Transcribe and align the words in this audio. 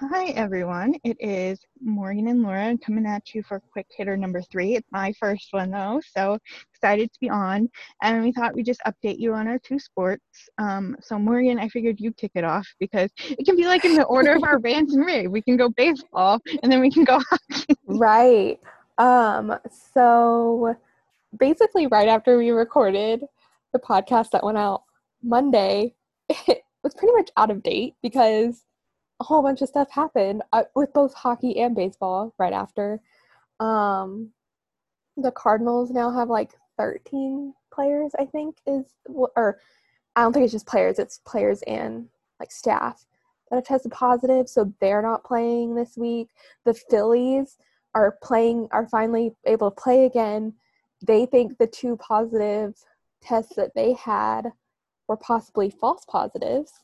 Hi, 0.00 0.30
everyone. 0.30 0.96
It 1.04 1.16
is 1.20 1.60
Morgan 1.80 2.26
and 2.26 2.42
Laura 2.42 2.76
coming 2.84 3.06
at 3.06 3.32
you 3.32 3.44
for 3.44 3.60
quick 3.60 3.86
hitter 3.96 4.16
number 4.16 4.42
three. 4.42 4.74
It's 4.74 4.90
my 4.90 5.12
first 5.20 5.52
one, 5.52 5.70
though, 5.70 6.00
so 6.16 6.36
excited 6.72 7.12
to 7.12 7.20
be 7.20 7.30
on. 7.30 7.70
And 8.02 8.24
we 8.24 8.32
thought 8.32 8.56
we'd 8.56 8.66
just 8.66 8.82
update 8.88 9.20
you 9.20 9.34
on 9.34 9.46
our 9.46 9.60
two 9.60 9.78
sports. 9.78 10.48
Um, 10.58 10.96
so, 11.00 11.16
Morgan, 11.16 11.60
I 11.60 11.68
figured 11.68 12.00
you'd 12.00 12.16
kick 12.16 12.32
it 12.34 12.42
off 12.42 12.66
because 12.80 13.08
it 13.18 13.44
can 13.44 13.54
be 13.54 13.66
like 13.66 13.84
in 13.84 13.94
the 13.94 14.02
order 14.04 14.32
of 14.32 14.42
our 14.42 14.58
bands 14.58 14.94
and 14.94 15.06
rig. 15.06 15.28
We 15.28 15.42
can 15.42 15.56
go 15.56 15.68
baseball 15.68 16.40
and 16.64 16.72
then 16.72 16.80
we 16.80 16.90
can 16.90 17.04
go 17.04 17.20
hockey. 17.30 17.76
Right. 17.86 18.58
Um, 18.98 19.56
so, 19.92 20.76
basically, 21.38 21.86
right 21.86 22.08
after 22.08 22.36
we 22.36 22.50
recorded 22.50 23.22
the 23.72 23.78
podcast 23.78 24.30
that 24.32 24.42
went 24.42 24.58
out 24.58 24.82
Monday, 25.22 25.94
it 26.28 26.64
was 26.82 26.94
pretty 26.94 27.14
much 27.14 27.30
out 27.36 27.52
of 27.52 27.62
date 27.62 27.94
because 28.02 28.64
a 29.24 29.26
whole 29.26 29.42
bunch 29.42 29.62
of 29.62 29.68
stuff 29.68 29.90
happened 29.90 30.42
uh, 30.52 30.64
with 30.74 30.92
both 30.92 31.14
hockey 31.14 31.58
and 31.58 31.74
baseball 31.74 32.34
right 32.38 32.52
after. 32.52 33.00
Um, 33.58 34.30
the 35.16 35.30
Cardinals 35.30 35.90
now 35.90 36.10
have 36.10 36.28
like 36.28 36.50
13 36.76 37.54
players, 37.72 38.12
I 38.18 38.26
think, 38.26 38.56
is 38.66 38.84
or 39.06 39.58
I 40.14 40.22
don't 40.22 40.32
think 40.34 40.44
it's 40.44 40.52
just 40.52 40.66
players; 40.66 40.98
it's 40.98 41.20
players 41.24 41.62
and 41.62 42.08
like 42.38 42.52
staff 42.52 43.06
that 43.48 43.56
have 43.56 43.64
tested 43.64 43.92
positive, 43.92 44.48
so 44.48 44.72
they're 44.80 45.02
not 45.02 45.24
playing 45.24 45.74
this 45.74 45.96
week. 45.96 46.28
The 46.66 46.74
Phillies 46.74 47.56
are 47.94 48.18
playing, 48.22 48.68
are 48.72 48.86
finally 48.88 49.34
able 49.46 49.70
to 49.70 49.80
play 49.80 50.04
again. 50.04 50.52
They 51.06 51.24
think 51.24 51.56
the 51.56 51.66
two 51.66 51.96
positive 51.96 52.74
tests 53.22 53.54
that 53.56 53.74
they 53.74 53.94
had 53.94 54.52
were 55.08 55.16
possibly 55.16 55.70
false 55.70 56.04
positives 56.06 56.83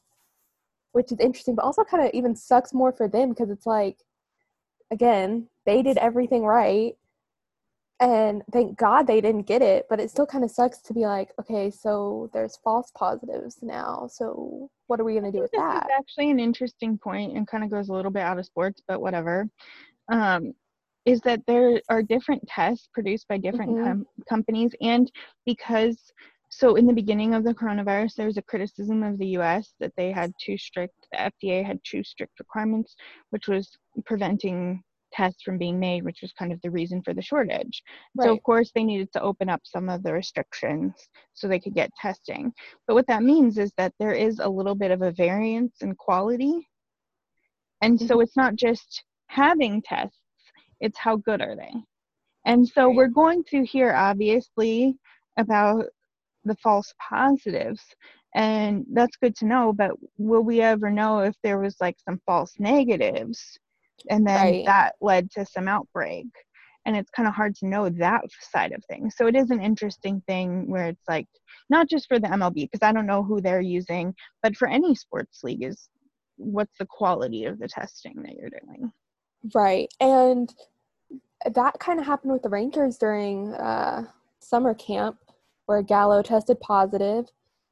which 0.92 1.12
is 1.12 1.20
interesting, 1.20 1.54
but 1.54 1.64
also 1.64 1.84
kind 1.84 2.04
of 2.04 2.12
even 2.12 2.34
sucks 2.34 2.74
more 2.74 2.92
for 2.92 3.08
them 3.08 3.30
because 3.30 3.50
it's 3.50 3.66
like, 3.66 3.98
again, 4.90 5.48
they 5.66 5.82
did 5.82 5.98
everything 5.98 6.42
right. 6.44 6.94
And 8.00 8.42
thank 8.50 8.78
God 8.78 9.06
they 9.06 9.20
didn't 9.20 9.46
get 9.46 9.60
it, 9.60 9.86
but 9.90 10.00
it 10.00 10.10
still 10.10 10.24
kind 10.24 10.42
of 10.42 10.50
sucks 10.50 10.78
to 10.82 10.94
be 10.94 11.00
like, 11.00 11.32
okay, 11.38 11.70
so 11.70 12.30
there's 12.32 12.58
false 12.64 12.90
positives 12.96 13.58
now. 13.60 14.08
So 14.10 14.70
what 14.86 14.98
are 14.98 15.04
we 15.04 15.12
going 15.12 15.30
to 15.30 15.32
do 15.32 15.42
with 15.42 15.50
that? 15.52 15.84
Is 15.84 15.92
actually 15.98 16.30
an 16.30 16.40
interesting 16.40 16.96
point 16.96 17.36
and 17.36 17.46
kind 17.46 17.62
of 17.62 17.70
goes 17.70 17.90
a 17.90 17.92
little 17.92 18.10
bit 18.10 18.22
out 18.22 18.38
of 18.38 18.46
sports, 18.46 18.82
but 18.88 19.02
whatever. 19.02 19.48
Um, 20.10 20.54
is 21.04 21.20
that 21.22 21.40
there 21.46 21.80
are 21.88 22.02
different 22.02 22.46
tests 22.48 22.88
produced 22.92 23.28
by 23.28 23.36
different 23.36 23.72
mm-hmm. 23.72 23.84
com- 23.84 24.06
companies, 24.28 24.74
and 24.80 25.10
because 25.46 25.98
so 26.50 26.74
in 26.74 26.86
the 26.86 26.92
beginning 26.92 27.32
of 27.32 27.44
the 27.44 27.54
coronavirus 27.54 28.14
there 28.16 28.26
was 28.26 28.36
a 28.36 28.42
criticism 28.42 29.02
of 29.02 29.16
the 29.18 29.26
us 29.26 29.74
that 29.80 29.92
they 29.96 30.12
had 30.12 30.32
too 30.44 30.58
strict 30.58 30.94
the 31.12 31.30
fda 31.42 31.64
had 31.64 31.78
too 31.84 32.04
strict 32.04 32.38
requirements 32.38 32.94
which 33.30 33.48
was 33.48 33.70
preventing 34.04 34.82
tests 35.12 35.42
from 35.42 35.58
being 35.58 35.78
made 35.78 36.04
which 36.04 36.20
was 36.22 36.32
kind 36.32 36.52
of 36.52 36.60
the 36.62 36.70
reason 36.70 37.02
for 37.02 37.14
the 37.14 37.22
shortage 37.22 37.82
right. 38.16 38.26
so 38.26 38.32
of 38.32 38.42
course 38.42 38.70
they 38.74 38.84
needed 38.84 39.10
to 39.12 39.22
open 39.22 39.48
up 39.48 39.60
some 39.64 39.88
of 39.88 40.02
the 40.02 40.12
restrictions 40.12 40.92
so 41.34 41.48
they 41.48 41.58
could 41.58 41.74
get 41.74 41.90
testing 42.00 42.52
but 42.86 42.94
what 42.94 43.06
that 43.06 43.22
means 43.22 43.58
is 43.58 43.72
that 43.76 43.92
there 43.98 44.12
is 44.12 44.38
a 44.40 44.48
little 44.48 44.74
bit 44.74 44.90
of 44.90 45.02
a 45.02 45.12
variance 45.12 45.76
in 45.80 45.94
quality 45.94 46.68
and 47.82 47.98
mm-hmm. 47.98 48.06
so 48.06 48.20
it's 48.20 48.36
not 48.36 48.54
just 48.54 49.04
having 49.28 49.80
tests 49.82 50.18
it's 50.80 50.98
how 50.98 51.16
good 51.16 51.40
are 51.40 51.56
they 51.56 51.72
and 52.46 52.66
so 52.66 52.86
right. 52.86 52.96
we're 52.96 53.08
going 53.08 53.42
to 53.44 53.64
hear 53.64 53.92
obviously 53.92 54.96
about 55.36 55.86
the 56.44 56.56
false 56.56 56.92
positives. 57.08 57.82
And 58.34 58.86
that's 58.92 59.16
good 59.16 59.34
to 59.36 59.46
know 59.46 59.72
but 59.72 59.92
will 60.18 60.42
we 60.42 60.60
ever 60.60 60.90
know 60.90 61.20
if 61.20 61.34
there 61.42 61.58
was 61.58 61.76
like 61.80 61.96
some 62.04 62.20
false 62.26 62.54
negatives? 62.58 63.58
And 64.08 64.26
then 64.26 64.40
right. 64.40 64.66
that 64.66 64.94
led 65.00 65.30
to 65.32 65.44
some 65.44 65.68
outbreak. 65.68 66.26
And 66.86 66.96
it's 66.96 67.10
kind 67.10 67.28
of 67.28 67.34
hard 67.34 67.54
to 67.56 67.66
know 67.66 67.90
that 67.90 68.22
side 68.52 68.72
of 68.72 68.82
things. 68.88 69.14
So 69.16 69.26
it 69.26 69.36
is 69.36 69.50
an 69.50 69.60
interesting 69.60 70.22
thing 70.26 70.70
where 70.70 70.86
it's 70.86 71.08
like 71.08 71.26
not 71.68 71.88
just 71.88 72.08
for 72.08 72.18
the 72.18 72.26
mlb 72.26 72.54
because 72.54 72.82
i 72.82 72.90
don't 72.90 73.06
know 73.06 73.22
who 73.22 73.40
they're 73.40 73.60
using 73.60 74.12
but 74.42 74.56
for 74.56 74.66
any 74.66 74.94
sports 74.94 75.44
league 75.44 75.62
is 75.62 75.88
what's 76.40 76.76
the 76.78 76.86
quality 76.86 77.44
of 77.44 77.58
the 77.58 77.68
testing 77.68 78.22
that 78.22 78.34
you're 78.34 78.50
doing? 78.50 78.92
Right. 79.54 79.92
And 80.00 80.52
that 81.54 81.78
kind 81.78 82.00
of 82.00 82.06
happened 82.06 82.32
with 82.32 82.42
the 82.42 82.48
rangers 82.48 82.98
during 82.98 83.54
uh, 83.54 84.04
summer 84.40 84.74
camp 84.74 85.18
where 85.70 85.82
Gallo 85.82 86.20
tested 86.20 86.58
positive. 86.58 87.26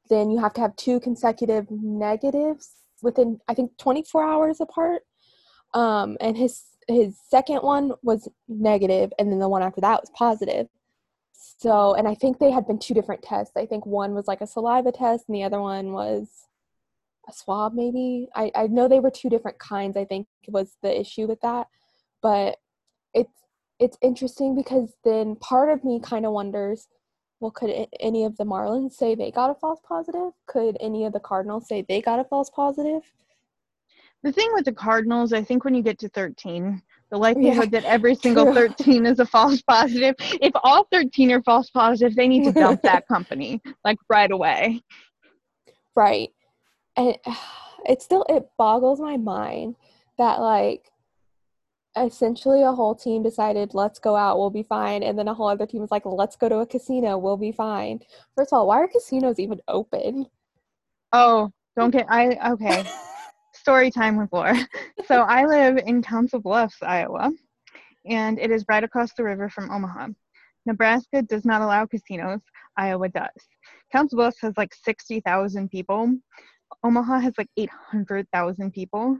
Then 0.09 0.31
you 0.31 0.38
have 0.38 0.54
to 0.54 0.60
have 0.60 0.76
two 0.76 1.00
consecutive 1.00 1.66
negatives 1.69 2.70
within, 3.03 3.41
I 3.48 3.54
think, 3.54 3.76
24 3.76 4.22
hours 4.22 4.60
apart. 4.60 5.03
Um, 5.75 6.16
and 6.20 6.36
his 6.36 6.62
his 6.86 7.19
second 7.28 7.59
one 7.59 7.91
was 8.04 8.28
negative, 8.47 9.12
and 9.19 9.32
then 9.32 9.41
the 9.41 9.48
one 9.48 9.62
after 9.64 9.81
that 9.81 10.00
was 10.00 10.10
positive. 10.14 10.69
So, 11.32 11.94
and 11.94 12.06
I 12.06 12.14
think 12.14 12.38
they 12.38 12.53
had 12.53 12.69
been 12.69 12.78
two 12.78 12.94
different 12.94 13.20
tests. 13.20 13.56
I 13.56 13.66
think 13.66 13.84
one 13.84 14.15
was 14.15 14.28
like 14.28 14.42
a 14.42 14.47
saliva 14.47 14.92
test, 14.92 15.25
and 15.26 15.34
the 15.34 15.42
other 15.42 15.60
one 15.60 15.92
was 15.92 16.28
a 17.28 17.32
swab, 17.32 17.75
maybe. 17.75 18.28
I, 18.34 18.53
I 18.54 18.69
know 18.69 18.86
they 18.86 19.00
were 19.00 19.10
two 19.10 19.28
different 19.28 19.59
kinds. 19.59 19.97
I 19.97 20.04
think 20.04 20.28
was 20.47 20.76
the 20.82 20.98
issue 20.98 21.26
with 21.26 21.41
that, 21.41 21.66
but 22.22 22.59
it's 23.12 23.42
it's 23.80 23.98
interesting 24.00 24.54
because 24.54 24.94
then 25.04 25.34
part 25.34 25.69
of 25.69 25.82
me 25.82 25.98
kind 26.00 26.25
of 26.25 26.32
wonders 26.32 26.86
well, 27.41 27.50
could 27.50 27.71
any 28.00 28.25
of 28.25 28.37
the 28.37 28.44
Marlins 28.44 28.93
say 28.93 29.15
they 29.15 29.31
got 29.31 29.50
a 29.50 29.54
false 29.54 29.81
positive? 29.87 30.32
Could 30.47 30.76
any 30.81 31.04
of 31.04 31.12
the 31.12 31.21
Cardinals 31.21 31.69
say 31.69 31.84
they 31.88 32.00
got 32.00 32.19
a 32.19 32.25
false 32.25 32.50
positive? 32.50 33.03
The 34.25 34.32
thing 34.32 34.50
with 34.54 34.65
the 34.65 34.72
Cardinals, 34.72 35.32
I 35.32 35.43
think 35.43 35.65
when 35.65 35.75
you 35.75 35.82
get 35.82 35.98
to 36.00 36.09
13, 36.09 36.82
the 37.10 37.16
likelihood 37.16 37.72
yeah, 37.72 37.81
that 37.81 37.84
every 37.84 38.15
single 38.22 38.47
true. 38.47 38.69
13 38.69 39.06
is 39.06 39.21
a 39.21 39.27
false 39.27 39.62
positive, 39.62 40.16
if 40.19 40.53
all 40.65 40.87
13 40.91 41.32
are 41.32 41.43
false 41.43 41.71
positive, 41.71 42.16
they 42.16 42.27
need 42.27 42.44
to 42.44 42.53
dump 42.60 42.82
that 42.82 43.06
company 43.06 43.60
like 43.84 43.98
right 44.09 44.32
away. 44.32 44.82
Right. 45.94 46.31
And 46.97 47.16
it 47.88 48.03
still 48.03 48.27
it 48.28 48.44
boggles 48.59 49.00
my 49.00 49.16
mind 49.16 49.77
that 50.19 50.41
like 50.41 50.91
essentially 51.97 52.62
a 52.62 52.72
whole 52.72 52.94
team 52.94 53.22
decided 53.22 53.75
let's 53.75 53.99
go 53.99 54.15
out 54.15 54.38
we'll 54.38 54.50
be 54.50 54.62
fine 54.62 55.03
and 55.03 55.19
then 55.19 55.28
a 55.28 55.34
whole 55.34 55.49
other 55.49 55.66
team 55.66 55.81
was 55.81 55.91
like 55.91 56.04
let's 56.04 56.37
go 56.37 56.49
to 56.49 56.59
a 56.59 56.66
casino 56.66 57.19
we'll 57.19 57.37
be 57.37 57.53
fine. 57.53 58.00
First 58.37 58.53
of 58.53 58.59
all 58.59 58.66
why 58.66 58.78
are 58.78 58.88
casinos 58.88 59.38
even 59.38 59.60
open? 59.69 60.27
Oh 61.12 61.50
don't 61.77 61.91
get 61.91 62.06
i 62.09 62.53
okay. 62.53 62.84
Story 63.54 63.91
time 63.91 64.16
with 64.16 64.32
laura. 64.32 64.56
So 65.06 65.22
i 65.22 65.44
live 65.44 65.78
in 65.78 66.03
council 66.03 66.41
bluffs 66.41 66.82
iowa 66.82 67.32
and 68.06 68.38
it 68.38 68.50
is 68.50 68.65
right 68.69 68.84
across 68.84 69.12
the 69.15 69.25
river 69.25 69.48
from 69.48 69.71
omaha. 69.71 70.09
Nebraska 70.66 71.22
does 71.22 71.44
not 71.44 71.62
allow 71.62 71.87
casinos 71.87 72.41
iowa 72.77 73.09
does. 73.09 73.28
Council 73.91 74.16
bluffs 74.16 74.41
has 74.43 74.54
like 74.56 74.75
60000 74.75 75.71
people. 75.71 76.15
Omaha 76.84 77.21
has 77.21 77.34
like 77.38 77.48
800000 77.56 78.72
people 78.72 79.19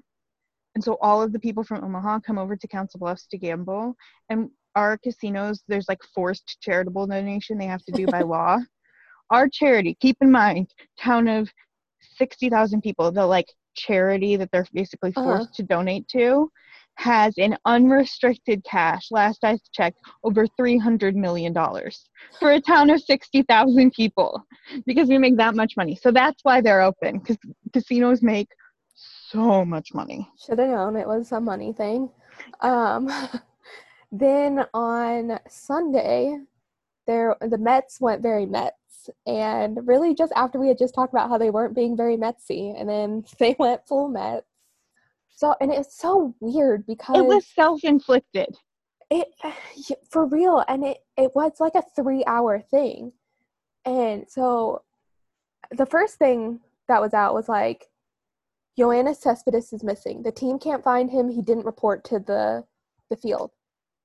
and 0.75 0.85
so 0.85 0.97
all 1.01 1.23
of 1.23 1.33
the 1.33 1.39
people 1.39 1.65
from 1.65 1.83
Omaha 1.85 2.21
come 2.21 2.39
over 2.39 2.57
to 2.57 2.69
Council 2.69 3.01
Bluffs 3.01 3.27
to 3.29 3.39
gamble. 3.39 3.97
And 4.29 4.51
our 4.75 4.97
casinos, 4.99 5.63
there's 5.67 5.89
like 5.89 6.03
forced 6.15 6.59
charitable 6.61 7.07
donation 7.07 7.59
they 7.59 7.67
have 7.67 7.85
to 7.87 7.93
do 7.93 8.07
by 8.07 8.21
law. 8.37 8.59
Our 9.31 9.49
charity, 9.49 9.97
keep 10.01 10.17
in 10.21 10.31
mind, 10.31 10.71
town 10.99 11.29
of 11.29 11.51
60,000 12.17 12.81
people, 12.81 13.11
the 13.11 13.27
like 13.27 13.53
charity 13.75 14.37
that 14.37 14.51
they're 14.53 14.67
basically 14.73 15.13
uh-huh. 15.17 15.25
forced 15.25 15.43
uh-huh. 15.43 15.55
to 15.57 15.63
donate 15.65 16.09
to, 16.09 16.51
has 16.99 17.35
an 17.39 17.57
unrestricted 17.65 18.65
cash, 18.65 19.09
last 19.13 19.45
I 19.45 19.59
checked, 19.73 20.01
over 20.25 20.47
$300 20.61 21.15
million 21.15 21.55
for 22.41 22.53
a 22.53 22.61
town 22.61 22.91
of 22.91 23.01
60,000 23.01 23.93
people 23.93 24.45
because 24.85 25.09
we 25.09 25.17
make 25.17 25.37
that 25.37 25.55
much 25.55 25.77
money. 25.77 25.95
So 25.95 26.11
that's 26.11 26.41
why 26.43 26.61
they're 26.61 26.83
open 26.83 27.19
because 27.19 27.39
casinos 27.73 28.21
make 28.21 28.49
so 29.31 29.65
much 29.65 29.95
money. 29.95 30.29
Should 30.39 30.59
have 30.59 30.69
known 30.69 30.97
it 30.97 31.07
was 31.07 31.33
a 31.33 31.41
money 31.41 31.73
thing. 31.73 32.11
Um, 32.61 33.11
then 34.13 34.65
on 34.73 35.39
Sunday, 35.49 36.39
there 37.07 37.37
the 37.41 37.59
Mets 37.59 38.01
went 38.01 38.23
very 38.23 38.47
Mets, 38.47 39.11
and 39.27 39.79
really 39.87 40.15
just 40.15 40.33
after 40.37 40.59
we 40.59 40.69
had 40.69 40.79
just 40.79 40.95
talked 40.95 41.13
about 41.13 41.29
how 41.29 41.39
they 41.39 41.51
weren't 41.51 41.75
being 41.75 41.97
very 41.97 42.17
Metsy, 42.17 42.75
and 42.79 42.89
then 42.89 43.25
they 43.39 43.57
went 43.59 43.87
full 43.87 44.09
Mets. 44.09 44.47
So 45.37 45.55
and 45.61 45.73
it's 45.73 45.99
so 45.99 46.35
weird 46.41 46.87
because 46.87 47.19
it 47.19 47.27
was 47.27 47.47
self 47.47 47.85
inflicted. 47.85 48.57
It 49.11 49.29
for 50.11 50.27
real, 50.27 50.65
and 50.69 50.85
it 50.85 50.99
it 51.17 51.33
was 51.35 51.53
like 51.61 51.75
a 51.75 51.83
three 51.95 52.25
hour 52.27 52.61
thing, 52.61 53.13
and 53.85 54.25
so 54.29 54.83
the 55.71 55.87
first 55.87 56.17
thing 56.17 56.61
that 56.89 57.03
was 57.03 57.13
out 57.13 57.35
was 57.35 57.49
like 57.49 57.89
Yoenis 58.79 59.17
Cespedes 59.17 59.73
is 59.73 59.83
missing. 59.83 60.23
The 60.23 60.33
team 60.33 60.59
can't 60.59 60.85
find 60.85 61.11
him. 61.11 61.29
He 61.31 61.43
didn't 61.43 61.67
report 61.67 62.05
to 62.05 62.19
the 62.21 62.65
the 63.11 63.17
field. 63.17 63.51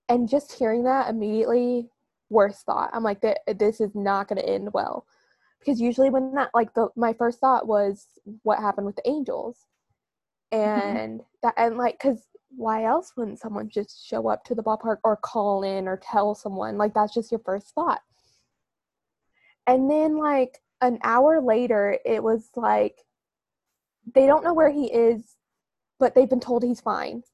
And 0.09 0.27
just 0.29 0.53
hearing 0.53 0.83
that 0.83 1.09
immediately 1.09 1.89
worst 2.29 2.65
thought. 2.65 2.89
I'm 2.93 3.03
like 3.03 3.21
this 3.21 3.79
is 3.79 3.91
not 3.95 4.27
going 4.27 4.41
to 4.41 4.49
end 4.49 4.73
well. 4.73 5.05
Because 5.59 5.79
usually 5.79 6.09
when 6.09 6.33
that 6.35 6.49
like 6.53 6.73
the 6.73 6.89
my 6.95 7.13
first 7.13 7.39
thought 7.39 7.67
was 7.67 8.07
what 8.43 8.59
happened 8.59 8.87
with 8.87 8.95
the 8.97 9.07
Angels. 9.09 9.67
and 10.51 11.19
mm-hmm. 11.19 11.37
that 11.43 11.53
and 11.57 11.77
like 11.77 11.99
because 12.01 12.27
why 12.55 12.85
else 12.85 13.13
wouldn't 13.17 13.39
someone 13.39 13.69
just 13.69 14.07
show 14.07 14.27
up 14.27 14.43
to 14.45 14.55
the 14.55 14.63
ballpark 14.63 14.97
or 15.03 15.17
call 15.17 15.63
in 15.63 15.87
or 15.87 15.97
tell 15.97 16.35
someone 16.35 16.77
like 16.77 16.93
that's 16.93 17.13
just 17.13 17.31
your 17.31 17.41
first 17.43 17.73
thought 17.73 18.01
and 19.65 19.89
then 19.89 20.17
like 20.17 20.59
an 20.81 20.99
hour 21.03 21.41
later 21.41 21.97
it 22.05 22.21
was 22.21 22.49
like 22.55 22.99
they 24.13 24.25
don't 24.25 24.44
know 24.44 24.53
where 24.53 24.69
he 24.69 24.85
is 24.91 25.35
but 26.00 26.15
they've 26.15 26.29
been 26.29 26.39
told 26.39 26.63
he's 26.63 26.81
fine. 26.81 27.23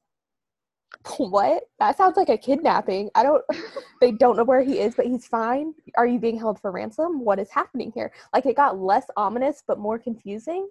What? 1.18 1.62
That 1.78 1.96
sounds 1.96 2.16
like 2.16 2.28
a 2.28 2.36
kidnapping. 2.36 3.10
I 3.14 3.22
don't 3.22 3.42
they 4.00 4.12
don't 4.12 4.36
know 4.36 4.44
where 4.44 4.62
he 4.62 4.80
is 4.80 4.94
but 4.94 5.06
he's 5.06 5.26
fine. 5.26 5.74
Are 5.96 6.06
you 6.06 6.18
being 6.18 6.38
held 6.38 6.60
for 6.60 6.70
ransom? 6.70 7.24
What 7.24 7.38
is 7.38 7.50
happening 7.50 7.92
here? 7.94 8.12
Like 8.32 8.46
it 8.46 8.56
got 8.56 8.78
less 8.78 9.06
ominous 9.16 9.62
but 9.66 9.78
more 9.78 9.98
confusing. 9.98 10.68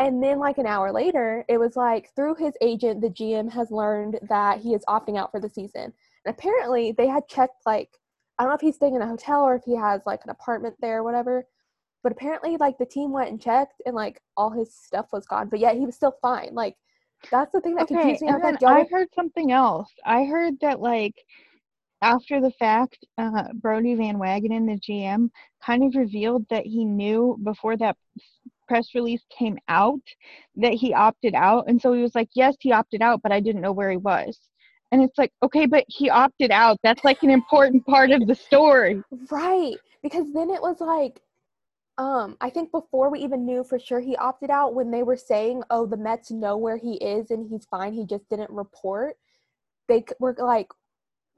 And 0.00 0.22
then, 0.22 0.38
like 0.38 0.58
an 0.58 0.66
hour 0.66 0.92
later, 0.92 1.44
it 1.48 1.58
was 1.58 1.74
like 1.74 2.10
through 2.14 2.36
his 2.36 2.54
agent, 2.60 3.00
the 3.00 3.10
GM 3.10 3.50
has 3.50 3.70
learned 3.72 4.20
that 4.28 4.60
he 4.60 4.72
is 4.74 4.84
opting 4.88 5.18
out 5.18 5.32
for 5.32 5.40
the 5.40 5.48
season. 5.48 5.92
And 6.24 6.34
apparently, 6.36 6.92
they 6.92 7.08
had 7.08 7.26
checked, 7.26 7.66
like, 7.66 7.90
I 8.38 8.44
don't 8.44 8.50
know 8.50 8.54
if 8.54 8.60
he's 8.60 8.76
staying 8.76 8.94
in 8.94 9.02
a 9.02 9.08
hotel 9.08 9.42
or 9.42 9.56
if 9.56 9.64
he 9.64 9.74
has 9.76 10.02
like 10.06 10.20
an 10.22 10.30
apartment 10.30 10.76
there 10.80 10.98
or 10.98 11.02
whatever. 11.02 11.46
But 12.02 12.12
apparently, 12.12 12.56
like, 12.56 12.78
the 12.78 12.86
team 12.86 13.12
went 13.12 13.30
and 13.30 13.40
checked 13.40 13.82
and 13.86 13.94
like 13.94 14.20
all 14.36 14.50
his 14.50 14.74
stuff 14.74 15.06
was 15.12 15.26
gone. 15.26 15.48
But 15.48 15.60
yet, 15.60 15.76
he 15.76 15.86
was 15.86 15.96
still 15.96 16.16
fine. 16.22 16.50
Like, 16.52 16.76
that's 17.30 17.52
the 17.52 17.60
thing 17.60 17.74
that 17.74 17.84
okay, 17.84 17.94
confused 17.94 18.22
me. 18.22 18.28
And 18.28 18.42
then 18.42 18.56
I 18.64 18.86
heard 18.90 19.08
something 19.14 19.52
else. 19.52 19.90
I 20.04 20.24
heard 20.24 20.54
that, 20.60 20.80
like, 20.80 21.14
after 22.00 22.40
the 22.40 22.52
fact, 22.52 23.04
uh, 23.18 23.44
Brodie 23.54 23.96
Van 23.96 24.18
Wagenen, 24.18 24.66
the 24.66 24.80
GM, 24.80 25.30
kind 25.64 25.84
of 25.84 25.96
revealed 25.96 26.46
that 26.48 26.64
he 26.64 26.84
knew 26.84 27.38
before 27.42 27.76
that 27.78 27.96
press 28.68 28.94
release 28.94 29.22
came 29.36 29.58
out 29.68 30.00
that 30.56 30.74
he 30.74 30.94
opted 30.94 31.34
out. 31.34 31.64
And 31.66 31.80
so 31.80 31.92
he 31.92 32.02
was 32.02 32.14
like, 32.14 32.28
Yes, 32.34 32.54
he 32.60 32.70
opted 32.70 33.02
out, 33.02 33.20
but 33.22 33.32
I 33.32 33.40
didn't 33.40 33.62
know 33.62 33.72
where 33.72 33.90
he 33.90 33.96
was. 33.96 34.38
And 34.92 35.02
it's 35.02 35.18
like, 35.18 35.32
okay, 35.42 35.66
but 35.66 35.84
he 35.88 36.08
opted 36.08 36.50
out. 36.50 36.78
That's 36.82 37.04
like 37.04 37.22
an 37.22 37.30
important 37.30 37.84
part 37.86 38.10
of 38.10 38.26
the 38.26 38.34
story. 38.34 39.02
Right. 39.30 39.76
Because 40.02 40.32
then 40.32 40.50
it 40.50 40.62
was 40.62 40.80
like, 40.80 41.20
um, 41.98 42.36
I 42.40 42.50
think 42.50 42.70
before 42.70 43.10
we 43.10 43.20
even 43.20 43.44
knew 43.44 43.64
for 43.64 43.78
sure 43.78 44.00
he 44.00 44.16
opted 44.16 44.50
out, 44.50 44.74
when 44.74 44.90
they 44.92 45.02
were 45.02 45.16
saying, 45.16 45.64
oh, 45.70 45.84
the 45.84 45.96
Mets 45.96 46.30
know 46.30 46.56
where 46.56 46.76
he 46.76 46.94
is 46.94 47.30
and 47.30 47.48
he's 47.50 47.66
fine, 47.66 47.92
he 47.92 48.06
just 48.06 48.28
didn't 48.30 48.50
report, 48.50 49.16
they 49.88 50.04
were 50.20 50.36
like, 50.38 50.68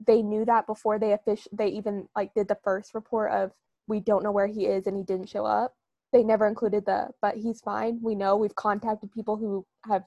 they 0.05 0.21
knew 0.21 0.45
that 0.45 0.67
before 0.67 0.99
they 0.99 1.13
official 1.13 1.51
they 1.53 1.67
even 1.67 2.07
like 2.15 2.33
did 2.33 2.47
the 2.47 2.57
first 2.63 2.93
report 2.93 3.31
of 3.31 3.51
we 3.87 3.99
don't 3.99 4.23
know 4.23 4.31
where 4.31 4.47
he 4.47 4.65
is 4.65 4.87
and 4.87 4.97
he 4.97 5.03
didn't 5.03 5.29
show 5.29 5.45
up. 5.45 5.75
They 6.11 6.23
never 6.23 6.47
included 6.47 6.85
the 6.85 7.09
but 7.21 7.35
he's 7.37 7.61
fine 7.61 7.99
we 8.01 8.15
know 8.15 8.35
we've 8.35 8.55
contacted 8.55 9.11
people 9.11 9.37
who 9.37 9.65
have 9.87 10.03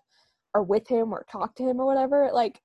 are 0.54 0.62
with 0.62 0.88
him 0.88 1.12
or 1.12 1.24
talked 1.30 1.56
to 1.58 1.68
him 1.68 1.80
or 1.80 1.86
whatever 1.86 2.30
like 2.32 2.60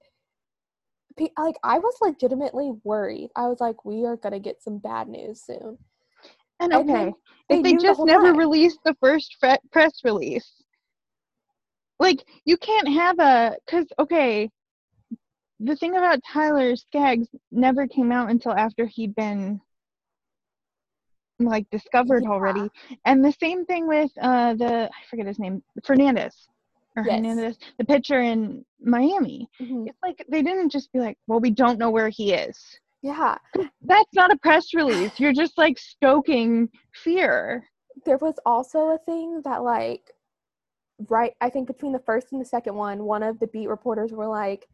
like 1.38 1.56
i 1.64 1.80
was 1.80 1.96
legitimately 2.02 2.72
worried. 2.84 3.30
I 3.36 3.48
was 3.48 3.60
like 3.60 3.86
we 3.86 4.06
are 4.06 4.18
gonna 4.18 4.40
get 4.40 4.62
some 4.62 4.80
bad 4.80 5.08
news 5.08 5.42
soon 5.42 5.78
and 6.60 6.74
okay 6.74 7.14
if 7.50 7.64
they 7.64 7.74
just 7.74 8.00
the 8.00 8.06
never 8.06 8.32
time. 8.32 8.38
released 8.38 8.80
the 8.86 8.96
first 9.02 9.38
press 9.72 10.02
release 10.04 10.64
like 12.00 12.24
you 12.46 12.58
can't 12.58 12.88
have 12.88 13.20
a 13.20 13.56
because 13.66 13.86
okay 14.00 14.50
the 15.62 15.76
thing 15.76 15.96
about 15.96 16.20
tyler 16.24 16.76
skaggs 16.76 17.28
never 17.52 17.88
came 17.88 18.12
out 18.12 18.30
until 18.30 18.54
after 18.54 18.86
he'd 18.86 19.16
been 19.16 19.60
like 21.40 21.70
discovered 21.70 22.24
yeah. 22.24 22.30
already. 22.30 22.70
And 23.06 23.24
the 23.24 23.34
same 23.40 23.66
thing 23.66 23.88
with 23.88 24.12
uh 24.22 24.54
the 24.56 24.90
I 24.90 25.10
forget 25.10 25.26
his 25.26 25.40
name, 25.40 25.64
Fernandez 25.86 26.48
or 26.96 27.04
yes. 27.04 27.16
Hernandez, 27.16 27.58
the 27.78 27.86
pitcher 27.86 28.22
in 28.22 28.66
Miami. 28.82 29.50
Mm-hmm. 29.62 29.88
It's 29.88 30.00
like 30.04 30.26
they 30.30 30.42
didn't 30.42 30.70
just 30.70 30.92
be 30.92 31.00
like, 31.00 31.18
well, 31.28 31.40
we 31.40 31.52
don't 31.52 31.80
know 31.80 31.90
where 31.90 32.10
he 32.10 32.34
is. 32.34 32.58
Yeah. 33.02 33.38
That's 33.82 34.14
not 34.14 34.32
a 34.32 34.38
press 34.38 34.74
release. 34.74 35.20
You're 35.20 35.34
just 35.34 35.58
like 35.58 35.78
stoking 35.78 36.70
fear. 36.94 37.66
There 38.06 38.18
was 38.18 38.36
also 38.46 38.90
a 38.90 38.98
thing 39.06 39.42
that 39.46 39.64
like 39.64 40.02
right 41.08 41.34
I 41.40 41.50
think 41.50 41.68
between 41.68 41.94
the 41.94 42.00
first 42.00 42.28
and 42.32 42.42
the 42.42 42.46
second 42.46 42.76
one, 42.76 43.04
one 43.04 43.24
of 43.24 43.40
the 43.40 43.48
beat 43.48 43.68
reporters 43.68 44.12
were 44.12 44.28
like 44.28 44.68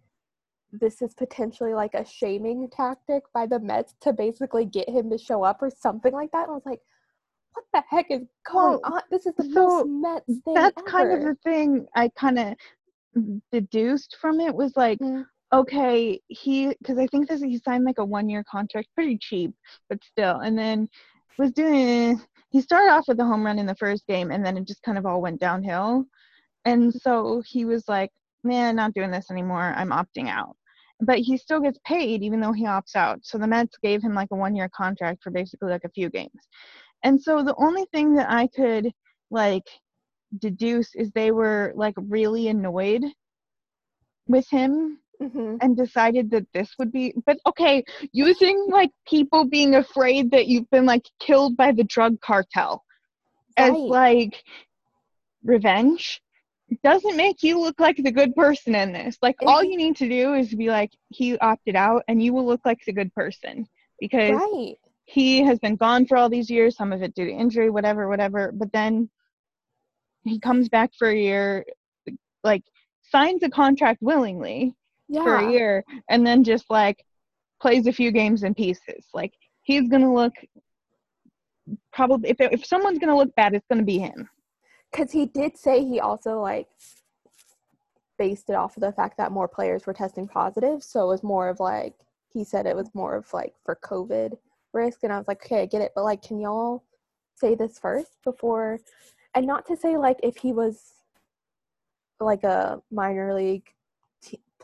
this 0.71 1.01
is 1.01 1.13
potentially 1.13 1.73
like 1.73 1.93
a 1.93 2.05
shaming 2.05 2.69
tactic 2.69 3.23
by 3.33 3.45
the 3.45 3.59
Mets 3.59 3.95
to 4.01 4.13
basically 4.13 4.65
get 4.65 4.89
him 4.89 5.09
to 5.09 5.17
show 5.17 5.43
up 5.43 5.61
or 5.61 5.69
something 5.69 6.13
like 6.13 6.31
that. 6.31 6.43
And 6.43 6.51
I 6.51 6.53
was 6.55 6.65
like, 6.65 6.81
what 7.53 7.65
the 7.73 7.83
heck 7.89 8.07
is 8.09 8.27
going 8.51 8.79
on? 8.83 9.01
This 9.09 9.25
is 9.25 9.33
the 9.37 9.43
so 9.53 9.85
most 9.85 9.87
Mets 9.87 10.41
thing. 10.43 10.53
That's 10.53 10.77
ever. 10.77 10.87
kind 10.87 11.11
of 11.11 11.21
the 11.21 11.35
thing 11.43 11.85
I 11.95 12.09
kind 12.17 12.39
of 12.39 12.55
deduced 13.51 14.17
from 14.19 14.39
it 14.39 14.53
was 14.53 14.75
like, 14.75 14.99
mm-hmm. 14.99 15.21
Okay, 15.55 16.19
he 16.27 16.75
because 16.81 16.97
I 16.97 17.07
think 17.07 17.27
this 17.27 17.41
he 17.41 17.59
signed 17.59 17.85
like 17.85 17.97
a 17.97 18.05
one 18.05 18.29
year 18.29 18.43
contract, 18.49 18.89
pretty 18.95 19.17
cheap, 19.17 19.51
but 19.89 20.03
still, 20.03 20.39
and 20.39 20.57
then 20.57 20.87
was 21.37 21.51
doing. 21.51 22.21
He 22.49 22.61
started 22.61 22.91
off 22.91 23.07
with 23.07 23.19
a 23.19 23.25
home 23.25 23.45
run 23.45 23.59
in 23.59 23.65
the 23.65 23.75
first 23.75 24.05
game, 24.07 24.31
and 24.31 24.45
then 24.45 24.57
it 24.57 24.67
just 24.67 24.83
kind 24.83 24.97
of 24.97 25.05
all 25.05 25.21
went 25.21 25.39
downhill. 25.39 26.05
And 26.65 26.93
so 26.93 27.43
he 27.45 27.65
was 27.65 27.87
like, 27.87 28.11
man, 28.43 28.75
not 28.75 28.93
doing 28.93 29.11
this 29.11 29.31
anymore. 29.31 29.73
I'm 29.75 29.91
opting 29.91 30.29
out. 30.29 30.55
But 31.01 31.19
he 31.19 31.37
still 31.37 31.59
gets 31.59 31.79
paid 31.85 32.23
even 32.23 32.39
though 32.39 32.53
he 32.53 32.65
opts 32.65 32.95
out. 32.95 33.19
So 33.23 33.37
the 33.37 33.47
Mets 33.47 33.77
gave 33.83 34.01
him 34.01 34.13
like 34.13 34.29
a 34.31 34.35
one 34.35 34.55
year 34.55 34.69
contract 34.75 35.23
for 35.23 35.31
basically 35.31 35.69
like 35.69 35.83
a 35.83 35.89
few 35.89 36.09
games. 36.09 36.47
And 37.03 37.21
so 37.21 37.43
the 37.43 37.55
only 37.57 37.85
thing 37.93 38.15
that 38.15 38.31
I 38.31 38.47
could 38.47 38.91
like 39.29 39.67
deduce 40.39 40.95
is 40.95 41.11
they 41.11 41.31
were 41.31 41.73
like 41.75 41.95
really 41.97 42.47
annoyed 42.47 43.03
with 44.27 44.49
him 44.49 44.99
Mm-hmm. 45.21 45.57
and 45.61 45.77
decided 45.77 46.29
that 46.31 46.45
this 46.53 46.71
would 46.77 46.91
be 46.91 47.13
but 47.25 47.37
okay 47.47 47.85
using 48.11 48.67
like 48.69 48.91
people 49.07 49.45
being 49.45 49.75
afraid 49.75 50.29
that 50.31 50.47
you've 50.47 50.69
been 50.71 50.85
like 50.85 51.05
killed 51.21 51.55
by 51.55 51.71
the 51.71 51.85
drug 51.85 52.19
cartel 52.19 52.83
right. 53.57 53.71
as 53.71 53.77
like 53.77 54.43
revenge 55.45 56.21
doesn't 56.83 57.15
make 57.15 57.43
you 57.43 57.59
look 57.59 57.79
like 57.79 57.97
the 57.97 58.11
good 58.11 58.35
person 58.35 58.75
in 58.75 58.91
this. 58.91 59.17
Like 59.21 59.35
all 59.41 59.63
you 59.63 59.77
need 59.77 59.95
to 59.97 60.09
do 60.09 60.33
is 60.33 60.53
be 60.53 60.69
like 60.69 60.91
he 61.09 61.37
opted 61.39 61.75
out 61.75 62.03
and 62.07 62.21
you 62.21 62.33
will 62.33 62.45
look 62.45 62.61
like 62.65 62.79
the 62.85 62.93
good 62.93 63.13
person 63.13 63.67
because 63.99 64.31
right. 64.31 64.75
he 65.05 65.43
has 65.43 65.59
been 65.59 65.75
gone 65.75 66.05
for 66.05 66.17
all 66.17 66.29
these 66.29 66.49
years, 66.49 66.75
some 66.75 66.91
of 66.91 67.01
it 67.01 67.13
due 67.15 67.25
to 67.25 67.31
injury, 67.31 67.69
whatever, 67.69 68.07
whatever. 68.07 68.51
But 68.53 68.71
then 68.71 69.09
he 70.23 70.39
comes 70.39 70.69
back 70.69 70.91
for 70.97 71.07
a 71.07 71.15
year, 71.15 71.65
like 72.43 72.63
signs 73.11 73.43
a 73.43 73.49
contract 73.49 74.01
willingly 74.01 74.73
yeah. 75.07 75.23
for 75.23 75.35
a 75.35 75.51
year, 75.51 75.83
and 76.09 76.25
then 76.25 76.43
just 76.43 76.65
like 76.69 77.05
plays 77.61 77.87
a 77.87 77.93
few 77.93 78.11
games 78.11 78.43
in 78.43 78.53
pieces. 78.53 79.05
Like 79.13 79.33
he's 79.63 79.87
gonna 79.87 80.13
look 80.13 80.33
probably 81.93 82.29
if 82.29 82.37
if 82.39 82.65
someone's 82.65 82.99
gonna 82.99 83.17
look 83.17 83.33
bad, 83.35 83.53
it's 83.53 83.67
gonna 83.69 83.83
be 83.83 83.99
him 83.99 84.29
because 84.91 85.11
he 85.11 85.25
did 85.25 85.57
say 85.57 85.83
he 85.83 85.99
also 85.99 86.39
like 86.39 86.67
based 88.17 88.49
it 88.49 88.55
off 88.55 88.77
of 88.77 88.81
the 88.81 88.93
fact 88.93 89.17
that 89.17 89.31
more 89.31 89.47
players 89.47 89.85
were 89.85 89.93
testing 89.93 90.27
positive. 90.27 90.81
So 90.83 91.03
it 91.03 91.07
was 91.07 91.23
more 91.23 91.49
of 91.49 91.59
like 91.59 91.95
he 92.31 92.43
said 92.43 92.65
it 92.65 92.75
was 92.75 92.89
more 92.93 93.15
of 93.15 93.31
like 93.33 93.53
for 93.63 93.77
COVID 93.83 94.37
risk, 94.73 94.99
and 95.03 95.11
I 95.11 95.17
was 95.17 95.27
like, 95.27 95.45
okay, 95.45 95.61
I 95.61 95.65
get 95.65 95.81
it, 95.81 95.93
but 95.95 96.03
like, 96.03 96.21
can 96.21 96.39
y'all 96.39 96.83
say 97.35 97.55
this 97.55 97.79
first 97.79 98.17
before? 98.23 98.79
And 99.33 99.45
not 99.45 99.65
to 99.67 99.75
say 99.75 99.97
like 99.97 100.19
if 100.23 100.37
he 100.37 100.53
was 100.53 100.93
like 102.19 102.43
a 102.43 102.81
minor 102.91 103.33
league 103.33 103.69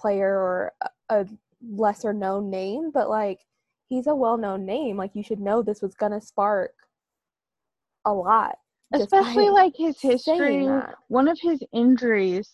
player 0.02 0.38
or 0.38 0.74
a, 1.10 1.28
lesser 1.70 2.12
known 2.12 2.50
name, 2.50 2.90
but 2.92 3.08
like 3.10 3.40
he's 3.88 4.08
a 4.08 4.16
well 4.16 4.38
known 4.38 4.66
name. 4.66 4.98
Like 4.98 5.12
you 5.14 5.24
should 5.24 5.40
know 5.40 5.62
this 5.62 5.82
was 5.82 5.94
gonna 5.94 6.22
spark 6.22 6.74
a 8.06 8.14
lot. 8.14 8.56
Especially 8.94 9.50
like 9.50 9.74
his 9.78 10.02
history. 10.02 10.68
one 11.08 11.28
of 11.28 11.38
his 11.42 11.64
injuries 11.72 12.50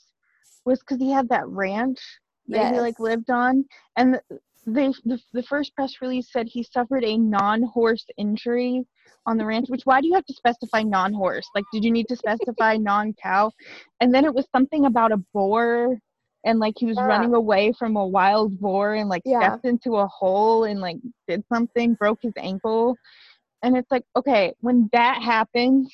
was 0.66 0.80
because 0.80 1.00
he 1.00 1.10
had 1.10 1.30
that 1.30 1.48
ranch 1.48 2.00
that 2.48 2.58
yes. 2.58 2.74
he 2.75 2.80
like 2.80 3.00
lived 3.00 3.30
on 3.30 3.66
and 3.96 4.20
they 4.68 4.92
the, 5.06 5.20
the 5.34 5.44
first 5.44 5.74
press 5.75 5.94
release 6.01 6.32
said 6.32 6.48
he 6.48 6.62
suffered 6.62 7.04
a 7.04 7.18
non-horse 7.18 8.06
injury 8.18 8.86
on 9.25 9.38
the 9.38 9.46
ranch 9.46 9.68
which 9.70 9.86
why 9.86 10.00
do 10.01 10.08
you 10.08 10.13
have 10.13 10.25
to 10.25 10.34
specify 10.34 10.84
non-horse? 10.84 11.48
Like 11.56 11.66
did 11.72 11.84
you 11.84 11.92
need 11.92 12.08
to 12.10 12.16
specify 12.16 12.75
non-cow? 12.80 13.51
And 14.01 14.13
then 14.13 14.25
it 14.25 14.34
was 14.34 14.46
something 14.54 14.86
about 14.86 15.12
a 15.12 15.24
boar 15.34 15.98
and 16.48 16.60
like 16.60 16.75
he 16.77 16.86
was 16.86 16.96
yeah. 16.98 17.06
running 17.06 17.34
away 17.34 17.74
from 17.77 17.98
a 17.98 18.08
wild 18.08 18.58
boar 18.60 18.96
and 18.96 19.10
like 19.10 19.22
yeah. 19.25 19.39
stepped 19.39 19.66
into 19.66 19.98
a 19.98 20.08
hole 20.08 20.63
and 20.63 20.80
like 20.80 20.98
did 21.27 21.44
something 21.51 21.94
broke 21.96 22.20
his 22.22 22.34
ankle 22.38 22.96
and 23.63 23.75
it's 23.75 23.92
like 23.92 24.04
okay 24.16 24.54
when 24.62 24.89
that 24.94 25.22
happens 25.22 25.94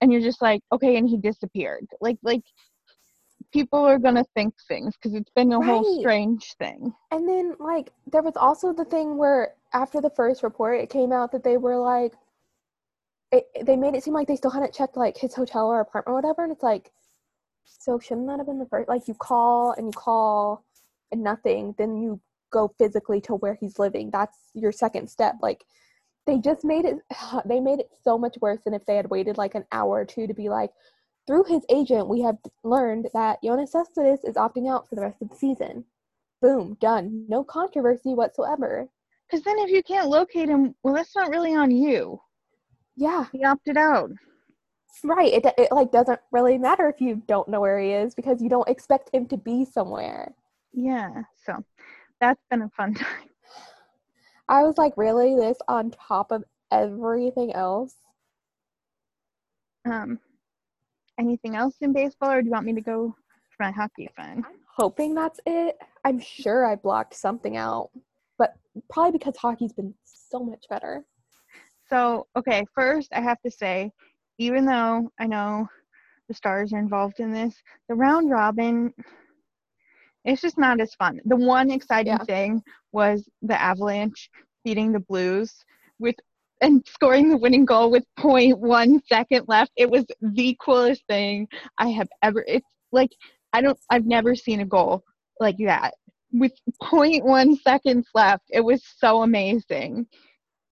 and 0.00 0.12
you're 0.12 0.22
just 0.22 0.40
like 0.40 0.62
okay 0.72 0.96
and 0.96 1.08
he 1.08 1.16
disappeared 1.16 1.86
like 2.00 2.16
like 2.22 2.42
people 3.52 3.80
are 3.80 3.98
gonna 3.98 4.24
think 4.34 4.54
things 4.68 4.94
because 4.94 5.14
it's 5.14 5.30
been 5.34 5.52
a 5.52 5.58
right. 5.58 5.66
whole 5.66 6.00
strange 6.00 6.54
thing 6.58 6.92
and 7.10 7.28
then 7.28 7.54
like 7.58 7.90
there 8.10 8.22
was 8.22 8.36
also 8.36 8.72
the 8.72 8.84
thing 8.84 9.18
where 9.18 9.54
after 9.72 10.00
the 10.00 10.10
first 10.10 10.42
report 10.44 10.80
it 10.80 10.88
came 10.88 11.12
out 11.12 11.32
that 11.32 11.42
they 11.42 11.56
were 11.56 11.78
like 11.78 12.12
it, 13.32 13.46
they 13.66 13.76
made 13.76 13.94
it 13.94 14.02
seem 14.02 14.14
like 14.14 14.28
they 14.28 14.36
still 14.36 14.50
hadn't 14.50 14.72
checked 14.72 14.96
like 14.96 15.18
his 15.18 15.34
hotel 15.34 15.66
or 15.66 15.80
apartment 15.80 16.12
or 16.12 16.14
whatever 16.14 16.44
and 16.44 16.52
it's 16.52 16.62
like 16.62 16.92
So 17.78 17.98
shouldn't 17.98 18.26
that 18.28 18.38
have 18.38 18.46
been 18.46 18.58
the 18.58 18.66
first? 18.66 18.88
Like 18.88 19.08
you 19.08 19.14
call 19.14 19.72
and 19.72 19.86
you 19.86 19.92
call 19.92 20.64
and 21.12 21.22
nothing, 21.22 21.74
then 21.78 21.96
you 21.96 22.20
go 22.50 22.72
physically 22.78 23.20
to 23.22 23.34
where 23.34 23.54
he's 23.54 23.78
living. 23.78 24.10
That's 24.10 24.36
your 24.54 24.72
second 24.72 25.08
step. 25.08 25.36
Like 25.42 25.64
they 26.26 26.38
just 26.38 26.64
made 26.64 26.84
it. 26.84 26.96
They 27.44 27.60
made 27.60 27.80
it 27.80 27.90
so 28.04 28.18
much 28.18 28.36
worse 28.40 28.60
than 28.64 28.74
if 28.74 28.84
they 28.86 28.96
had 28.96 29.10
waited 29.10 29.38
like 29.38 29.54
an 29.54 29.64
hour 29.72 30.00
or 30.00 30.04
two 30.04 30.26
to 30.26 30.34
be 30.34 30.48
like, 30.48 30.70
through 31.26 31.44
his 31.44 31.62
agent, 31.68 32.08
we 32.08 32.22
have 32.22 32.38
learned 32.64 33.08
that 33.12 33.42
Yoenis 33.44 33.68
Cespedes 33.68 34.24
is 34.24 34.36
opting 34.36 34.68
out 34.68 34.88
for 34.88 34.94
the 34.94 35.02
rest 35.02 35.20
of 35.20 35.28
the 35.28 35.36
season. 35.36 35.84
Boom, 36.40 36.76
done. 36.80 37.26
No 37.28 37.44
controversy 37.44 38.14
whatsoever. 38.14 38.88
Because 39.28 39.44
then 39.44 39.58
if 39.58 39.70
you 39.70 39.82
can't 39.82 40.08
locate 40.08 40.48
him, 40.48 40.74
well, 40.82 40.94
that's 40.94 41.14
not 41.14 41.28
really 41.28 41.54
on 41.54 41.70
you. 41.70 42.18
Yeah. 42.96 43.26
He 43.30 43.44
opted 43.44 43.76
out. 43.76 44.10
Right. 45.04 45.32
It, 45.32 45.46
it 45.58 45.72
like 45.72 45.92
doesn't 45.92 46.20
really 46.32 46.58
matter 46.58 46.88
if 46.88 47.00
you 47.00 47.22
don't 47.26 47.48
know 47.48 47.60
where 47.60 47.78
he 47.78 47.92
is 47.92 48.14
because 48.14 48.42
you 48.42 48.48
don't 48.48 48.68
expect 48.68 49.14
him 49.14 49.26
to 49.28 49.36
be 49.36 49.64
somewhere. 49.64 50.34
Yeah. 50.72 51.22
So 51.44 51.64
that's 52.20 52.42
been 52.50 52.62
a 52.62 52.70
fun 52.70 52.94
time. 52.94 53.28
I 54.48 54.62
was 54.62 54.78
like, 54.78 54.94
really? 54.96 55.36
This 55.36 55.58
on 55.68 55.90
top 55.90 56.32
of 56.32 56.42
everything 56.72 57.52
else? 57.52 57.94
Um, 59.90 60.18
anything 61.18 61.54
else 61.54 61.74
in 61.80 61.92
baseball, 61.92 62.30
or 62.30 62.42
do 62.42 62.46
you 62.46 62.52
want 62.52 62.66
me 62.66 62.74
to 62.74 62.80
go 62.80 63.14
for 63.56 63.64
my 63.64 63.70
hockey 63.70 64.08
fun? 64.16 64.44
I'm 64.46 64.60
hoping 64.76 65.14
that's 65.14 65.40
it. 65.46 65.76
I'm 66.04 66.20
sure 66.20 66.66
I 66.66 66.76
blocked 66.76 67.14
something 67.14 67.56
out, 67.56 67.90
but 68.38 68.54
probably 68.90 69.12
because 69.12 69.36
hockey's 69.36 69.72
been 69.72 69.94
so 70.04 70.40
much 70.40 70.64
better. 70.68 71.04
So, 71.88 72.26
okay, 72.36 72.64
first 72.74 73.08
I 73.12 73.20
have 73.20 73.40
to 73.42 73.50
say, 73.50 73.92
even 74.38 74.64
though 74.64 75.10
I 75.18 75.26
know 75.26 75.68
the 76.28 76.34
stars 76.34 76.72
are 76.72 76.78
involved 76.78 77.20
in 77.20 77.32
this, 77.32 77.54
the 77.88 77.94
round 77.94 78.30
robin, 78.30 78.92
it's 80.24 80.42
just 80.42 80.58
not 80.58 80.80
as 80.80 80.94
fun. 80.94 81.20
The 81.24 81.36
one 81.36 81.70
exciting 81.70 82.16
yeah. 82.18 82.24
thing 82.24 82.62
was 82.92 83.28
the 83.42 83.60
Avalanche 83.60 84.30
beating 84.64 84.92
the 84.92 85.00
Blues 85.00 85.54
with 85.98 86.14
and 86.60 86.84
scoring 86.86 87.30
the 87.30 87.36
winning 87.36 87.64
goal 87.64 87.90
with 87.90 88.04
0.1 88.18 89.00
second 89.06 89.44
left. 89.46 89.70
It 89.76 89.88
was 89.88 90.04
the 90.20 90.56
coolest 90.60 91.04
thing 91.08 91.46
I 91.78 91.88
have 91.88 92.08
ever. 92.22 92.44
It's 92.48 92.66
like 92.92 93.10
I 93.52 93.60
don't. 93.60 93.78
I've 93.90 94.06
never 94.06 94.34
seen 94.34 94.60
a 94.60 94.66
goal 94.66 95.02
like 95.40 95.56
that 95.58 95.94
with 96.32 96.52
0.1 96.82 97.60
seconds 97.62 98.08
left. 98.14 98.44
It 98.50 98.60
was 98.60 98.82
so 98.98 99.22
amazing. 99.22 100.06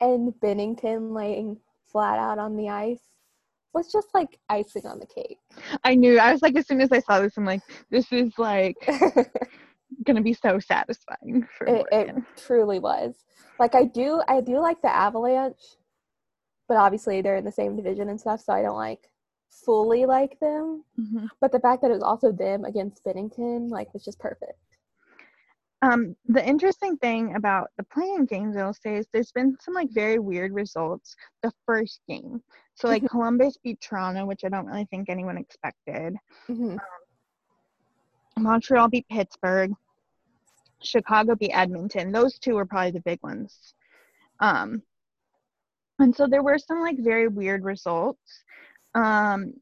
And 0.00 0.35
Binnington 0.42 1.14
laying 1.14 1.56
flat 1.90 2.18
out 2.18 2.38
on 2.38 2.56
the 2.56 2.68
ice 2.68 3.00
was 3.76 3.92
just 3.92 4.09
like 4.14 4.38
icing 4.49 4.87
on 4.87 4.99
the 4.99 5.06
cake. 5.06 5.38
I 5.85 5.95
knew. 5.95 6.18
I 6.18 6.33
was 6.33 6.42
like, 6.42 6.56
as 6.56 6.66
soon 6.66 6.80
as 6.80 6.90
I 6.90 7.00
saw 7.00 7.21
this, 7.21 7.37
I'm 7.37 7.45
like, 7.45 7.61
this 7.90 8.11
is 8.11 8.33
like 8.38 8.76
gonna 10.04 10.23
be 10.23 10.33
so 10.33 10.59
satisfying 10.59 11.47
for 11.56 11.66
it, 11.66 11.87
it 11.92 12.16
truly 12.37 12.78
was. 12.78 13.14
Like 13.61 13.75
I 13.75 13.85
do, 13.85 14.23
I 14.28 14.40
do 14.40 14.59
like 14.61 14.80
the 14.83 14.95
Avalanche, 14.95 15.62
but 16.68 16.76
obviously 16.76 17.21
they're 17.21 17.37
in 17.37 17.45
the 17.45 17.52
same 17.52 17.76
division 17.76 18.09
and 18.09 18.21
stuff, 18.21 18.40
so 18.40 18.52
I 18.52 18.62
don't 18.62 18.76
like 18.76 19.11
fully 19.64 20.06
like 20.06 20.38
them. 20.40 20.85
Mm-hmm. 20.99 21.26
But 21.40 21.52
the 21.52 21.61
fact 21.61 21.83
that 21.83 21.90
it 21.90 21.95
was 21.95 22.02
also 22.02 22.33
them 22.33 22.64
against 22.64 23.04
Binnington, 23.04 23.71
like, 23.71 23.92
was 23.92 24.04
just 24.04 24.18
perfect. 24.18 24.59
Um, 25.83 26.16
the 26.26 26.47
interesting 26.47 26.97
thing 26.97 27.35
about 27.37 27.71
the 27.76 27.85
play-in 27.85 28.25
games, 28.25 28.56
I'll 28.56 28.73
say, 28.73 28.97
is 28.97 29.06
there's 29.12 29.33
been 29.33 29.56
some 29.61 29.75
like 29.75 29.90
very 29.90 30.18
weird 30.18 30.52
results 30.52 31.16
the 31.42 31.52
first 31.66 32.00
game. 32.09 32.42
So 32.75 32.88
like 32.88 33.06
Columbus 33.11 33.59
beat 33.62 33.80
Toronto, 33.80 34.25
which 34.25 34.45
I 34.45 34.49
don't 34.49 34.66
really 34.66 34.87
think 34.87 35.09
anyone 35.09 35.37
expected. 35.37 36.16
Mm-hmm. 36.49 36.73
Um, 36.73 38.42
Montreal 38.42 38.88
beat 38.88 39.09
Pittsburgh. 39.09 39.73
Chicago 40.83 41.35
beat 41.35 41.52
Edmonton. 41.52 42.12
Those 42.12 42.38
two 42.38 42.54
were 42.54 42.66
probably 42.66 42.92
the 42.92 43.00
big 43.00 43.23
ones. 43.23 43.75
Um, 44.40 44.83
and 45.99 46.14
so 46.14 46.26
there 46.26 46.42
were 46.42 46.59
some 46.59 46.80
like 46.80 46.99
very 46.99 47.28
weird 47.28 47.64
results. 47.64 48.45
Um, 48.95 49.54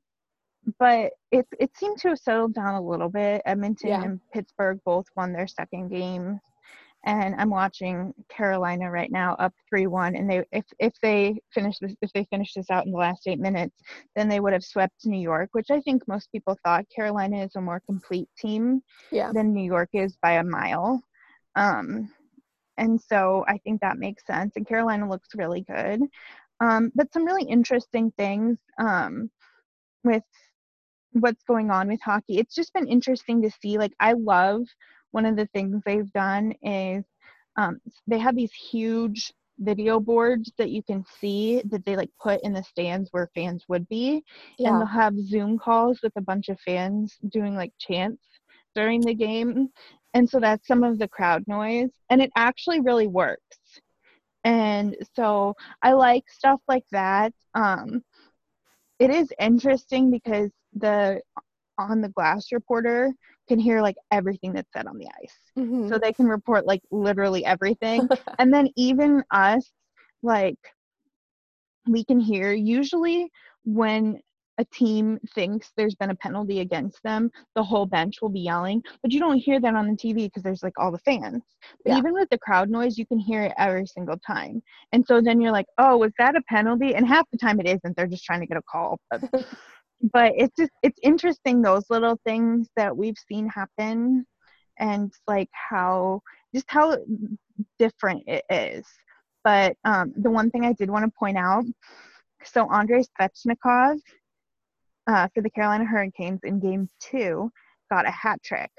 but 0.79 1.13
it 1.31 1.47
it 1.59 1.77
seemed 1.77 1.99
to 1.99 2.09
have 2.09 2.19
settled 2.19 2.55
down 2.55 2.75
a 2.75 2.81
little 2.81 3.09
bit. 3.09 3.43
Edmonton 3.45 3.89
yeah. 3.89 4.03
and 4.03 4.21
Pittsburgh 4.33 4.81
both 4.85 5.07
won 5.17 5.33
their 5.33 5.47
second 5.47 5.89
game, 5.89 6.41
and 7.05 7.35
I'm 7.37 7.51
watching 7.51 8.15
Carolina 8.29 8.91
right 8.91 9.11
now 9.11 9.35
up 9.39 9.53
three 9.69 9.87
one. 9.87 10.17
And 10.17 10.29
they 10.29 10.45
if 10.53 10.65
if 10.79 10.95
they 11.03 11.41
finish 11.53 11.79
this 11.79 11.95
if 12.03 12.13
they 12.13 12.25
finish 12.25 12.55
this 12.55 12.71
out 12.71 12.87
in 12.87 12.93
the 12.93 12.99
last 12.99 13.27
eight 13.27 13.41
minutes, 13.41 13.77
then 14.17 14.29
they 14.29 14.41
would 14.41 14.53
have 14.53 14.65
swept 14.65 15.05
New 15.05 15.21
York, 15.21 15.51
which 15.53 15.71
I 15.71 15.81
think 15.81 16.07
most 16.09 16.31
people 16.33 16.59
thought 16.65 16.85
Carolina 16.95 17.45
is 17.45 17.57
a 17.57 17.61
more 17.61 17.81
complete 17.87 18.29
team 18.39 18.83
yeah. 19.11 19.33
than 19.33 19.53
New 19.53 19.65
York 19.65 19.91
is 19.93 20.17
by 20.23 20.33
a 20.33 20.45
mile. 20.45 21.03
Um, 21.57 22.11
and 22.77 23.01
so 23.01 23.45
I 23.47 23.59
think 23.59 23.81
that 23.81 23.99
makes 23.99 24.27
sense. 24.27 24.57
And 24.57 24.67
Carolina 24.67 25.09
looks 25.09 25.29
really 25.37 25.61
good. 25.61 26.01
Um, 26.61 26.91
but 26.95 27.13
some 27.13 27.25
really 27.25 27.45
interesting 27.45 28.13
things 28.17 28.59
um, 28.79 29.31
with 30.03 30.23
what's 31.15 31.43
going 31.45 31.71
on 31.71 31.89
with 31.89 32.01
hockey. 32.03 32.39
It's 32.39 32.55
just 32.55 32.73
been 32.73 32.89
interesting 32.89 33.43
to 33.43 33.51
see. 33.63 33.79
Like, 33.79 33.93
I 34.01 34.13
love 34.13 34.63
one 35.13 35.27
of 35.27 35.37
the 35.37 35.47
things 35.55 35.81
they've 35.85 36.13
done 36.13 36.53
is 36.63 37.05
um, 37.57 37.79
they 38.07 38.19
have 38.19 38.37
these 38.37 38.53
huge 38.53 39.33
video 39.61 40.01
boards 40.01 40.53
that 40.59 40.71
you 40.71 40.83
can 40.83 41.05
see 41.21 41.63
that 41.67 41.85
they 41.85 41.97
like 41.97 42.11
put 42.21 42.43
in 42.43 42.53
the 42.53 42.63
stands 42.63 43.09
where 43.13 43.31
fans 43.35 43.65
would 43.69 43.89
be 43.89 44.25
yeah. 44.59 44.69
and 44.69 44.81
they'll 44.81 44.87
have 44.87 45.17
zoom 45.17 45.57
calls 45.57 46.01
with 46.03 46.13
a 46.17 46.21
bunch 46.21 46.49
of 46.49 46.59
fans 46.61 47.17
doing 47.31 47.55
like 47.55 47.73
chants 47.79 48.25
during 48.75 49.01
the 49.01 49.15
game 49.15 49.69
and 50.15 50.29
so 50.29 50.41
that's 50.41 50.67
some 50.67 50.83
of 50.83 50.99
the 50.99 51.07
crowd 51.07 51.45
noise 51.47 51.91
and 52.11 52.21
it 52.21 52.33
actually 52.37 52.81
really 52.81 53.07
works 53.07 53.81
and 54.43 54.97
so 55.15 55.55
i 55.83 55.93
like 55.93 56.25
stuff 56.29 56.61
like 56.67 56.85
that 56.91 57.33
um, 57.55 58.03
it 58.99 59.11
is 59.11 59.33
interesting 59.39 60.11
because 60.11 60.51
the 60.75 61.21
on 61.79 62.01
the 62.01 62.09
glass 62.09 62.53
reporter 62.53 63.13
can 63.49 63.59
hear 63.59 63.83
like 63.83 63.97
everything 64.11 64.53
that's 64.53 64.73
said 64.73 64.87
on 64.87 64.99
the 64.99 65.09
ice. 65.23 65.37
Mm-hmm. 65.59 65.89
So 65.89 65.99
they 65.99 66.13
can 66.13 66.27
report 66.27 66.67
like 66.67 66.81
literally 66.91 67.45
everything. 67.45 68.09
and 68.39 68.53
then 68.53 68.69
even 68.77 69.23
us, 69.31 69.71
like, 70.23 70.59
we 71.87 72.05
can 72.05 72.19
hear 72.19 72.53
usually 72.53 73.31
when 73.65 74.21
a 74.59 74.65
team 74.67 75.19
thinks 75.35 75.73
there's 75.77 75.97
been 75.97 76.11
a 76.11 76.15
penalty 76.15 76.61
against 76.61 77.03
them, 77.03 77.31
the 77.55 77.63
whole 77.63 77.87
bench 77.87 78.23
will 78.23 78.29
be 78.29 78.41
yelling, 78.41 78.83
but 79.03 79.11
you 79.11 79.19
don't 79.19 79.39
hear 79.39 79.61
that 79.61 79.75
on 79.75 79.89
the 79.89 79.97
TV 79.97 80.27
because 80.27 80.43
there's 80.43 80.63
like 80.63 80.79
all 80.79 80.93
the 80.93 80.99
fans. 80.99 81.43
But 81.85 81.93
yeah. 81.93 81.99
even 81.99 82.13
with 82.13 82.29
the 82.31 82.39
crowd 82.39 82.71
noise, 82.71 82.97
you 82.97 83.05
can 83.05 83.19
hear 83.19 83.43
it 83.43 83.53
every 83.59 83.87
single 83.87 84.17
time. 84.19 84.63
And 84.93 85.05
so 85.05 85.21
then 85.21 85.41
you're 85.41 85.53
like, 85.53 85.67
oh, 85.79 85.97
was 85.97 86.13
that 86.19 86.37
a 86.37 86.43
penalty? 86.49 86.95
And 86.95 87.07
half 87.07 87.29
the 87.33 87.39
time 87.39 87.59
it 87.59 87.67
isn't. 87.67 87.97
They're 87.97 88.07
just 88.07 88.25
trying 88.25 88.41
to 88.41 88.47
get 88.47 88.57
a 88.57 88.63
call. 88.63 89.01
But 89.11 89.23
but 90.13 90.33
it's 90.37 90.55
just 90.59 90.73
it's 90.83 90.99
interesting 91.03 91.63
those 91.63 91.85
little 91.89 92.19
things 92.25 92.69
that 92.77 92.97
we've 92.97 93.17
seen 93.29 93.49
happen 93.49 94.27
and 94.79 95.13
like 95.27 95.49
how 95.53 96.21
just 96.55 96.67
how 96.69 96.97
different 97.79 98.23
it 98.27 98.45
is. 98.51 98.87
But 99.45 99.77
um, 99.85 100.13
the 100.17 100.31
one 100.31 100.51
thing 100.51 100.65
i 100.65 100.73
did 100.73 100.91
want 100.91 101.05
to 101.05 101.19
point 101.19 101.37
out 101.37 101.65
so 102.45 102.71
andrei 102.71 103.03
svechnikov 103.03 103.99
uh, 105.07 105.29
for 105.35 105.43
the 105.43 105.51
carolina 105.51 105.85
hurricanes 105.85 106.41
in 106.45 106.61
game 106.61 106.89
two 107.01 107.51
got 107.91 108.07
a 108.07 108.11
hat 108.11 108.43
trick. 108.43 108.71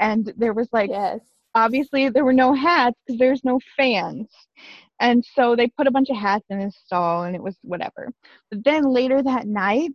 And 0.00 0.32
there 0.36 0.52
was 0.52 0.68
like 0.72 0.90
yes. 0.90 1.20
obviously 1.54 2.08
there 2.08 2.24
were 2.24 2.32
no 2.32 2.52
hats 2.52 2.96
because 3.06 3.18
there's 3.18 3.44
no 3.44 3.60
fans. 3.76 4.28
And 5.00 5.24
so 5.34 5.54
they 5.54 5.68
put 5.68 5.86
a 5.86 5.90
bunch 5.90 6.08
of 6.08 6.16
hats 6.16 6.46
in 6.48 6.58
his 6.58 6.76
stall 6.76 7.24
and 7.24 7.36
it 7.36 7.42
was 7.42 7.56
whatever. 7.62 8.12
But 8.50 8.64
then 8.64 8.84
later 8.84 9.22
that 9.22 9.46
night 9.46 9.92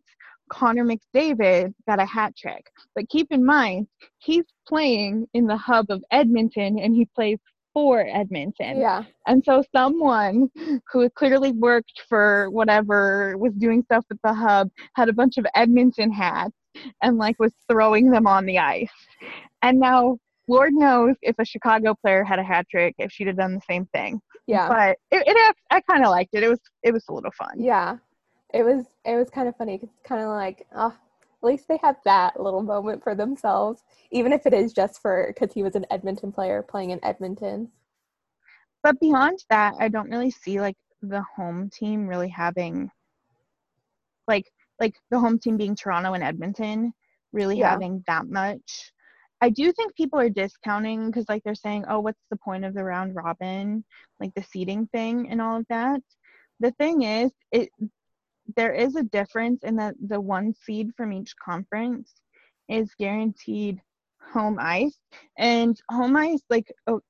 Connor 0.52 0.86
McDavid 0.86 1.74
got 1.88 2.00
a 2.00 2.06
hat 2.06 2.36
trick. 2.36 2.70
But 2.96 3.10
keep 3.10 3.28
in 3.32 3.46
mind, 3.46 3.88
he's 4.20 4.46
playing 4.68 5.28
in 5.34 5.48
the 5.48 5.58
hub 5.58 5.88
of 5.90 6.04
Edmonton 6.12 6.78
and 6.78 6.94
he 6.94 7.06
plays 7.16 7.40
for 7.74 8.06
Edmonton. 8.06 8.80
Yeah. 8.80 9.04
And 9.28 9.44
so 9.46 9.64
someone 9.74 10.50
who 10.92 11.10
clearly 11.12 11.54
worked 11.54 12.04
for 12.08 12.50
whatever 12.50 13.38
was 13.38 13.54
doing 13.54 13.82
stuff 13.84 14.06
at 14.12 14.18
the 14.24 14.34
hub 14.34 14.70
had 14.96 15.08
a 15.08 15.14
bunch 15.14 15.38
of 15.38 15.46
Edmonton 15.56 16.12
hats 16.12 16.56
and 17.02 17.18
like 17.18 17.40
was 17.40 17.54
throwing 17.70 18.12
them 18.12 18.28
on 18.28 18.46
the 18.46 18.60
ice. 18.60 18.90
And 19.62 19.80
now 19.80 20.18
Lord 20.50 20.74
knows 20.74 21.16
if 21.22 21.36
a 21.40 21.46
Chicago 21.46 21.96
player 21.96 22.26
had 22.26 22.40
a 22.40 22.44
hat 22.44 22.66
trick, 22.70 22.96
if 22.98 23.12
she'd 23.12 23.28
have 23.28 23.38
done 23.38 23.56
the 23.56 23.62
same 23.70 23.86
thing. 23.94 24.20
Yeah. 24.48 24.68
But 24.68 24.98
it, 25.18 25.24
it 25.26 25.56
I 25.70 25.80
kind 25.82 26.04
of 26.04 26.12
liked 26.12 26.32
it. 26.34 26.44
It 26.44 26.50
was 26.50 26.60
it 26.84 26.92
was 26.92 27.06
a 27.08 27.14
little 27.14 27.32
fun. 27.32 27.54
Yeah 27.58 27.98
it 28.54 28.64
was 28.64 28.86
it 29.06 29.16
was 29.16 29.30
kind 29.30 29.48
of 29.48 29.56
funny 29.58 29.78
because 29.78 29.90
it's 29.94 30.08
kind 30.08 30.22
of 30.22 30.30
like 30.30 30.68
oh 30.76 30.88
at 31.44 31.48
least 31.48 31.68
they 31.68 31.78
had 31.82 31.96
that 32.06 32.40
little 32.40 32.62
moment 32.62 33.04
for 33.04 33.16
themselves 33.16 33.84
even 34.12 34.32
if 34.34 34.46
it 34.46 34.54
is 34.54 34.74
just 34.74 35.02
for 35.02 35.34
because 35.34 35.54
he 35.54 35.64
was 35.64 35.76
an 35.76 35.86
edmonton 35.92 36.32
player 36.32 36.62
playing 36.62 36.92
in 36.92 37.04
edmonton 37.04 37.70
but 38.84 39.00
beyond 39.00 39.40
that 39.50 39.74
i 39.80 39.88
don't 39.88 40.10
really 40.10 40.32
see 40.32 40.60
like 40.62 40.78
the 41.02 41.24
home 41.36 41.70
team 41.70 42.08
really 42.08 42.30
having 42.30 42.90
like 44.28 44.52
like 44.80 44.96
the 45.10 45.20
home 45.20 45.40
team 45.40 45.58
being 45.58 45.76
toronto 45.76 46.14
and 46.14 46.24
edmonton 46.24 46.94
really 47.34 47.58
Yeah. 47.58 47.72
having 47.72 48.04
that 48.08 48.28
much. 48.28 48.92
I 49.42 49.50
do 49.50 49.72
think 49.72 49.96
people 49.96 50.20
are 50.20 50.30
discounting 50.30 51.08
because, 51.08 51.26
like, 51.28 51.44
they're 51.44 51.56
saying, 51.56 51.86
oh, 51.90 52.00
what's 52.00 52.22
the 52.30 52.38
point 52.38 52.64
of 52.64 52.74
the 52.76 52.84
round 52.84 53.16
robin, 53.16 53.84
like 54.20 54.34
the 54.36 54.44
seeding 54.44 54.88
thing 54.88 55.30
and 55.30 55.42
all 55.42 55.58
of 55.58 55.66
that. 55.70 56.02
The 56.60 56.72
thing 56.74 57.02
is, 57.04 57.32
it 57.52 57.70
there 58.56 58.74
is 58.74 58.96
a 58.96 59.04
difference 59.04 59.64
in 59.64 59.76
that 59.78 59.96
the 60.08 60.20
one 60.20 60.54
seed 60.54 60.92
from 60.96 61.12
each 61.14 61.36
conference 61.44 62.14
is 62.70 62.94
guaranteed 63.00 63.82
home 64.22 64.58
ice, 64.60 65.00
and 65.38 65.80
home 65.90 66.16
ice, 66.16 66.42
like, 66.50 66.72
oh, 66.88 67.02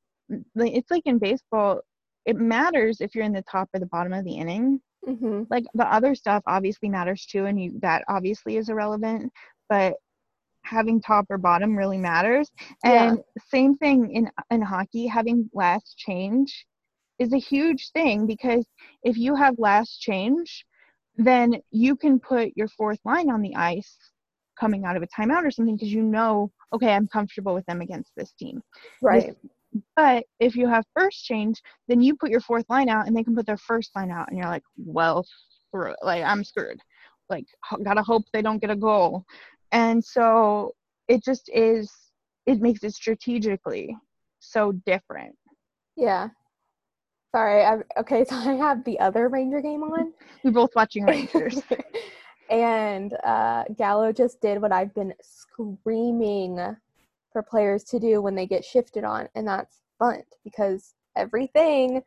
it's 0.55 0.89
like 0.91 1.03
in 1.05 1.17
baseball, 1.19 1.81
it 2.25 2.35
matters 2.37 3.01
if 3.01 3.15
you're 3.15 3.25
in 3.25 3.33
the 3.33 3.43
top 3.43 3.69
or 3.73 3.79
the 3.79 3.85
bottom 3.87 4.13
of 4.13 4.23
the 4.25 4.35
inning 4.35 4.79
Mm-hmm. 5.07 5.43
like 5.49 5.65
the 5.73 5.85
other 5.91 6.15
stuff 6.15 6.43
obviously 6.47 6.89
matters 6.89 7.25
too 7.25 7.45
and 7.45 7.61
you 7.61 7.79
that 7.81 8.03
obviously 8.07 8.57
is 8.57 8.69
irrelevant 8.69 9.31
but 9.69 9.95
having 10.63 11.01
top 11.01 11.25
or 11.29 11.37
bottom 11.37 11.75
really 11.77 11.97
matters 11.97 12.51
Yeah. 12.83 13.13
and 13.13 13.19
same 13.49 13.75
thing 13.77 14.11
in 14.11 14.29
in 14.49 14.61
hockey 14.61 15.07
having 15.07 15.49
last 15.53 15.97
change 15.97 16.65
is 17.19 17.33
a 17.33 17.37
huge 17.37 17.91
thing 17.91 18.25
because 18.27 18.65
if 19.03 19.17
you 19.17 19.35
have 19.35 19.55
last 19.59 19.99
change 20.01 20.65
then 21.17 21.55
you 21.71 21.95
can 21.95 22.19
put 22.19 22.51
your 22.55 22.67
fourth 22.69 22.99
line 23.05 23.29
on 23.29 23.41
the 23.41 23.55
ice 23.55 23.97
coming 24.59 24.85
out 24.85 24.95
of 24.95 25.03
a 25.03 25.07
timeout 25.07 25.45
or 25.45 25.51
something 25.51 25.75
because 25.75 25.91
you 25.91 26.03
know 26.03 26.51
okay 26.73 26.93
i'm 26.93 27.07
comfortable 27.07 27.53
with 27.53 27.65
them 27.65 27.81
against 27.81 28.11
this 28.15 28.31
team 28.33 28.61
Right. 29.01 29.35
but 29.95 30.25
if 30.39 30.55
you 30.55 30.67
have 30.67 30.85
first 30.95 31.23
change, 31.23 31.61
then 31.87 32.01
you 32.01 32.15
put 32.15 32.29
your 32.29 32.41
fourth 32.41 32.65
line 32.69 32.89
out 32.89 33.07
and 33.07 33.15
they 33.15 33.23
can 33.23 33.35
put 33.35 33.45
their 33.45 33.57
first 33.57 33.95
line 33.95 34.11
out 34.11 34.27
and 34.29 34.37
you're 34.37 34.47
like, 34.47 34.63
well. 34.77 35.25
Like 35.73 36.23
I'm 36.23 36.43
screwed. 36.43 36.81
Like 37.29 37.45
gotta 37.83 38.03
hope 38.03 38.23
they 38.33 38.41
don't 38.41 38.59
get 38.59 38.69
a 38.69 38.75
goal. 38.75 39.23
And 39.71 40.03
so 40.03 40.75
it 41.07 41.23
just 41.23 41.49
is 41.53 41.89
it 42.45 42.59
makes 42.59 42.83
it 42.83 42.93
strategically 42.93 43.95
so 44.39 44.73
different. 44.85 45.33
Yeah. 45.95 46.27
Sorry. 47.31 47.63
I, 47.63 47.77
okay, 47.97 48.25
so 48.29 48.35
I 48.35 48.53
have 48.53 48.83
the 48.83 48.99
other 48.99 49.29
Ranger 49.29 49.61
game 49.61 49.83
on. 49.83 50.13
We're 50.43 50.51
both 50.51 50.71
watching 50.75 51.05
Rangers. 51.05 51.61
and 52.49 53.13
uh, 53.23 53.63
Gallo 53.77 54.11
just 54.11 54.41
did 54.41 54.61
what 54.61 54.71
I've 54.71 54.93
been 54.93 55.13
screaming 55.21 56.59
for 57.31 57.41
players 57.41 57.83
to 57.85 57.99
do 57.99 58.21
when 58.21 58.35
they 58.35 58.45
get 58.45 58.65
shifted 58.65 59.03
on, 59.03 59.29
and 59.35 59.47
that's 59.47 59.81
bunt 59.99 60.25
because 60.43 60.93
everything 61.15 62.01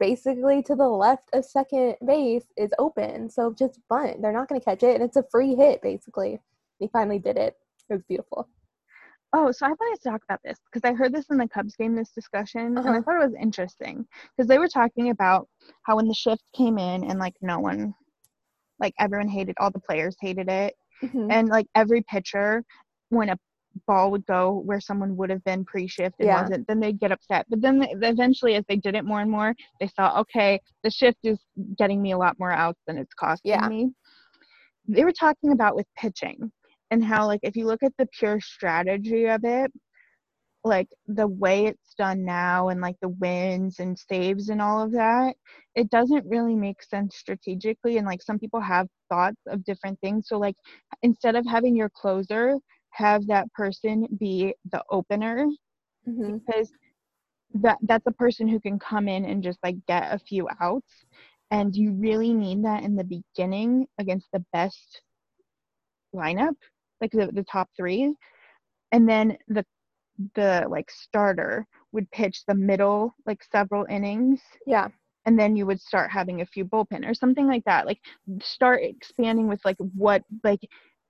basically 0.00 0.62
to 0.62 0.74
the 0.74 0.88
left 0.88 1.28
of 1.34 1.44
second 1.44 1.96
base 2.06 2.46
is 2.56 2.70
open. 2.78 3.28
So 3.28 3.52
just 3.52 3.78
bunt. 3.90 4.22
They're 4.22 4.32
not 4.32 4.48
going 4.48 4.60
to 4.60 4.64
catch 4.64 4.82
it, 4.82 4.94
and 4.94 5.04
it's 5.04 5.16
a 5.16 5.24
free 5.30 5.54
hit 5.54 5.82
basically. 5.82 6.40
He 6.78 6.88
finally 6.88 7.18
did 7.18 7.36
it. 7.36 7.56
It 7.88 7.92
was 7.92 8.02
beautiful. 8.08 8.48
Oh, 9.38 9.52
so 9.52 9.66
I 9.66 9.68
wanted 9.68 10.00
to 10.02 10.08
talk 10.08 10.22
about 10.24 10.40
this 10.42 10.58
because 10.64 10.88
I 10.88 10.94
heard 10.94 11.12
this 11.14 11.26
in 11.30 11.36
the 11.36 11.46
Cubs 11.46 11.76
game, 11.76 11.94
this 11.94 12.10
discussion, 12.12 12.78
and 12.78 12.78
I 12.78 12.80
Uh-huh. 12.90 13.02
thought 13.02 13.22
it 13.22 13.26
was 13.26 13.34
interesting 13.38 14.06
because 14.34 14.48
they 14.48 14.58
were 14.58 14.66
talking 14.68 15.10
about 15.10 15.46
how 15.82 15.96
when 15.96 16.08
the 16.08 16.14
shift 16.14 16.42
came 16.54 16.78
in 16.78 17.04
and 17.04 17.18
like 17.18 17.34
no 17.42 17.58
one, 17.58 17.92
like 18.80 18.94
everyone 18.98 19.28
hated, 19.28 19.54
all 19.60 19.70
the 19.70 19.78
players 19.78 20.16
hated 20.22 20.48
it, 20.48 20.74
Mhm. 21.04 21.30
and 21.30 21.48
like 21.48 21.66
every 21.74 22.02
pitcher 22.04 22.64
when 23.10 23.28
a 23.28 23.38
ball 23.86 24.10
would 24.10 24.24
go 24.24 24.62
where 24.64 24.80
someone 24.80 25.14
would 25.18 25.28
have 25.28 25.44
been 25.44 25.62
pre-shift 25.66 26.16
and 26.18 26.28
Yeah. 26.28 26.40
wasn't 26.40 26.66
then 26.66 26.80
they'd 26.80 26.98
get 26.98 27.12
upset 27.12 27.44
but 27.50 27.60
then 27.60 27.78
they, 27.78 27.88
eventually 27.90 28.54
as 28.54 28.64
they 28.70 28.76
did 28.76 28.94
it 28.94 29.04
more 29.04 29.20
and 29.20 29.30
more 29.30 29.54
they 29.80 29.86
saw 29.86 30.18
okay 30.18 30.58
the 30.82 30.90
shift 30.90 31.18
is 31.24 31.38
getting 31.76 32.00
me 32.00 32.12
a 32.12 32.16
lot 32.16 32.38
more 32.38 32.52
outs 32.52 32.80
than 32.86 32.96
it's 32.96 33.12
costing 33.12 33.50
Yeah. 33.50 33.68
me 33.68 33.90
they 34.88 35.04
were 35.04 35.12
talking 35.12 35.52
about 35.52 35.76
with 35.76 35.84
pitching 35.94 36.50
and 36.90 37.04
how 37.04 37.26
like 37.26 37.40
if 37.42 37.56
you 37.56 37.66
look 37.66 37.82
at 37.82 37.92
the 37.98 38.06
pure 38.18 38.40
strategy 38.40 39.26
of 39.26 39.40
it 39.44 39.72
like 40.64 40.88
the 41.06 41.26
way 41.26 41.66
it's 41.66 41.94
done 41.96 42.24
now 42.24 42.68
and 42.68 42.80
like 42.80 42.96
the 43.00 43.08
wins 43.08 43.78
and 43.78 43.98
saves 43.98 44.48
and 44.48 44.60
all 44.60 44.82
of 44.82 44.92
that 44.92 45.34
it 45.74 45.88
doesn't 45.90 46.24
really 46.28 46.56
make 46.56 46.82
sense 46.82 47.16
strategically 47.16 47.96
and 47.98 48.06
like 48.06 48.22
some 48.22 48.38
people 48.38 48.60
have 48.60 48.88
thoughts 49.08 49.40
of 49.48 49.64
different 49.64 49.98
things 50.00 50.26
so 50.28 50.38
like 50.38 50.56
instead 51.02 51.36
of 51.36 51.46
having 51.46 51.76
your 51.76 51.90
closer 51.90 52.56
have 52.90 53.26
that 53.26 53.50
person 53.52 54.06
be 54.18 54.54
the 54.72 54.82
opener 54.90 55.46
Mhm. 56.06 56.40
because 56.46 56.70
that 57.54 57.78
that's 57.82 58.06
a 58.06 58.12
person 58.12 58.48
who 58.48 58.60
can 58.60 58.78
come 58.78 59.08
in 59.08 59.24
and 59.24 59.42
just 59.42 59.58
like 59.62 59.76
get 59.86 60.12
a 60.12 60.18
few 60.18 60.48
outs 60.60 61.06
and 61.50 61.74
you 61.76 61.92
really 61.92 62.32
need 62.32 62.64
that 62.64 62.82
in 62.82 62.96
the 62.96 63.04
beginning 63.04 63.86
against 63.98 64.28
the 64.32 64.44
best 64.52 65.02
lineup 66.14 66.54
like 67.00 67.12
the, 67.12 67.30
the 67.32 67.44
top 67.44 67.68
three. 67.76 68.14
And 68.92 69.08
then 69.08 69.38
the 69.48 69.64
the 70.36 70.66
like 70.70 70.90
starter 70.90 71.66
would 71.92 72.10
pitch 72.10 72.42
the 72.48 72.54
middle 72.54 73.14
like 73.26 73.42
several 73.52 73.86
innings. 73.90 74.40
Yeah. 74.66 74.88
and 75.26 75.38
then 75.38 75.56
you 75.56 75.66
would 75.66 75.80
start 75.80 76.10
having 76.10 76.40
a 76.40 76.46
few 76.46 76.64
bullpen 76.64 77.08
or 77.08 77.14
something 77.14 77.46
like 77.46 77.64
that. 77.64 77.86
Like 77.86 78.00
start 78.42 78.82
expanding 78.82 79.48
with 79.48 79.60
like 79.64 79.76
what 79.94 80.22
like 80.44 80.60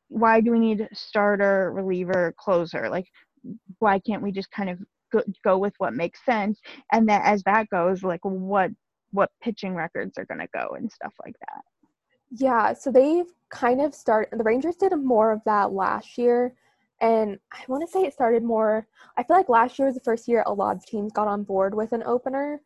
why 0.08 0.40
do 0.40 0.52
we 0.52 0.58
need 0.60 0.88
starter 0.94 1.72
reliever 1.74 2.34
closer? 2.38 2.88
Like 2.90 3.06
why 3.78 3.98
can't 4.00 4.22
we 4.22 4.32
just 4.32 4.50
kind 4.50 4.70
of 4.70 4.78
go, 5.12 5.22
go 5.44 5.58
with 5.58 5.74
what 5.78 5.94
makes 5.94 6.24
sense? 6.24 6.60
And 6.92 7.08
then 7.08 7.20
as 7.24 7.42
that 7.44 7.68
goes 7.70 8.02
like 8.02 8.20
what 8.24 8.70
what 9.12 9.30
pitching 9.42 9.74
records 9.74 10.18
are 10.18 10.26
going 10.26 10.40
to 10.40 10.48
go 10.54 10.74
and 10.76 10.90
stuff 10.92 11.14
like 11.24 11.36
that 11.40 11.62
Yeah, 12.30 12.72
so 12.72 12.90
they've 12.90 13.26
kind 13.50 13.80
of 13.80 13.94
started. 13.94 14.38
The 14.38 14.44
Rangers 14.44 14.76
did 14.76 14.92
more 14.96 15.32
of 15.32 15.42
that 15.44 15.72
last 15.72 16.18
year, 16.18 16.54
and 17.00 17.38
I 17.52 17.60
want 17.68 17.86
to 17.86 17.90
say 17.90 18.02
it 18.02 18.12
started 18.12 18.42
more. 18.42 18.86
I 19.16 19.22
feel 19.22 19.36
like 19.36 19.48
last 19.48 19.78
year 19.78 19.86
was 19.86 19.94
the 19.94 20.00
first 20.00 20.28
year 20.28 20.42
a 20.46 20.52
lot 20.52 20.76
of 20.76 20.86
teams 20.86 21.12
got 21.12 21.28
on 21.28 21.44
board 21.44 21.74
with 21.74 21.92
an 21.92 22.02
opener, 22.04 22.60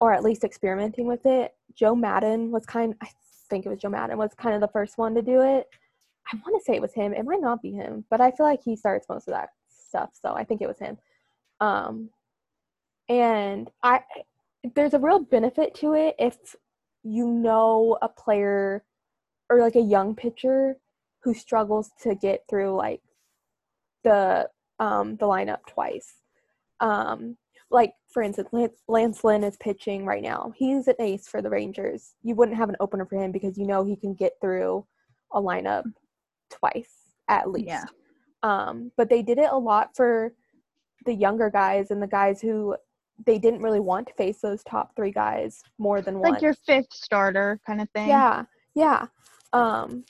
or 0.00 0.12
at 0.12 0.24
least 0.24 0.44
experimenting 0.44 1.06
with 1.06 1.24
it. 1.26 1.54
Joe 1.74 1.94
Maddon 1.94 2.50
was 2.50 2.66
kind. 2.66 2.94
I 3.02 3.08
think 3.48 3.66
it 3.66 3.68
was 3.68 3.78
Joe 3.78 3.90
Maddon 3.90 4.18
was 4.18 4.34
kind 4.36 4.54
of 4.54 4.60
the 4.60 4.68
first 4.68 4.98
one 4.98 5.14
to 5.14 5.22
do 5.22 5.42
it. 5.42 5.68
I 6.32 6.36
want 6.36 6.60
to 6.60 6.64
say 6.64 6.74
it 6.74 6.82
was 6.82 6.94
him. 6.94 7.12
It 7.12 7.24
might 7.24 7.40
not 7.40 7.62
be 7.62 7.70
him, 7.70 8.04
but 8.10 8.20
I 8.20 8.32
feel 8.32 8.46
like 8.46 8.62
he 8.64 8.74
starts 8.76 9.08
most 9.08 9.28
of 9.28 9.34
that 9.34 9.50
stuff, 9.68 10.10
so 10.20 10.34
I 10.34 10.42
think 10.44 10.62
it 10.62 10.68
was 10.68 10.78
him. 10.78 10.98
Um, 11.60 12.10
and 13.08 13.70
I 13.82 14.00
there's 14.74 14.94
a 14.94 14.98
real 14.98 15.20
benefit 15.20 15.74
to 15.76 15.94
it 15.94 16.16
if 16.18 16.56
you 17.04 17.28
know 17.28 17.96
a 18.02 18.08
player 18.08 18.82
or 19.50 19.60
like 19.60 19.76
a 19.76 19.80
young 19.80 20.14
pitcher 20.14 20.76
who 21.22 21.34
struggles 21.34 21.90
to 22.02 22.14
get 22.14 22.44
through 22.48 22.74
like 22.76 23.00
the 24.04 24.48
um 24.78 25.16
the 25.16 25.26
lineup 25.26 25.60
twice. 25.68 26.14
Um 26.80 27.36
like 27.70 27.92
for 28.12 28.22
instance, 28.22 28.48
Lance, 28.52 28.76
Lance 28.88 29.24
Lynn 29.24 29.42
is 29.42 29.56
pitching 29.56 30.06
right 30.06 30.22
now. 30.22 30.52
He's 30.56 30.86
an 30.86 30.94
ace 31.00 31.26
for 31.26 31.42
the 31.42 31.50
Rangers. 31.50 32.14
You 32.22 32.34
wouldn't 32.36 32.56
have 32.56 32.68
an 32.68 32.76
opener 32.80 33.04
for 33.06 33.22
him 33.22 33.32
because 33.32 33.58
you 33.58 33.66
know 33.66 33.84
he 33.84 33.96
can 33.96 34.14
get 34.14 34.32
through 34.40 34.86
a 35.32 35.40
lineup 35.40 35.84
twice 36.50 36.92
at 37.28 37.50
least. 37.50 37.66
Yeah. 37.66 37.84
Um, 38.42 38.92
but 38.96 39.08
they 39.10 39.22
did 39.22 39.38
it 39.38 39.50
a 39.50 39.58
lot 39.58 39.96
for 39.96 40.32
the 41.04 41.14
younger 41.14 41.50
guys 41.50 41.90
and 41.90 42.00
the 42.02 42.06
guys 42.06 42.40
who 42.40 42.76
they 43.24 43.38
didn't 43.38 43.62
really 43.62 43.80
want 43.80 44.06
to 44.08 44.14
face 44.14 44.40
those 44.40 44.62
top 44.64 44.94
three 44.94 45.10
guys 45.10 45.62
more 45.78 46.02
than 46.02 46.18
once. 46.18 46.34
like 46.34 46.42
your 46.42 46.54
fifth 46.54 46.92
starter 46.92 47.60
kind 47.66 47.80
of 47.80 47.88
thing 47.90 48.08
Yeah, 48.08 48.44
yeah. 48.74 49.06
Um, 49.52 50.04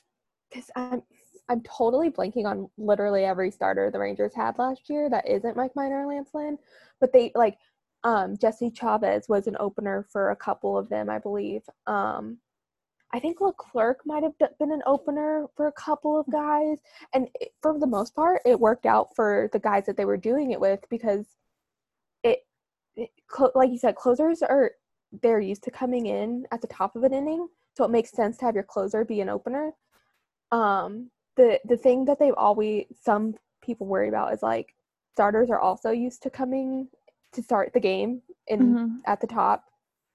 because 0.51 0.71
I'm 0.77 1.03
I'm 1.49 1.61
totally 1.63 2.11
blanking 2.11 2.47
on 2.47 2.69
literally 2.77 3.25
every 3.25 3.51
starter 3.51 3.91
the 3.91 3.99
Rangers 3.99 4.35
had 4.35 4.59
last 4.59 4.89
year 4.89 5.09
that 5.11 5.29
isn't 5.29 5.57
Mike 5.57 5.77
Minor 5.77 6.05
or 6.05 6.07
Lance 6.07 6.31
Lynn, 6.35 6.59
but 7.01 7.13
they 7.13 7.33
like 7.35 7.57
um 8.05 8.37
Jesse 8.37 8.71
Chavez 8.71 9.29
was 9.29 9.47
an 9.47 9.57
opener 9.61 10.07
for 10.11 10.31
a 10.31 10.37
couple 10.37 10.77
of 10.77 10.89
them, 10.89 11.11
I 11.11 11.19
believe. 11.19 11.63
Um, 11.87 12.39
I 13.13 13.21
think 13.21 13.41
Leclerc 13.41 14.05
might 14.05 14.25
have 14.25 14.37
been 14.59 14.73
an 14.73 14.83
opener 14.85 15.47
for 15.57 15.69
a 15.69 15.73
couple 15.73 16.19
of 16.19 16.31
guys, 16.31 16.79
and 17.15 17.29
it, 17.41 17.53
for 17.63 17.79
the 17.79 17.87
most 17.87 18.15
part, 18.15 18.43
it 18.45 18.59
worked 18.59 18.85
out 18.85 19.15
for 19.15 19.49
the 19.53 19.61
guys 19.61 19.87
that 19.87 19.97
they 19.97 20.05
were 20.05 20.17
doing 20.17 20.51
it 20.51 20.61
with 20.61 20.81
because 20.91 21.25
it, 22.25 22.41
it 22.97 23.11
like 23.55 23.71
you 23.71 23.79
said, 23.79 23.95
closers 23.95 24.43
are 24.43 24.73
they're 25.23 25.41
used 25.41 25.63
to 25.65 25.71
coming 25.71 26.07
in 26.07 26.47
at 26.51 26.61
the 26.61 26.67
top 26.67 26.97
of 26.97 27.05
an 27.05 27.15
inning, 27.15 27.49
so 27.77 27.85
it 27.85 27.91
makes 27.91 28.11
sense 28.11 28.39
to 28.39 28.45
have 28.47 28.55
your 28.55 28.65
closer 28.65 29.05
be 29.05 29.21
an 29.21 29.29
opener. 29.29 29.73
Um, 30.51 31.11
the 31.37 31.61
the 31.67 31.77
thing 31.77 32.05
that 32.07 32.19
they've 32.19 32.35
always 32.37 32.87
some 33.03 33.35
people 33.63 33.87
worry 33.87 34.09
about 34.09 34.33
is 34.33 34.43
like 34.43 34.75
starters 35.13 35.51
are 35.51 35.61
also 35.61 35.91
used 35.91 36.23
to 36.23 36.31
coming 36.31 36.89
to 37.33 37.43
start 37.43 37.73
the 37.73 37.81
game 37.81 38.23
in 38.47 38.75
Mhm. 38.75 39.01
at 39.07 39.21
the 39.21 39.27
top, 39.27 39.65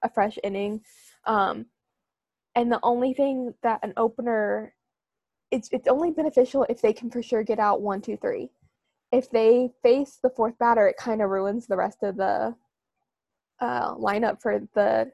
a 0.02 0.10
fresh 0.10 0.40
inning. 0.44 0.84
Um, 1.26 1.68
and 2.56 2.72
the 2.72 2.80
only 2.84 3.14
thing 3.14 3.54
that 3.62 3.80
an 3.84 3.94
opener 3.98 4.74
it's 5.52 5.70
it's 5.72 5.88
only 5.88 6.12
beneficial 6.12 6.66
if 6.70 6.82
they 6.82 6.94
can 6.94 7.10
for 7.12 7.22
sure 7.22 7.44
get 7.44 7.60
out 7.60 7.82
one, 7.82 8.02
two, 8.02 8.18
three. 8.18 8.50
If 9.12 9.30
they 9.30 9.70
face 9.84 10.18
the 10.24 10.30
fourth 10.30 10.58
batter, 10.58 10.88
it 10.88 10.96
kind 10.98 11.22
of 11.22 11.30
ruins 11.30 11.68
the 11.68 11.76
rest 11.78 12.02
of 12.04 12.16
the 12.16 12.56
uh, 13.60 13.96
lineup 13.96 14.42
for 14.42 14.60
the 14.74 15.12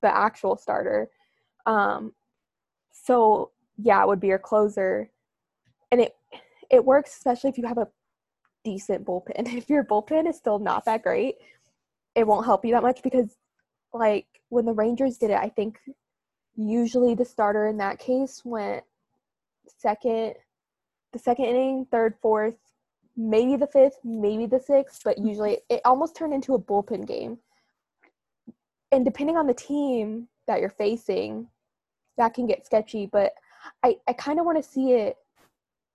the 0.00 0.16
actual 0.16 0.56
starter. 0.56 1.10
Um, 1.66 2.12
so 2.92 3.50
yeah, 3.78 4.02
it 4.02 4.08
would 4.08 4.20
be 4.20 4.28
your 4.28 4.38
closer, 4.38 5.10
and 5.90 6.00
it 6.00 6.14
it 6.70 6.84
works 6.84 7.16
especially 7.16 7.50
if 7.50 7.58
you 7.58 7.66
have 7.66 7.78
a 7.78 7.88
decent 8.64 9.04
bullpen. 9.04 9.46
If 9.56 9.68
your 9.68 9.84
bullpen 9.84 10.28
is 10.28 10.36
still 10.36 10.58
not 10.58 10.84
that 10.84 11.02
great, 11.02 11.36
it 12.14 12.26
won't 12.26 12.46
help 12.46 12.64
you 12.64 12.72
that 12.72 12.82
much 12.82 13.02
because 13.02 13.36
like 13.92 14.26
when 14.48 14.64
the 14.64 14.72
Rangers 14.72 15.18
did 15.18 15.30
it, 15.30 15.38
I 15.38 15.48
think 15.48 15.78
usually 16.56 17.14
the 17.14 17.24
starter 17.24 17.66
in 17.66 17.78
that 17.78 17.98
case 17.98 18.42
went 18.44 18.84
second 19.78 20.34
the 21.12 21.18
second 21.18 21.44
inning, 21.44 21.86
third, 21.90 22.14
fourth, 22.22 22.56
maybe 23.16 23.56
the 23.56 23.66
fifth, 23.66 23.98
maybe 24.02 24.46
the 24.46 24.58
sixth, 24.58 25.02
but 25.04 25.18
usually 25.18 25.58
it 25.68 25.82
almost 25.84 26.16
turned 26.16 26.32
into 26.32 26.54
a 26.54 26.58
bullpen 26.58 27.06
game. 27.06 27.38
And 28.90 29.04
depending 29.04 29.36
on 29.36 29.46
the 29.46 29.54
team 29.54 30.28
that 30.46 30.60
you're 30.60 30.70
facing, 30.70 31.48
that 32.16 32.34
can 32.34 32.46
get 32.46 32.66
sketchy. 32.66 33.06
But 33.06 33.32
I, 33.82 33.96
I 34.08 34.12
kind 34.12 34.38
of 34.38 34.46
want 34.46 34.62
to 34.62 34.68
see 34.68 34.92
it 34.92 35.16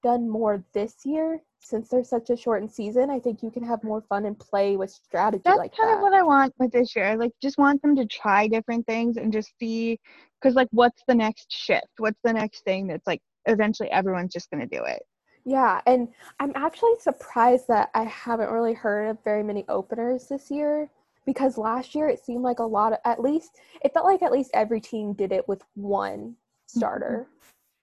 done 0.03 0.29
more 0.29 0.63
this 0.73 1.05
year 1.05 1.41
since 1.59 1.89
there's 1.89 2.09
such 2.09 2.29
a 2.29 2.37
shortened 2.37 2.71
season. 2.71 3.09
I 3.09 3.19
think 3.19 3.41
you 3.41 3.51
can 3.51 3.63
have 3.63 3.83
more 3.83 4.01
fun 4.01 4.25
and 4.25 4.37
play 4.37 4.77
with 4.77 4.91
strategy 4.91 5.41
That's 5.43 5.57
like 5.57 5.75
kind 5.75 5.89
that. 5.89 5.97
of 5.97 6.01
what 6.01 6.13
I 6.13 6.23
want 6.23 6.53
with 6.59 6.71
this 6.71 6.95
year. 6.95 7.05
I 7.05 7.15
like 7.15 7.33
just 7.41 7.57
want 7.57 7.81
them 7.81 7.95
to 7.95 8.05
try 8.05 8.47
different 8.47 8.85
things 8.85 9.17
and 9.17 9.33
just 9.33 9.51
see 9.59 9.99
because 10.39 10.55
like 10.55 10.67
what's 10.71 11.01
the 11.07 11.15
next 11.15 11.51
shift? 11.51 11.87
What's 11.97 12.19
the 12.23 12.33
next 12.33 12.63
thing 12.63 12.87
that's 12.87 13.07
like 13.07 13.21
eventually 13.47 13.89
everyone's 13.91 14.33
just 14.33 14.49
gonna 14.51 14.67
do 14.67 14.83
it. 14.85 15.01
Yeah, 15.45 15.81
and 15.85 16.09
I'm 16.39 16.51
actually 16.55 16.99
surprised 16.99 17.67
that 17.69 17.89
I 17.95 18.03
haven't 18.03 18.51
really 18.51 18.73
heard 18.73 19.07
of 19.09 19.23
very 19.23 19.43
many 19.43 19.65
openers 19.69 20.27
this 20.27 20.51
year 20.51 20.89
because 21.27 21.57
last 21.57 21.93
year 21.93 22.07
it 22.07 22.23
seemed 22.23 22.41
like 22.41 22.57
a 22.57 22.63
lot 22.63 22.93
of 22.93 22.99
at 23.05 23.21
least 23.21 23.59
it 23.83 23.93
felt 23.93 24.05
like 24.05 24.23
at 24.23 24.31
least 24.31 24.49
every 24.53 24.79
team 24.81 25.13
did 25.13 25.31
it 25.31 25.47
with 25.47 25.61
one 25.75 26.35
starter. 26.65 27.27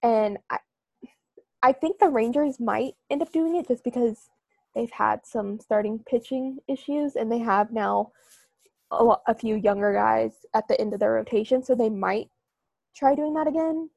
Mm-hmm. 0.03 0.09
And 0.09 0.39
I 0.51 0.59
I 1.63 1.73
think 1.73 1.99
the 1.99 2.09
Rangers 2.09 2.59
might 2.59 2.95
end 3.11 3.23
up 3.23 3.33
doing 3.33 3.55
it 3.57 3.69
just 3.69 3.85
because 3.85 4.29
they've 4.75 4.91
had 4.91 5.25
some 5.25 5.61
starting 5.61 6.01
pitching 6.07 6.59
issues 6.69 7.17
and 7.17 7.31
they 7.31 7.39
have 7.39 7.71
now 7.71 8.13
a, 8.91 9.03
lot, 9.03 9.23
a 9.29 9.35
few 9.35 9.57
younger 9.57 9.93
guys 9.93 10.33
at 10.55 10.67
the 10.69 10.79
end 10.81 10.93
of 10.93 11.01
their 11.01 11.13
rotation, 11.13 11.63
so 11.63 11.75
they 11.75 11.89
might 11.91 12.29
try 12.97 13.15
doing 13.15 13.35
that 13.35 13.47
again. 13.47 13.89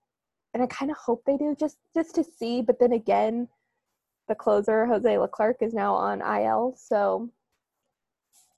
And 0.53 0.63
I 0.63 0.67
kind 0.67 0.91
of 0.91 0.97
hope 0.97 1.23
they 1.25 1.37
do 1.37 1.55
just 1.57 1.77
just 1.95 2.15
to 2.15 2.23
see, 2.23 2.61
but 2.61 2.79
then 2.79 2.91
again, 2.91 3.47
the 4.27 4.35
closer 4.35 4.85
Jose 4.85 5.17
Leclerc 5.17 5.57
is 5.61 5.73
now 5.73 5.93
on 5.93 6.21
IL, 6.21 6.75
so 6.77 7.29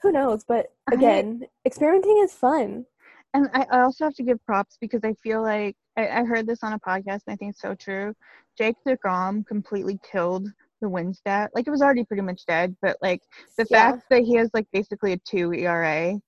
who 0.02 0.12
knows? 0.12 0.44
But 0.44 0.68
again, 0.92 1.42
I, 1.44 1.48
experimenting 1.66 2.22
is 2.24 2.34
fun. 2.34 2.86
And 3.34 3.50
I 3.54 3.66
also 3.72 4.06
have 4.06 4.16
to 4.16 4.24
give 4.24 4.44
props 4.46 4.78
because 4.82 5.02
I 5.04 5.14
feel 5.22 5.42
like 5.42 5.76
I, 5.98 6.08
I 6.08 6.24
heard 6.24 6.48
this 6.48 6.64
on 6.64 6.74
a 6.74 6.80
podcast 6.80 7.22
and 7.28 7.34
I 7.34 7.36
think 7.36 7.52
it's 7.52 7.62
so 7.62 7.76
true. 7.76 8.14
Jake 8.58 8.76
DeGrom 8.88 9.46
completely 9.46 10.00
killed 10.10 10.48
the 10.82 10.90
win 10.90 11.14
stat. 11.14 11.52
Like 11.54 11.68
it 11.68 11.72
was 11.72 11.82
already 11.82 12.04
pretty 12.06 12.24
much 12.24 12.46
dead, 12.46 12.76
but 12.82 12.98
like 13.02 13.22
the 13.58 13.68
yeah. 13.70 13.92
fact 13.92 14.06
that 14.10 14.24
he 14.24 14.36
has 14.36 14.50
like 14.54 14.68
basically 14.72 15.14
a 15.14 15.18
two 15.18 15.54
ERA 15.54 16.20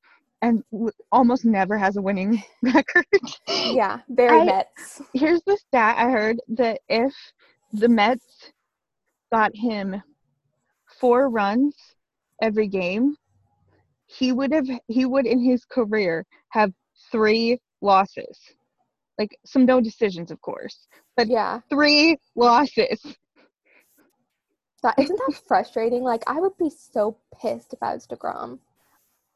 and 0.42 0.64
w- 0.72 0.92
almost 1.12 1.46
never 1.46 1.78
has 1.78 1.98
a 1.98 2.02
winning 2.02 2.44
record. 2.62 3.06
Yeah, 3.48 4.00
very 4.10 4.42
I, 4.42 4.46
Mets. 4.46 5.02
Here's 5.14 5.42
the 5.46 5.58
stat 5.58 5.96
I 5.98 6.10
heard 6.10 6.40
that 6.50 6.82
if 6.90 7.14
the 7.74 7.88
Mets 7.88 8.52
got 9.32 9.56
him 9.56 10.02
four 11.00 11.30
runs 11.30 11.76
every 12.42 12.68
game, 12.68 13.16
he 14.18 14.32
would 14.32 14.52
have 14.52 14.68
he 14.88 15.06
would 15.06 15.26
in 15.26 15.40
his 15.40 15.66
career 15.66 16.26
have 16.50 16.72
three 17.12 17.60
losses. 17.82 18.40
Like 19.18 19.38
some 19.46 19.66
no 19.66 19.80
decisions, 19.82 20.32
of 20.32 20.42
course, 20.42 20.88
but 21.16 21.28
yeah, 21.28 21.60
three 21.70 22.18
losses. 22.36 23.02
That 24.84 24.98
isn't 24.98 25.16
that 25.28 25.42
frustrating. 25.48 26.04
Like 26.04 26.24
I 26.28 26.40
would 26.40 26.58
be 26.58 26.70
so 26.70 27.16
pissed 27.40 27.74
if 27.74 27.84
I 27.84 27.94
was 27.94 28.08
Degrom. 28.08 28.58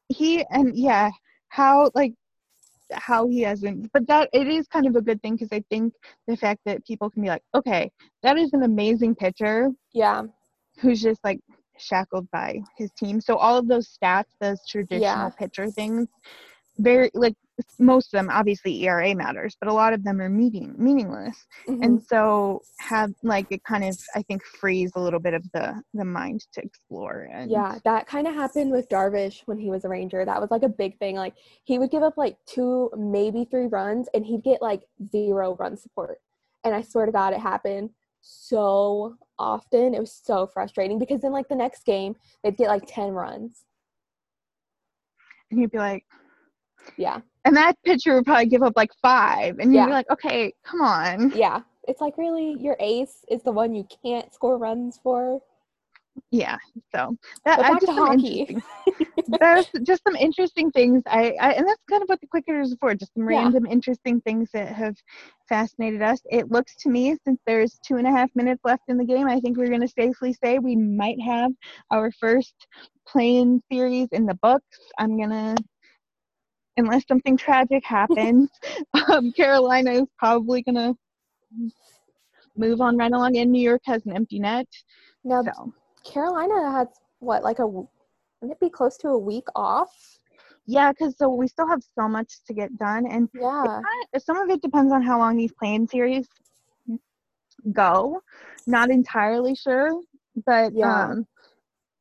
He 0.10 0.44
and 0.50 0.76
yeah, 0.76 1.12
how 1.50 1.92
like 1.94 2.14
how 2.92 3.28
he 3.28 3.42
hasn't 3.42 3.92
but 3.94 4.06
that 4.08 4.30
it 4.32 4.48
is 4.48 4.68
kind 4.68 4.86
of 4.86 4.96
a 4.96 5.02
good 5.02 5.20
thing 5.24 5.34
because 5.34 5.52
i 5.52 5.64
think 5.72 5.92
the 6.28 6.38
fact 6.38 6.60
that 6.66 6.86
people 6.86 7.10
can 7.10 7.24
be 7.24 7.28
like 7.28 7.42
okay 7.56 7.90
that 8.22 8.38
is 8.38 8.54
an 8.54 8.62
amazing 8.62 9.16
pitcher 9.16 9.72
yeah 9.92 10.22
who's 10.80 11.02
just 11.02 11.20
like 11.24 11.40
shackled 11.78 12.30
by 12.32 12.60
his 12.78 12.92
team 12.92 13.20
so 13.20 13.36
all 13.38 13.58
of 13.58 13.68
those 13.68 13.98
stats 13.98 14.26
those 14.40 14.60
traditional 14.68 15.02
yeah. 15.02 15.30
pitcher 15.30 15.70
things 15.70 16.08
very 16.78 17.10
like 17.14 17.36
most 17.80 18.14
of 18.14 18.18
them 18.18 18.30
obviously 18.30 18.84
ERA 18.84 19.16
matters, 19.16 19.56
but 19.60 19.70
a 19.70 19.74
lot 19.74 19.94
of 19.94 20.04
them 20.04 20.20
are 20.20 20.30
meeting 20.30 20.76
meaningless. 20.78 21.46
Mm-hmm. 21.68 21.84
And 21.84 22.04
so 22.04 22.62
have 22.80 23.14
like 23.24 23.48
it 23.50 23.64
kind 23.64 23.84
of 23.84 23.98
I 24.16 24.22
think 24.24 24.44
frees 24.44 24.92
a 24.96 25.00
little 25.00 25.20
bit 25.20 25.34
of 25.34 25.44
the 25.54 25.82
the 25.94 26.06
mind 26.06 26.46
to 26.54 26.62
explore. 26.62 27.30
And 27.32 27.50
yeah, 27.50 27.78
that 27.86 28.08
kind 28.08 28.28
of 28.28 28.34
happened 28.34 28.72
with 28.72 28.90
Darvish 28.90 29.42
when 29.46 29.58
he 29.58 29.70
was 29.70 29.86
a 29.86 29.90
Ranger. 29.90 30.26
That 30.26 30.42
was 30.42 30.52
like 30.52 30.64
a 30.64 30.70
big 30.70 30.98
thing. 31.00 31.16
Like 31.16 31.36
he 31.64 31.80
would 31.80 31.92
give 31.92 32.04
up 32.04 32.18
like 32.18 32.38
two, 32.46 32.92
maybe 32.98 33.46
three 33.50 33.68
runs, 33.68 34.10
and 34.14 34.26
he'd 34.26 34.44
get 34.44 34.62
like 34.62 34.84
zero 35.10 35.56
run 35.56 35.78
support. 35.78 36.20
And 36.64 36.76
I 36.76 36.82
swear 36.82 37.06
to 37.06 37.12
God, 37.12 37.34
it 37.34 37.40
happened 37.40 37.92
so 38.26 39.16
often. 39.38 39.94
It 39.94 40.00
was 40.00 40.12
so 40.12 40.48
frustrating 40.48 40.98
because 41.00 41.22
then 41.22 41.32
like 41.32 41.48
the 41.48 41.56
next 41.56 41.86
game 41.86 42.16
they'd 42.44 42.58
get 42.58 42.68
like 42.68 42.84
ten 42.88 43.12
runs. 43.12 43.66
And 45.52 45.60
you'd 45.60 45.72
be 45.72 45.78
like, 45.78 46.06
yeah. 46.98 47.20
And 47.46 47.56
that 47.56 47.76
pitcher 47.84 48.16
would 48.16 48.26
probably 48.26 48.48
give 48.48 48.64
up 48.64 48.74
like 48.76 48.92
five. 49.02 49.60
And 49.60 49.72
you'd 49.72 49.80
yeah. 49.80 49.86
be 49.86 49.92
like, 49.92 50.10
okay, 50.12 50.54
come 50.64 50.82
on. 50.82 51.32
Yeah. 51.36 51.62
It's 51.88 52.02
like 52.02 52.18
really 52.18 52.56
your 52.60 52.76
ace 52.80 53.24
is 53.30 53.44
the 53.44 53.52
one 53.52 53.76
you 53.76 53.88
can't 54.04 54.34
score 54.34 54.58
runs 54.58 55.00
for. 55.02 55.42
Yeah. 56.32 56.58
So 56.94 57.18
that 57.46 57.60
I 57.60 57.80
just 57.80 57.92
hockey. 57.92 58.58
there's 59.40 59.68
just 59.84 60.02
some 60.04 60.16
interesting 60.16 60.72
things. 60.72 61.04
I, 61.08 61.36
I 61.40 61.52
and 61.54 61.68
that's 61.68 61.82
kind 61.90 62.02
of 62.02 62.10
what 62.10 62.22
the 62.22 62.28
quick 62.28 62.46
hitters 62.48 62.74
are 62.74 62.78
for, 62.80 62.96
just 62.96 63.14
some 63.14 63.30
yeah. 63.30 63.40
random 63.40 63.66
interesting 63.66 64.22
things 64.22 64.50
that 64.54 64.74
have 64.74 64.96
fascinated 65.48 66.02
us. 66.02 66.22
It 66.32 66.52
looks 66.52 66.76
to 66.78 66.90
me, 66.90 67.18
since 67.26 67.40
there's 67.46 67.80
two 67.86 67.98
and 67.98 68.08
a 68.08 68.12
half 68.12 68.30
minutes 68.36 68.62
left 68.64 68.84
in 68.88 68.98
the 68.98 69.06
game, 69.06 69.28
I 69.28 69.40
think 69.40 69.58
we're 69.58 69.70
gonna 69.70 69.88
safely 69.88 70.34
say 70.34 70.60
we 70.60 70.76
might 70.76 71.22
have 71.22 71.52
our 71.92 72.12
first 72.12 72.68
play-in 73.08 73.62
series 73.72 74.08
in 74.12 74.26
the 74.26 74.36
books. 74.36 74.80
I'm 74.98 75.20
gonna 75.20 75.56
unless 76.78 77.08
something 77.08 77.38
tragic 77.38 77.84
happens, 77.86 78.50
um, 79.10 79.32
Carolina 79.32 79.92
is 79.92 80.08
probably 80.18 80.62
going 80.62 80.76
to 80.76 80.96
move 82.58 82.82
on 82.82 82.98
right 82.98 83.12
along. 83.12 83.38
And 83.38 83.52
New 83.52 83.62
York 83.62 83.82
has 83.86 84.06
an 84.06 84.16
empty 84.16 84.40
net. 84.40 84.68
Now, 85.24 85.44
so. 85.44 85.74
Carolina 86.06 86.72
has 86.72 86.88
what, 87.20 87.44
like 87.44 87.60
a, 87.60 87.68
wouldn't 87.68 87.90
it 88.44 88.60
be 88.60 88.70
close 88.70 88.98
to 88.98 89.10
a 89.10 89.18
week 89.18 89.48
off? 89.56 89.92
Yeah, 90.68 90.92
because 90.92 91.18
so 91.18 91.30
we 91.30 91.48
still 91.48 91.68
have 91.68 91.82
so 91.98 92.08
much 92.08 92.44
to 92.48 92.54
get 92.54 92.76
done, 92.78 93.06
and 93.06 93.30
yeah, 93.34 93.64
kinda, 93.64 94.20
some 94.20 94.38
of 94.38 94.50
it 94.50 94.62
depends 94.62 94.92
on 94.92 95.04
how 95.04 95.20
long 95.20 95.38
these 95.38 95.54
play-in 95.54 95.88
series 95.88 96.28
go. 97.72 98.22
Not 98.66 98.90
entirely 98.90 99.56
sure, 99.56 100.02
but 100.46 100.74
yeah. 100.76 101.12
um, 101.12 101.28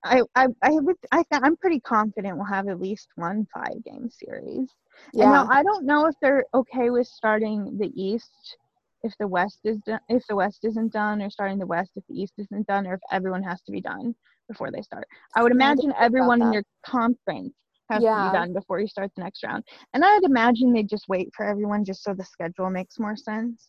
I, 0.02 0.22
I, 0.34 0.46
I 0.62 0.70
would, 0.70 0.96
I 1.12 1.24
th- 1.30 1.42
I'm 1.42 1.56
pretty 1.56 1.80
confident 1.80 2.36
we'll 2.36 2.46
have 2.46 2.68
at 2.68 2.80
least 2.80 3.08
one 3.16 3.46
five 3.52 3.82
game 3.84 4.10
series. 4.10 4.68
Yeah. 5.12 5.30
now 5.30 5.48
I 5.50 5.62
don't 5.62 5.84
know 5.86 6.06
if 6.06 6.14
they're 6.20 6.44
okay 6.54 6.90
with 6.90 7.06
starting 7.06 7.76
the 7.78 7.90
East 7.94 8.58
if 9.04 9.12
the 9.20 9.28
West 9.28 9.60
is 9.64 9.78
done, 9.86 10.00
if 10.08 10.26
the 10.26 10.34
West 10.34 10.64
isn't 10.64 10.92
done, 10.92 11.22
or 11.22 11.30
starting 11.30 11.58
the 11.58 11.66
West 11.66 11.92
if 11.94 12.04
the 12.08 12.20
East 12.20 12.32
isn't 12.38 12.66
done, 12.66 12.86
or 12.86 12.94
if 12.94 13.00
everyone 13.12 13.42
has 13.42 13.60
to 13.62 13.72
be 13.72 13.80
done 13.80 14.14
before 14.48 14.70
they 14.70 14.82
start. 14.82 15.06
I 15.36 15.42
would 15.42 15.52
imagine 15.52 15.92
I 15.92 16.04
everyone 16.04 16.42
in 16.42 16.52
your 16.52 16.64
conference 16.84 17.54
has 17.90 18.02
yeah. 18.02 18.24
to 18.24 18.30
be 18.30 18.36
done 18.36 18.52
before 18.54 18.80
you 18.80 18.88
start 18.88 19.10
the 19.14 19.22
next 19.22 19.44
round. 19.44 19.62
And 19.92 20.04
I'd 20.04 20.24
imagine 20.24 20.72
they 20.72 20.82
just 20.82 21.08
wait 21.08 21.28
for 21.36 21.44
everyone 21.44 21.84
just 21.84 22.02
so 22.02 22.14
the 22.14 22.24
schedule 22.24 22.70
makes 22.70 22.98
more 22.98 23.16
sense. 23.16 23.68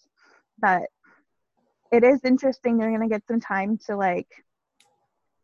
But 0.60 0.84
it 1.92 2.04
is 2.04 2.22
interesting. 2.24 2.78
They're 2.78 2.92
gonna 2.92 3.10
get 3.10 3.28
some 3.28 3.42
time 3.42 3.78
to 3.88 3.96
like 3.98 4.28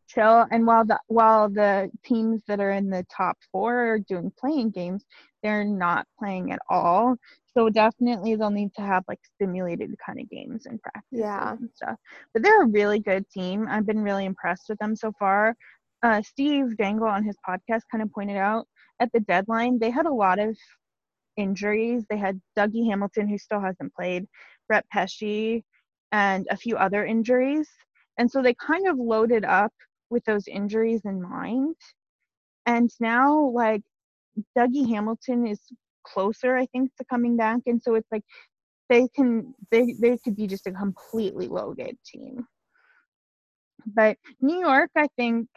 chill. 0.07 0.45
And 0.51 0.65
while 0.65 0.85
the 0.85 0.99
while 1.07 1.49
the 1.49 1.91
teams 2.03 2.43
that 2.47 2.59
are 2.59 2.71
in 2.71 2.89
the 2.89 3.05
top 3.15 3.37
four 3.51 3.93
are 3.93 3.99
doing 3.99 4.31
play-in 4.39 4.69
games, 4.69 5.05
they're 5.43 5.65
not 5.65 6.07
playing 6.17 6.51
at 6.51 6.59
all. 6.69 7.17
So 7.57 7.69
definitely 7.69 8.35
they'll 8.35 8.49
need 8.49 8.73
to 8.75 8.81
have 8.81 9.03
like 9.07 9.19
simulated 9.39 9.93
kind 10.05 10.19
of 10.19 10.29
games 10.29 10.65
and 10.65 10.81
practice 10.81 11.03
yeah. 11.11 11.51
and 11.51 11.69
stuff. 11.75 11.97
But 12.33 12.43
they're 12.43 12.63
a 12.63 12.67
really 12.67 12.99
good 12.99 13.29
team. 13.29 13.67
I've 13.69 13.85
been 13.85 14.01
really 14.01 14.25
impressed 14.25 14.65
with 14.69 14.79
them 14.79 14.95
so 14.95 15.11
far. 15.19 15.55
Uh, 16.03 16.21
Steve 16.21 16.77
Dangle 16.77 17.07
on 17.07 17.23
his 17.23 17.35
podcast 17.47 17.81
kind 17.91 18.01
of 18.01 18.11
pointed 18.11 18.37
out 18.37 18.67
at 18.99 19.11
the 19.13 19.19
deadline 19.19 19.77
they 19.79 19.91
had 19.91 20.05
a 20.05 20.13
lot 20.13 20.39
of 20.39 20.55
injuries. 21.37 22.05
They 22.09 22.17
had 22.17 22.39
Dougie 22.57 22.87
Hamilton 22.87 23.27
who 23.27 23.37
still 23.37 23.59
hasn't 23.59 23.93
played, 23.93 24.25
Brett 24.67 24.85
Pesce, 24.91 25.61
and 26.11 26.47
a 26.49 26.57
few 26.57 26.77
other 26.77 27.05
injuries. 27.05 27.69
And 28.17 28.29
so 28.29 28.41
they 28.41 28.53
kind 28.53 28.87
of 28.87 28.97
loaded 28.97 29.45
up 29.45 29.73
with 30.09 30.23
those 30.25 30.47
injuries 30.47 31.01
in 31.05 31.21
mind. 31.21 31.75
And 32.65 32.89
now, 32.99 33.39
like, 33.49 33.81
Dougie 34.57 34.87
Hamilton 34.89 35.47
is 35.47 35.59
closer, 36.03 36.55
I 36.55 36.65
think, 36.67 36.95
to 36.97 37.05
coming 37.05 37.37
back. 37.37 37.61
And 37.65 37.81
so 37.81 37.95
it's 37.95 38.11
like 38.11 38.23
they 38.89 39.07
can, 39.15 39.53
they, 39.71 39.95
they 39.99 40.17
could 40.17 40.35
be 40.35 40.47
just 40.47 40.67
a 40.67 40.71
completely 40.71 41.47
loaded 41.47 41.97
team. 42.05 42.45
But 43.85 44.17
New 44.41 44.59
York, 44.59 44.91
I 44.95 45.07
think 45.17 45.47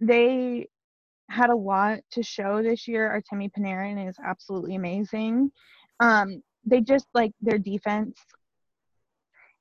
they 0.00 0.68
had 1.30 1.50
a 1.50 1.56
lot 1.56 2.00
to 2.12 2.22
show 2.22 2.62
this 2.62 2.86
year. 2.86 3.08
Artemi 3.08 3.50
Panarin 3.50 4.08
is 4.08 4.16
absolutely 4.24 4.74
amazing. 4.74 5.50
Um, 6.00 6.42
they 6.64 6.80
just 6.80 7.06
like 7.14 7.32
their 7.40 7.58
defense. 7.58 8.18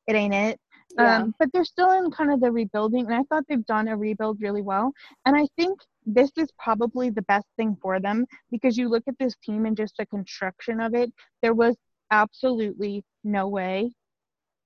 It 0.07 0.15
ain't 0.15 0.33
it. 0.33 0.59
Yeah. 0.97 1.17
Um, 1.17 1.35
but 1.39 1.49
they're 1.53 1.65
still 1.65 1.91
in 1.91 2.11
kind 2.11 2.31
of 2.31 2.39
the 2.41 2.51
rebuilding, 2.51 3.05
and 3.05 3.15
I 3.15 3.23
thought 3.23 3.45
they've 3.47 3.65
done 3.65 3.87
a 3.87 3.97
rebuild 3.97 4.41
really 4.41 4.61
well. 4.61 4.93
And 5.25 5.35
I 5.35 5.47
think 5.55 5.79
this 6.05 6.31
is 6.37 6.49
probably 6.57 7.09
the 7.09 7.21
best 7.23 7.47
thing 7.57 7.77
for 7.81 7.99
them 7.99 8.25
because 8.49 8.77
you 8.77 8.89
look 8.89 9.03
at 9.07 9.17
this 9.19 9.35
team 9.43 9.65
and 9.65 9.77
just 9.77 9.95
the 9.97 10.05
construction 10.05 10.79
of 10.81 10.93
it, 10.93 11.11
there 11.41 11.53
was 11.53 11.75
absolutely 12.11 13.03
no 13.23 13.47
way 13.47 13.91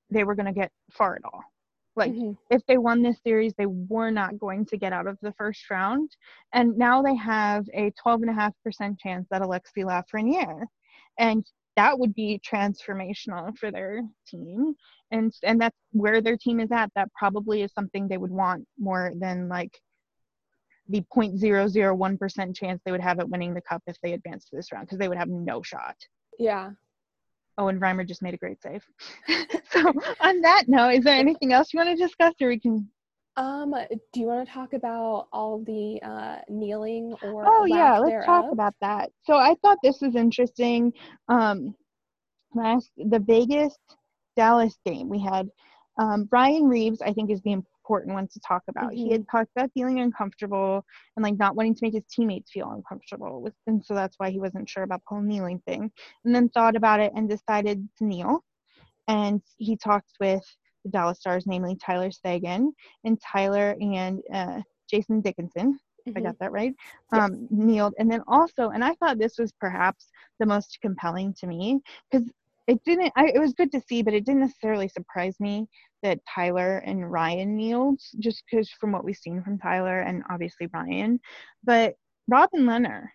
they 0.10 0.24
were 0.24 0.36
going 0.36 0.46
to 0.46 0.52
get 0.52 0.72
far 0.92 1.16
at 1.16 1.26
all. 1.26 1.44
Like, 1.96 2.12
mm-hmm. 2.12 2.34
if 2.50 2.62
they 2.68 2.78
won 2.78 3.02
this 3.02 3.18
series, 3.24 3.54
they 3.58 3.68
were 3.68 4.12
not 4.12 4.38
going 4.38 4.66
to 4.66 4.78
get 4.78 4.92
out 4.92 5.08
of 5.08 5.18
the 5.22 5.32
first 5.34 5.70
round. 5.70 6.12
And 6.52 6.78
now 6.78 7.02
they 7.02 7.16
have 7.16 7.66
a 7.74 7.92
12.5% 8.06 9.00
chance 9.00 9.28
that 9.32 9.42
Alexi 9.42 9.86
Lafreniere. 9.86 10.66
And 11.18 11.46
that 11.76 11.98
would 11.98 12.14
be 12.14 12.42
transformational 12.46 13.58
for 13.58 13.72
their 13.72 14.02
team. 14.28 14.76
And, 15.12 15.34
and 15.44 15.60
that's 15.60 15.78
where 15.92 16.22
their 16.22 16.38
team 16.38 16.60
is 16.60 16.72
at. 16.72 16.92
That 16.96 17.12
probably 17.14 17.62
is 17.62 17.74
something 17.74 18.08
they 18.08 18.18
would 18.18 18.32
want 18.32 18.66
more 18.80 19.12
than 19.16 19.50
like 19.50 19.80
the 20.90 21.02
0.001% 21.16 22.56
chance 22.56 22.82
they 22.84 22.92
would 22.92 23.02
have 23.02 23.20
at 23.20 23.30
winning 23.30 23.54
the 23.54 23.62
cup 23.62 23.82
if 23.88 23.98
they 24.02 24.14
advanced 24.14 24.50
to 24.50 24.56
this 24.56 24.72
round 24.72 24.88
because 24.88 25.00
they 25.00 25.08
would 25.08 25.18
have 25.18 25.30
no 25.30 25.62
shot. 25.62 25.96
Yeah. 26.38 26.72
Oh, 27.58 27.70
and 27.70 27.82
Reimer 27.82 28.06
just 28.06 28.22
made 28.22 28.34
a 28.34 28.38
great 28.38 28.62
save. 28.62 28.86
so, 29.72 29.94
on 30.20 30.42
that 30.42 30.66
note, 30.68 30.90
is 30.90 31.04
there 31.06 31.16
anything 31.16 31.54
else 31.54 31.74
you 31.74 31.78
want 31.78 31.90
to 31.90 31.96
discuss, 31.96 32.34
or 32.42 32.50
we 32.50 32.60
can? 32.60 32.90
Um, 33.38 33.76
do 34.14 34.20
you 34.20 34.28
want 34.28 34.48
to 34.48 34.54
talk 34.54 34.74
about 34.74 35.28
all 35.34 35.62
the 35.64 36.00
uh, 36.02 36.38
kneeling 36.48 37.14
or? 37.22 37.44
Oh 37.46 37.66
yeah, 37.66 37.98
let's 37.98 38.12
thereof? 38.12 38.26
talk 38.26 38.52
about 38.52 38.76
that. 38.82 39.12
So 39.24 39.36
I 39.36 39.56
thought 39.62 39.78
this 39.84 40.00
was 40.02 40.16
interesting. 40.16 40.94
Um, 41.28 41.76
last 42.54 42.92
the 42.98 43.20
Vegas 43.20 43.76
Dallas 44.38 44.78
game, 44.86 45.10
we 45.10 45.20
had 45.20 45.50
um, 46.00 46.30
Ryan 46.32 46.66
Reaves. 46.66 47.02
I 47.02 47.12
think 47.12 47.30
is 47.30 47.42
the 47.42 47.52
important 47.52 48.14
one 48.14 48.30
to 48.30 48.40
talk 48.40 48.64
about. 48.70 48.92
Mm-hmm. 48.92 49.06
He 49.06 49.12
had 49.12 49.22
mm-hmm. 49.22 49.38
talked 49.38 49.52
about 49.56 49.72
feeling 49.74 50.00
uncomfortable 50.00 50.86
and 51.18 51.24
like 51.24 51.38
not 51.38 51.58
wanting 51.58 51.76
to 51.76 51.84
make 51.84 51.94
his 51.94 52.06
teammates 52.10 52.52
feel 52.52 52.72
uncomfortable 52.72 53.42
with, 53.42 53.54
and 53.68 53.84
so 53.84 53.94
that's 53.94 54.16
why 54.18 54.30
he 54.30 54.40
wasn't 54.40 54.70
sure 54.70 54.84
about 54.84 55.02
the 55.02 55.16
whole 55.16 55.22
kneeling 55.22 55.62
thing. 55.68 55.92
And 56.24 56.34
then 56.34 56.48
thought 56.50 56.78
about 56.78 57.02
it 57.02 57.12
and 57.16 57.28
decided 57.28 57.86
to 57.98 58.06
kneel. 58.06 58.46
And 59.10 59.42
he 59.58 59.76
talked 59.76 60.14
with 60.22 60.44
the 60.86 60.92
Dallas 60.92 61.20
Stars, 61.20 61.46
namely 61.46 61.76
Tyler 61.76 62.12
Seguin 62.12 62.72
and 63.04 63.20
Tyler 63.20 63.76
and 63.82 64.22
uh, 64.34 64.62
Jason 64.90 65.20
Dickinson. 65.20 65.78
Mm-hmm. 66.08 66.18
I 66.18 66.22
got 66.22 66.40
that 66.40 66.52
right. 66.52 66.74
Um, 67.12 67.34
yes. 67.34 67.48
Kneeled, 67.50 67.96
and 68.00 68.10
then 68.10 68.22
also, 68.28 68.70
and 68.70 68.84
I 68.84 68.94
thought 68.96 69.18
this 69.18 69.38
was 69.38 69.52
perhaps 69.60 70.08
the 70.40 70.46
most 70.46 70.78
compelling 70.82 71.34
to 71.40 71.48
me 71.48 71.82
because 72.10 72.30
it 72.68 72.84
didn't 72.84 73.12
I, 73.16 73.28
it 73.28 73.40
was 73.40 73.54
good 73.54 73.72
to 73.74 73.82
see 73.88 74.02
but 74.02 74.14
it 74.14 74.26
didn't 74.26 74.42
necessarily 74.42 74.88
surprise 74.88 75.36
me 75.40 75.68
that 76.04 76.20
tyler 76.26 76.78
and 76.86 77.12
ryan 77.12 77.56
kneeled 77.56 78.00
just 78.20 78.44
because 78.50 78.70
from 78.80 78.92
what 78.92 79.04
we've 79.04 79.16
seen 79.16 79.44
from 79.44 79.60
tyler 79.60 80.02
and 80.02 80.24
obviously 80.30 80.68
ryan 80.74 81.20
but 81.64 81.96
robin 82.28 82.62
lehner 82.62 83.06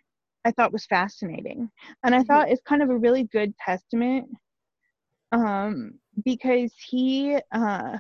i 0.45 0.51
thought 0.53 0.73
was 0.73 0.87
fascinating 0.87 1.69
and 2.05 2.15
i 2.15 2.19
mm-hmm. 2.19 2.27
thought 2.27 2.49
it's 2.49 2.63
kind 2.63 2.83
of 2.83 2.91
a 2.91 2.97
really 2.97 3.25
good 3.25 3.53
testament 3.59 4.29
um, 5.33 5.95
because 6.25 6.73
he 6.89 7.39
uh, 7.53 7.99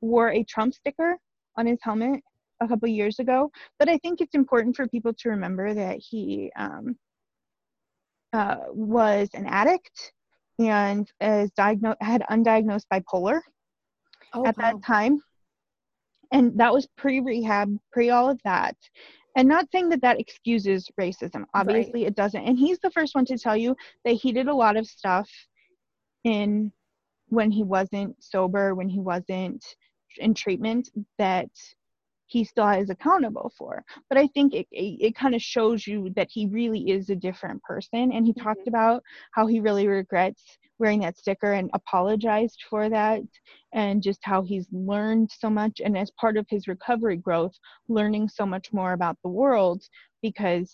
wore 0.00 0.30
a 0.30 0.44
trump 0.44 0.74
sticker 0.74 1.16
on 1.56 1.66
his 1.66 1.78
helmet 1.82 2.20
a 2.60 2.68
couple 2.68 2.88
years 2.88 3.18
ago 3.18 3.50
but 3.78 3.88
i 3.88 3.98
think 3.98 4.20
it's 4.20 4.34
important 4.34 4.74
for 4.76 4.86
people 4.88 5.12
to 5.14 5.30
remember 5.30 5.74
that 5.74 5.98
he 5.98 6.50
um, 6.56 6.96
uh, 8.32 8.56
was 8.68 9.28
an 9.34 9.46
addict 9.46 10.12
and 10.58 11.10
is 11.20 11.50
diagnosed 11.52 11.98
had 12.00 12.22
undiagnosed 12.30 12.84
bipolar 12.92 13.40
oh, 14.34 14.46
at 14.46 14.56
wow. 14.56 14.72
that 14.72 14.82
time 14.82 15.20
and 16.32 16.56
that 16.58 16.72
was 16.72 16.86
pre-rehab 16.96 17.76
pre 17.92 18.10
all 18.10 18.28
of 18.28 18.40
that 18.44 18.76
and 19.36 19.48
not 19.48 19.66
saying 19.72 19.88
that 19.88 20.02
that 20.02 20.20
excuses 20.20 20.88
racism 21.00 21.44
obviously 21.54 22.02
right. 22.02 22.08
it 22.08 22.14
doesn't 22.14 22.44
and 22.44 22.58
he's 22.58 22.78
the 22.80 22.90
first 22.90 23.14
one 23.14 23.24
to 23.24 23.38
tell 23.38 23.56
you 23.56 23.74
that 24.04 24.12
he 24.12 24.32
did 24.32 24.48
a 24.48 24.54
lot 24.54 24.76
of 24.76 24.86
stuff 24.86 25.28
in 26.24 26.72
when 27.28 27.50
he 27.50 27.62
wasn't 27.62 28.22
sober 28.22 28.74
when 28.74 28.88
he 28.88 28.98
wasn't 28.98 29.64
in 30.18 30.34
treatment 30.34 30.90
that 31.18 31.48
he 32.26 32.44
still 32.44 32.68
is 32.68 32.90
accountable 32.90 33.52
for. 33.58 33.84
But 34.08 34.16
I 34.16 34.28
think 34.28 34.54
it, 34.54 34.66
it, 34.70 34.98
it 35.00 35.16
kind 35.16 35.34
of 35.34 35.42
shows 35.42 35.84
you 35.84 36.10
that 36.14 36.28
he 36.30 36.46
really 36.46 36.90
is 36.90 37.10
a 37.10 37.16
different 37.16 37.60
person. 37.62 38.12
And 38.12 38.24
he 38.24 38.32
mm-hmm. 38.32 38.42
talked 38.42 38.68
about 38.68 39.02
how 39.32 39.48
he 39.48 39.58
really 39.58 39.88
regrets 39.88 40.44
wearing 40.78 41.00
that 41.00 41.18
sticker 41.18 41.52
and 41.52 41.70
apologized 41.74 42.62
for 42.70 42.88
that 42.88 43.20
and 43.72 44.02
just 44.02 44.20
how 44.22 44.42
he's 44.42 44.66
learned 44.72 45.30
so 45.30 45.50
much 45.50 45.80
and 45.84 45.98
as 45.98 46.10
part 46.12 46.36
of 46.36 46.46
his 46.48 46.68
recovery 46.68 47.16
growth 47.16 47.52
learning 47.88 48.28
so 48.28 48.46
much 48.46 48.72
more 48.72 48.92
about 48.92 49.18
the 49.22 49.28
world 49.28 49.82
because 50.22 50.72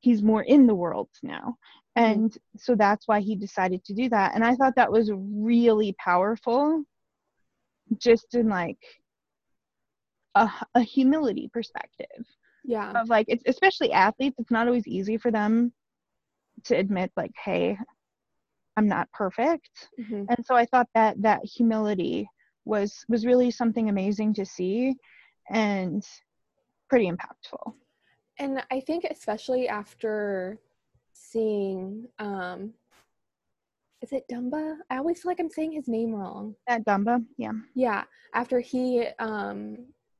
he's 0.00 0.22
more 0.22 0.42
in 0.42 0.66
the 0.66 0.74
world 0.74 1.08
now. 1.22 1.56
And 1.98 2.38
so 2.56 2.74
that's 2.74 3.08
why 3.08 3.20
he 3.20 3.34
decided 3.34 3.84
to 3.84 3.94
do 3.94 4.08
that. 4.08 4.34
And 4.34 4.44
i 4.44 4.54
thought 4.54 4.76
that 4.76 4.92
was 4.92 5.10
really 5.14 5.94
powerful 5.98 6.84
just 7.98 8.34
in 8.34 8.48
like 8.48 8.78
a, 10.34 10.50
a 10.74 10.80
humility 10.80 11.50
perspective 11.52 12.26
yeah. 12.64 12.92
of 12.92 13.08
like 13.08 13.26
it's 13.28 13.42
especially 13.46 13.92
athletes 13.92 14.36
it's 14.38 14.50
not 14.50 14.66
always 14.66 14.86
easy 14.86 15.16
for 15.16 15.30
them 15.30 15.72
to 16.64 16.76
admit 16.76 17.10
like 17.16 17.32
hey 17.42 17.78
i'm 18.76 18.86
not 18.86 19.10
perfect. 19.12 19.88
Mm-hmm. 19.98 20.24
and 20.28 20.44
so 20.44 20.54
i 20.54 20.66
thought 20.66 20.88
that 20.94 21.20
that 21.22 21.40
humility 21.44 22.28
was 22.64 23.04
was 23.08 23.24
really 23.24 23.50
something 23.50 23.88
amazing 23.88 24.34
to 24.34 24.44
see 24.44 24.94
and 25.50 26.04
pretty 26.90 27.10
impactful. 27.10 27.72
And 28.38 28.62
i 28.70 28.80
think 28.80 29.04
especially 29.04 29.68
after 29.68 30.58
seeing 31.18 32.06
um 32.18 32.72
is 34.00 34.12
it 34.12 34.24
Dumba? 34.30 34.76
I 34.90 34.98
always 34.98 35.20
feel 35.20 35.30
like 35.30 35.40
I'm 35.40 35.50
saying 35.50 35.72
his 35.72 35.88
name 35.88 36.12
wrong. 36.12 36.54
That 36.68 36.84
Dumba, 36.84 37.24
yeah. 37.36 37.52
Yeah. 37.74 38.04
After 38.32 38.60
he 38.60 39.06
um 39.18 39.76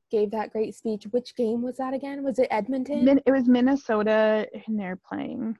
gave 0.09 0.31
that 0.31 0.51
great 0.51 0.75
speech. 0.75 1.05
Which 1.11 1.35
game 1.35 1.61
was 1.61 1.77
that 1.77 1.93
again? 1.93 2.23
Was 2.23 2.39
it 2.39 2.47
Edmonton? 2.51 3.05
Min- 3.05 3.21
it 3.25 3.31
was 3.31 3.47
Minnesota, 3.47 4.47
and 4.67 4.79
they're 4.79 4.99
playing. 5.07 5.57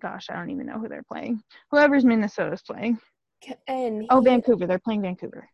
Gosh, 0.00 0.26
I 0.30 0.34
don't 0.34 0.50
even 0.50 0.66
know 0.66 0.78
who 0.78 0.88
they're 0.88 1.04
playing. 1.10 1.42
Whoever's 1.70 2.04
Minnesota's 2.04 2.62
playing. 2.62 2.98
And 3.66 4.06
oh, 4.10 4.20
Vancouver. 4.20 4.66
They're 4.66 4.78
playing 4.78 5.02
Vancouver. 5.02 5.48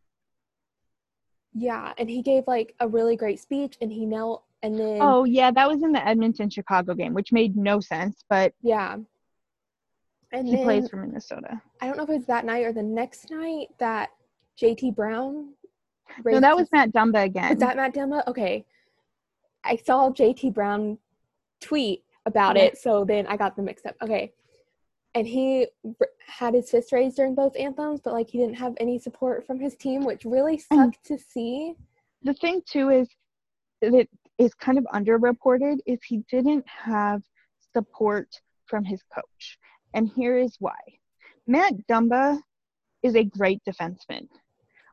Yeah, 1.54 1.92
and 1.98 2.10
he 2.10 2.20
gave 2.20 2.44
like 2.46 2.74
a 2.80 2.88
really 2.88 3.16
great 3.16 3.40
speech, 3.40 3.76
and 3.80 3.92
he 3.92 4.04
knelt, 4.06 4.44
and 4.64 4.78
then. 4.78 4.98
Oh 5.00 5.24
yeah, 5.24 5.50
that 5.50 5.68
was 5.68 5.82
in 5.82 5.92
the 5.92 6.06
Edmonton 6.06 6.50
Chicago 6.50 6.94
game, 6.94 7.14
which 7.14 7.32
made 7.32 7.56
no 7.56 7.80
sense, 7.80 8.24
but. 8.28 8.52
Yeah. 8.62 8.96
And 10.32 10.48
he 10.48 10.56
then, 10.56 10.64
plays 10.64 10.88
for 10.88 10.96
Minnesota. 10.96 11.62
I 11.80 11.86
don't 11.86 11.96
know 11.96 12.02
if 12.02 12.10
it 12.10 12.14
was 12.14 12.26
that 12.26 12.44
night 12.44 12.64
or 12.64 12.72
the 12.72 12.82
next 12.82 13.30
night 13.30 13.68
that 13.78 14.10
JT 14.60 14.96
Brown 14.96 15.54
no, 16.24 16.40
that 16.40 16.56
was 16.56 16.68
Matt 16.72 16.92
Dumba 16.92 17.24
again. 17.24 17.52
Is 17.52 17.58
that 17.58 17.76
Matt 17.76 17.94
Dumba? 17.94 18.26
Okay. 18.26 18.64
I 19.64 19.76
saw 19.76 20.10
JT 20.10 20.54
Brown 20.54 20.98
tweet 21.60 22.04
about 22.26 22.56
it, 22.56 22.78
so 22.78 23.04
then 23.04 23.26
I 23.26 23.36
got 23.36 23.56
them 23.56 23.64
mixed 23.66 23.86
up. 23.86 23.96
Okay. 24.02 24.32
And 25.14 25.26
he 25.26 25.68
had 26.26 26.54
his 26.54 26.70
fist 26.70 26.92
raised 26.92 27.16
during 27.16 27.34
both 27.34 27.56
anthems, 27.56 28.00
but 28.02 28.12
like 28.12 28.28
he 28.28 28.38
didn't 28.38 28.56
have 28.56 28.74
any 28.78 28.98
support 28.98 29.46
from 29.46 29.60
his 29.60 29.76
team, 29.76 30.04
which 30.04 30.24
really 30.24 30.58
sucked 30.58 30.72
and 30.72 30.94
to 31.04 31.18
see. 31.18 31.74
The 32.22 32.34
thing 32.34 32.62
too 32.68 32.90
is 32.90 33.08
that 33.80 34.08
is 34.38 34.54
kind 34.54 34.78
of 34.78 34.84
underreported 34.92 35.78
is 35.86 35.98
he 36.02 36.24
didn't 36.30 36.64
have 36.66 37.22
support 37.72 38.28
from 38.66 38.84
his 38.84 39.02
coach. 39.14 39.58
And 39.94 40.08
here 40.08 40.38
is 40.38 40.56
why. 40.58 40.78
Matt 41.46 41.74
Dumba 41.88 42.40
is 43.02 43.14
a 43.14 43.24
great 43.24 43.60
defenseman 43.68 44.26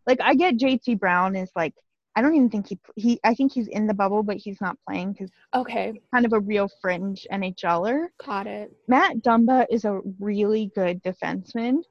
like 0.07 0.19
I 0.21 0.35
get 0.35 0.57
JT 0.57 0.99
Brown 0.99 1.35
is 1.35 1.51
like 1.55 1.73
I 2.15 2.21
don't 2.21 2.35
even 2.35 2.49
think 2.49 2.67
he 2.67 2.79
he 2.95 3.19
I 3.23 3.33
think 3.33 3.53
he's 3.53 3.67
in 3.67 3.87
the 3.87 3.93
bubble, 3.93 4.23
but 4.23 4.37
he's 4.37 4.59
not 4.61 4.77
playing 4.87 5.13
because 5.13 5.31
okay, 5.53 5.93
kind 6.13 6.25
of 6.25 6.33
a 6.33 6.39
real 6.39 6.69
fringe 6.81 7.27
NHLer. 7.31 8.07
Got 8.25 8.47
it. 8.47 8.71
Matt 8.87 9.17
Dumba 9.17 9.65
is 9.69 9.85
a 9.85 10.01
really 10.19 10.71
good 10.75 11.01
defenseman. 11.03 11.83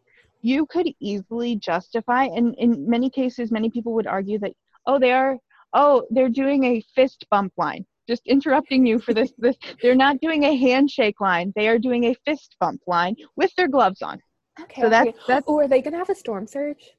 You 0.43 0.67
could 0.67 0.89
easily 1.01 1.57
justify, 1.57 2.25
and 2.25 2.55
in 2.57 2.89
many 2.89 3.11
cases, 3.11 3.51
many 3.51 3.71
people 3.71 3.93
would 3.95 4.07
argue 4.07 4.39
that 4.41 4.53
oh 4.87 4.99
they 4.99 5.13
are 5.13 5.39
oh 5.73 6.05
they're 6.11 6.29
doing 6.29 6.65
a 6.65 6.81
fist 6.95 7.27
bump 7.31 7.53
line. 7.57 7.85
Just 8.09 8.23
interrupting 8.27 8.85
you 8.87 8.99
for 8.99 9.15
this. 9.15 9.33
This 9.39 9.57
they're 9.83 9.95
not 9.95 10.21
doing 10.21 10.45
a 10.45 10.57
handshake 10.57 11.21
line. 11.21 11.53
They 11.55 11.69
are 11.69 11.79
doing 11.79 12.05
a 12.05 12.15
fist 12.27 12.57
bump 12.61 12.81
line 12.87 13.15
with 13.37 13.55
their 13.57 13.69
gloves 13.69 14.03
on. 14.03 14.19
Okay. 14.61 14.83
So 14.83 14.89
that's 14.89 15.17
that's. 15.29 15.47
Or 15.47 15.63
are 15.63 15.69
they 15.69 15.81
gonna 15.81 15.99
have 15.99 16.11
a 16.11 16.15
storm 16.15 16.47
surge? 16.47 16.91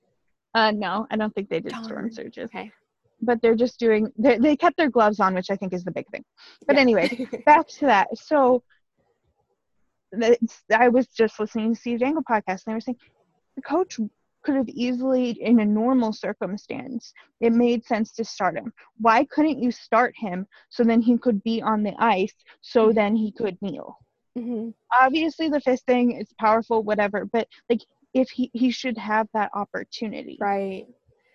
Uh, 0.53 0.71
no, 0.71 1.07
I 1.11 1.15
don't 1.17 1.33
think 1.35 1.49
they 1.49 1.59
did 1.59 1.71
Darn. 1.73 1.83
storm 1.83 2.11
surges. 2.11 2.49
Okay. 2.53 2.71
but 3.21 3.41
they're 3.41 3.55
just 3.55 3.79
doing 3.79 4.09
they 4.17 4.37
they 4.37 4.55
kept 4.57 4.77
their 4.77 4.89
gloves 4.89 5.19
on, 5.19 5.33
which 5.33 5.49
I 5.49 5.55
think 5.55 5.73
is 5.73 5.83
the 5.83 5.91
big 5.91 6.07
thing. 6.07 6.23
But 6.67 6.75
Yeah. 6.75 6.81
anyway, 6.81 7.27
back 7.45 7.67
to 7.79 7.85
that. 7.87 8.07
So 8.17 8.63
I 10.73 10.89
was 10.89 11.07
just 11.07 11.39
listening 11.39 11.73
to 11.73 11.79
Steve 11.79 11.99
Dangle 11.99 12.23
podcast, 12.23 12.63
and 12.65 12.67
they 12.67 12.73
were 12.73 12.81
saying 12.81 12.97
the 13.55 13.61
coach 13.61 13.97
could 14.43 14.55
have 14.55 14.69
easily, 14.69 15.31
in 15.41 15.59
a 15.59 15.65
normal 15.65 16.13
circumstance, 16.13 17.13
it 17.39 17.53
made 17.53 17.85
sense 17.85 18.11
to 18.13 18.23
start 18.25 18.57
him. 18.57 18.73
Why 18.97 19.25
couldn't 19.25 19.61
you 19.61 19.71
start 19.71 20.13
him 20.17 20.47
so 20.69 20.83
then 20.83 21.01
he 21.01 21.17
could 21.17 21.41
be 21.43 21.61
on 21.61 21.83
the 21.83 21.93
ice, 21.99 22.33
so 22.61 22.91
Mhm. 22.91 22.95
then 22.95 23.15
he 23.15 23.31
could 23.31 23.57
kneel? 23.61 23.97
hmm 24.35 24.69
Obviously, 25.01 25.49
the 25.49 25.61
fist 25.61 25.85
thing 25.85 26.11
is 26.19 26.33
powerful, 26.39 26.83
whatever, 26.83 27.25
but 27.25 27.47
like 27.69 27.81
if 28.13 28.29
he 28.29 28.49
he 28.53 28.71
should 28.71 28.97
have 28.97 29.27
that 29.33 29.51
opportunity, 29.53 30.37
Right. 30.39 30.87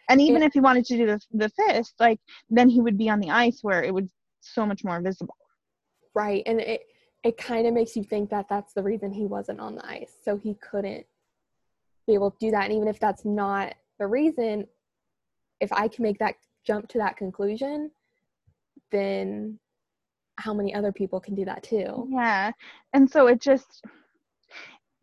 and 0.09 0.21
even 0.21 0.43
It- 0.43 0.47
if 0.47 0.53
he 0.53 0.61
wanted 0.61 0.85
to 0.87 0.97
do 0.97 1.07
the 1.07 1.21
the 1.33 1.49
fist, 1.51 1.95
like 2.01 2.21
then 2.51 2.69
he 2.69 2.81
would 2.81 2.99
be 2.99 3.09
on 3.09 3.21
the 3.21 3.31
ice 3.31 3.61
where 3.63 3.83
it 3.83 3.93
would 3.95 4.11
so 4.41 4.67
much 4.67 4.85
more 4.85 5.01
visible. 5.01 5.37
Right. 6.15 6.43
And 6.47 6.61
it 6.61 6.83
it 7.25 7.37
kind 7.37 7.67
of 7.67 7.75
makes 7.75 7.97
you 7.97 8.05
think 8.05 8.31
that 8.31 8.49
that's 8.49 8.73
the 8.73 8.83
reason 8.83 9.13
he 9.13 9.27
wasn't 9.27 9.59
on 9.61 9.75
the 9.75 9.87
ice. 9.87 10.17
So 10.23 10.37
he 10.37 10.55
couldn't 10.55 11.07
be 12.07 12.15
able 12.15 12.31
to 12.31 12.37
do 12.41 12.51
that. 12.51 12.65
And 12.65 12.73
even 12.73 12.89
if 12.89 13.01
that's 13.01 13.25
not 13.25 13.75
the 13.99 14.07
reason, 14.07 14.67
if 15.61 15.73
I 15.73 15.89
can 15.89 16.03
make 16.03 16.19
that 16.19 16.35
jump 16.65 16.89
to 16.89 16.99
that 16.99 17.17
conclusion, 17.17 17.91
then 18.91 19.59
how 20.37 20.53
many 20.53 20.75
other 20.75 20.93
people 20.93 21.21
can 21.21 21.35
do 21.35 21.45
that 21.45 21.63
too? 21.63 22.09
Yeah. 22.11 22.53
And 22.93 23.11
so 23.11 23.27
it 23.27 23.41
just 23.41 23.83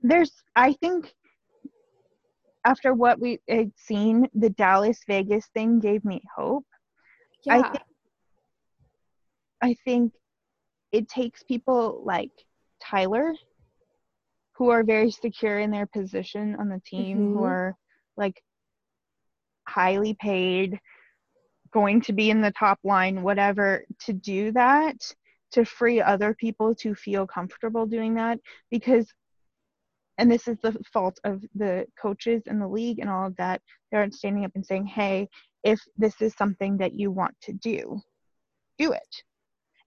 there's 0.01 0.31
I 0.55 0.73
think 0.73 1.13
after 2.65 2.93
what 2.93 3.19
we 3.19 3.39
had 3.49 3.71
seen, 3.75 4.27
the 4.33 4.49
Dallas 4.51 4.99
Vegas 5.07 5.47
thing 5.53 5.79
gave 5.79 6.05
me 6.05 6.21
hope. 6.35 6.65
I 7.49 7.57
Yeah. 7.57 7.71
think 7.71 7.83
I 9.61 9.75
think 9.85 10.13
it 10.91 11.09
takes 11.09 11.41
people 11.43 12.03
like 12.05 12.31
Tyler 12.81 13.33
who 14.55 14.69
are 14.69 14.83
very 14.83 15.11
secure 15.11 15.59
in 15.59 15.71
their 15.71 15.87
position 15.87 16.55
on 16.55 16.69
the 16.69 16.81
team, 16.85 17.31
who 17.31 17.39
Mhm. 17.39 17.47
are 17.47 17.77
like 18.17 18.43
highly 19.67 20.13
paid, 20.13 20.79
going 21.71 22.01
to 22.01 22.13
be 22.13 22.29
in 22.29 22.41
the 22.41 22.51
top 22.51 22.79
line, 22.83 23.23
whatever, 23.23 23.85
to 23.99 24.13
do 24.13 24.51
that, 24.51 25.15
to 25.51 25.65
free 25.65 26.01
other 26.01 26.33
people 26.35 26.75
to 26.75 26.93
feel 26.93 27.25
comfortable 27.25 27.85
doing 27.87 28.13
that. 28.15 28.39
Because, 28.69 29.11
and 30.17 30.31
this 30.31 30.47
is 30.47 30.57
the 30.59 30.73
fault 30.93 31.19
of 31.23 31.43
the 31.55 31.87
coaches 31.99 32.43
and 32.45 32.61
the 32.61 32.67
league 32.67 32.99
and 32.99 33.09
all 33.09 33.25
of 33.25 33.35
that, 33.37 33.61
they 33.91 33.97
aren't 33.97 34.13
standing 34.13 34.45
up 34.45 34.51
and 34.55 34.65
saying, 34.65 34.85
hey, 34.85 35.27
if 35.63 35.81
this 35.97 36.21
is 36.21 36.35
something 36.35 36.77
that 36.77 36.93
you 36.93 37.09
want 37.09 37.35
to 37.41 37.53
do, 37.53 37.99
do 38.77 38.91
it. 38.91 39.23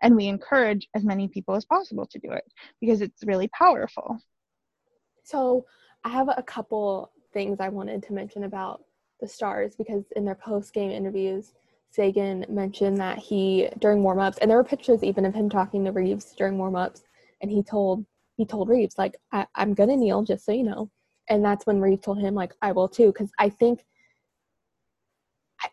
And 0.01 0.17
we 0.17 0.27
encourage 0.27 0.89
as 0.95 1.05
many 1.05 1.29
people 1.29 1.55
as 1.55 1.65
possible 1.65 2.07
to 2.07 2.19
do 2.19 2.33
it 2.33 2.45
because 2.81 3.01
it's 3.01 3.23
really 3.25 3.49
powerful. 3.49 4.19
So 5.27 5.67
I 6.05 6.11
have 6.11 6.29
a 6.29 6.43
couple 6.43 7.11
things 7.33 7.59
I 7.59 7.69
wanted 7.69 8.01
to 8.05 8.13
mention 8.13 8.45
about 8.45 8.85
the 9.21 9.27
Stars 9.27 9.75
because 9.75 10.05
in 10.15 10.25
their 10.25 10.37
post 10.37 10.73
game 10.73 10.93
interviews, 10.93 11.53
Seguin 11.91 12.47
mentioned 12.49 12.97
that 12.99 13.19
he 13.19 13.69
during 13.81 14.05
warm 14.05 14.21
ups, 14.21 14.39
and 14.39 14.49
there 14.49 14.57
were 14.57 14.65
pictures 14.65 15.03
even 15.03 15.27
of 15.27 15.35
him 15.35 15.51
talking 15.51 15.85
to 15.85 15.91
Reaves 15.91 16.33
during 16.39 16.59
warm 16.59 16.77
ups, 16.77 17.03
and 17.41 17.51
he 17.51 17.61
told 17.65 18.07
he 18.37 18.47
told 18.47 18.69
Reaves 18.69 18.99
like 18.99 19.17
I, 19.33 19.47
I'm 19.57 19.75
gonna 19.75 19.97
kneel 19.97 20.23
just 20.23 20.45
so 20.45 20.53
you 20.53 20.63
know, 20.63 20.91
and 21.29 21.45
that's 21.45 21.67
when 21.67 21.81
Reaves 21.81 22.05
told 22.05 22.21
him 22.21 22.35
like 22.35 22.53
I 22.63 22.71
will 22.71 22.89
too 22.89 23.09
because 23.09 23.33
I 23.37 23.49
think 23.49 23.85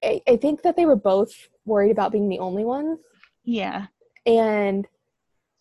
I, 0.04 0.22
I 0.28 0.38
think 0.38 0.64
that 0.64 0.76
they 0.76 0.88
were 0.88 0.96
both 0.96 1.32
worried 1.66 1.92
about 1.92 2.12
being 2.12 2.28
the 2.30 2.40
only 2.40 2.64
ones 2.66 3.00
Yeah. 3.44 3.88
and 4.26 4.88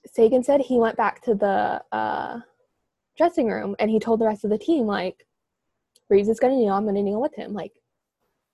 Seguin 0.07 0.43
said 0.45 0.61
he 0.61 0.79
went 0.79 0.97
back 0.97 1.21
to 1.23 1.35
the 1.35 1.83
uh, 1.93 2.41
dressing 3.16 3.48
room 3.48 3.77
and 3.79 3.90
he 3.90 3.98
told 3.98 4.20
the 4.20 4.27
rest 4.27 4.44
of 4.44 4.51
the 4.51 4.59
team 4.59 4.87
like 4.87 5.27
Reaves 6.09 6.29
is 6.29 6.40
gonna 6.40 6.57
kneel, 6.57 6.75
I'm 6.75 6.85
gonna 6.85 7.03
kneel 7.03 7.20
with 7.20 7.35
him. 7.35 7.53
Like 7.53 7.72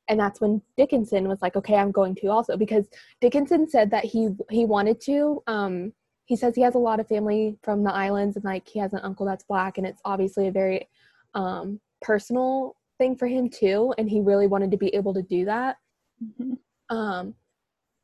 and 0.09 0.19
that's 0.19 0.41
when 0.41 0.63
Dickinson 0.77 1.29
was 1.29 1.43
like, 1.43 1.57
Okay, 1.57 1.75
I'm 1.77 1.91
going 1.93 2.15
to 2.17 2.29
also 2.29 2.57
because 2.57 2.89
Dickinson 3.21 3.69
said 3.69 3.91
that 3.91 4.05
he 4.05 4.31
he 4.51 4.65
wanted 4.65 5.01
to. 5.03 5.43
Um 5.47 5.93
he 6.29 6.37
says 6.37 6.55
he 6.55 6.61
has 6.63 6.75
a 6.75 6.79
lot 6.79 7.01
of 7.01 7.09
family 7.09 7.57
from 7.63 7.83
the 7.83 7.93
islands 7.93 8.37
and 8.37 8.45
like 8.45 8.69
he 8.69 8.79
has 8.79 8.93
an 8.93 9.01
uncle 9.03 9.25
that's 9.25 9.45
black 9.45 9.79
and 9.79 9.87
it's 9.87 10.01
obviously 10.05 10.47
a 10.49 10.53
very 10.53 10.87
um 11.35 11.81
personal 12.03 12.77
thing 12.99 13.17
for 13.17 13.27
him 13.27 13.49
too 13.49 13.95
and 13.97 14.11
he 14.11 14.21
really 14.21 14.47
wanted 14.47 14.71
to 14.71 14.77
be 14.77 14.95
able 14.95 15.15
to 15.15 15.23
do 15.23 15.45
that 15.47 15.77
Mhm. 16.23 16.59
um 16.91 17.35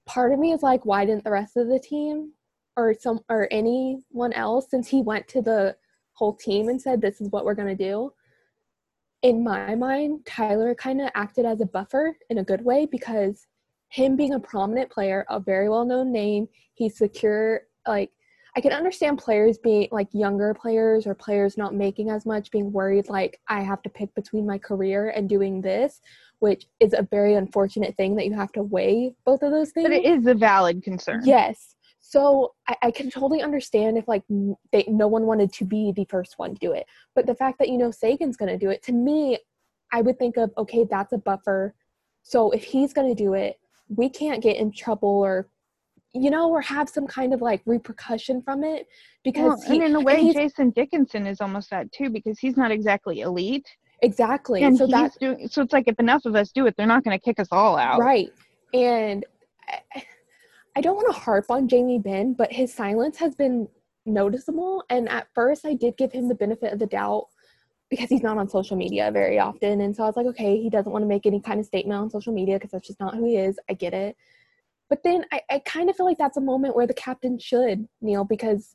part 0.06 0.32
of 0.32 0.38
me 0.38 0.52
is 0.52 0.62
like 0.62 0.86
why 0.86 1.04
didn't 1.04 1.24
the 1.24 1.30
rest 1.30 1.56
of 1.56 1.68
the 1.68 1.78
team 1.78 2.32
or 2.76 2.94
some 2.94 3.20
or 3.28 3.46
anyone 3.50 4.32
else 4.32 4.70
since 4.70 4.88
he 4.88 5.02
went 5.02 5.28
to 5.28 5.42
the 5.42 5.76
whole 6.14 6.35
team 6.35 6.68
and 6.68 6.81
said 6.81 7.00
this 7.00 7.20
is 7.20 7.31
what 7.31 7.44
we're 7.44 7.55
going 7.55 7.77
to 7.77 7.85
do 7.85 8.12
in 9.22 9.42
my 9.42 9.74
mind 9.74 10.24
tyler 10.27 10.74
kind 10.74 11.00
of 11.00 11.11
acted 11.14 11.44
as 11.44 11.61
a 11.61 11.66
buffer 11.66 12.16
in 12.31 12.38
a 12.38 12.44
good 12.44 12.64
way 12.64 12.87
because 12.87 13.46
him 13.88 14.16
being 14.16 14.35
a 14.35 14.40
prominent 14.40 14.90
player 14.90 15.24
a 15.29 15.38
very 15.38 15.68
well 15.68 15.85
known 15.85 16.12
name 16.12 16.48
he's 16.74 16.98
secure 16.98 17.62
like 17.87 18.11
i 18.57 18.61
can 18.61 18.72
understand 18.72 19.18
players 19.18 19.59
being 19.59 19.88
like 19.92 20.09
younger 20.12 20.55
players 20.55 21.07
or 21.07 21.14
players 21.14 21.57
not 21.57 21.74
making 21.74 22.11
as 22.11 22.27
much 22.27 22.50
being 22.50 22.72
worried 22.72 23.09
like 23.09 23.40
i 23.48 23.61
have 23.61 23.83
to 23.83 23.88
pick 23.88 24.14
between 24.14 24.46
my 24.46 24.59
career 24.59 25.11
and 25.11 25.29
doing 25.29 25.61
this 25.61 26.00
which 26.44 26.66
is 26.79 26.92
a 26.92 27.07
very 27.11 27.35
unfortunate 27.35 27.96
thing 27.96 28.14
that 28.16 28.27
you 28.27 28.35
have 28.35 28.53
to 28.53 28.62
weigh 28.62 29.14
both 29.24 29.42
of 29.42 29.50
those 29.50 29.70
things 29.70 29.88
But 29.88 29.96
it 29.96 30.05
is 30.05 30.27
a 30.27 30.35
valid 30.35 30.83
concern. 30.83 31.22
Yes. 31.24 31.74
So 32.14 32.55
I, 32.68 32.77
I 32.83 32.90
can 32.92 33.11
totally 33.11 33.42
understand 33.42 33.98
if 33.98 34.07
like 34.07 34.22
they 34.70 34.85
no 34.87 35.09
one 35.09 35.27
wanted 35.27 35.53
to 35.55 35.64
be 35.64 35.90
the 35.96 36.05
first 36.05 36.38
one 36.38 36.55
to 36.55 36.61
do 36.61 36.70
it, 36.70 36.87
but 37.16 37.27
the 37.27 37.35
fact 37.35 37.59
that 37.59 37.68
you 37.68 37.77
know 37.77 37.90
Seguin's 37.90 38.37
going 38.37 38.53
to 38.57 38.57
do 38.57 38.70
it 38.70 38.85
to 38.85 38.92
me, 38.92 39.37
I 39.92 40.00
would 40.00 40.16
think 40.16 40.37
of 40.37 40.53
okay, 40.57 40.87
that's 40.88 41.12
a 41.12 41.18
buffer. 41.18 41.74
So 42.22 42.53
if 42.53 42.62
he's 42.62 42.92
going 42.92 43.09
to 43.09 43.20
do 43.20 43.35
it, 43.35 43.59
we 43.88 44.09
can't 44.09 44.40
get 44.40 44.59
in 44.59 44.70
trouble 44.70 45.09
or 45.09 45.48
you 46.12 46.31
know 46.31 46.48
or 46.48 46.61
have 46.61 46.88
some 46.88 47.09
kind 47.09 47.35
of 47.35 47.42
like 47.42 47.62
repercussion 47.66 48.42
from 48.42 48.62
it 48.62 48.87
because 49.24 49.59
Well, 49.59 49.61
he, 49.66 49.74
and 49.79 49.83
in 49.83 49.96
a 49.96 50.00
way, 50.00 50.33
Jason 50.33 50.70
Dickinson 50.70 51.27
is 51.27 51.40
almost 51.40 51.68
that 51.70 51.90
too 51.90 52.11
because 52.11 52.38
he's 52.38 52.57
not 52.57 52.70
exactly 52.70 53.22
elite, 53.22 53.66
exactly. 54.03 54.62
and 54.62 54.79
so 54.79 54.87
that's 54.87 55.16
doing. 55.16 55.48
So 55.48 55.62
it's 55.62 55.72
like 55.72 55.88
if 55.88 55.98
enough 55.98 56.27
of 56.27 56.37
us 56.37 56.53
do 56.53 56.68
it, 56.68 56.77
they're 56.77 56.87
not 56.87 57.03
going 57.03 57.18
to 57.18 57.24
kick 57.24 57.40
us 57.40 57.48
all 57.50 57.77
out. 57.77 57.98
Right. 57.98 58.31
And 58.72 59.27
I, 59.68 60.05
I 60.76 60.80
don't 60.80 60.96
want 60.96 61.14
to 61.14 61.20
harp 61.20 61.46
on 61.50 61.68
Jamie 61.68 61.98
Benn, 61.98 62.34
but 62.34 62.52
his 62.52 62.72
silence 62.72 63.16
has 63.18 63.34
been 63.34 63.68
noticeable. 64.06 64.84
And 64.90 65.08
at 65.08 65.28
first, 65.34 65.64
I 65.64 65.74
did 65.74 65.96
give 65.96 66.12
him 66.12 66.28
the 66.28 66.34
benefit 66.34 66.72
of 66.72 66.78
the 66.78 66.87
doubt 66.87 67.28
because 67.90 68.08
he's 68.08 68.22
not 68.22 68.38
on 68.38 68.48
social 68.48 68.76
media 68.76 69.10
very 69.12 69.38
often. 69.38 69.80
And 69.80 69.94
so 69.94 70.02
I 70.02 70.06
was 70.06 70.16
like, 70.16 70.26
okay, 70.26 70.60
he 70.60 70.70
doesn't 70.70 70.90
want 70.90 71.02
to 71.02 71.08
make 71.08 71.26
any 71.26 71.40
kind 71.40 71.60
of 71.60 71.66
statement 71.66 72.00
on 72.00 72.10
social 72.10 72.32
media 72.32 72.56
because 72.56 72.72
that's 72.72 72.87
just 72.87 73.00
not 73.00 73.14
who 73.14 73.24
he 73.24 73.37
is. 73.37 73.58
I 73.70 73.74
get 73.74 73.94
it. 73.94 74.16
But 74.88 75.02
then 75.04 75.24
I, 75.32 75.40
I 75.50 75.58
kind 75.60 75.88
of 75.88 75.96
feel 75.96 76.06
like 76.06 76.18
that's 76.18 76.37
a 76.37 76.42
moment 76.42 76.76
where 76.76 76.87
the 76.87 76.94
captain 76.94 77.38
should 77.38 77.87
kneel 78.00 78.24
because 78.24 78.74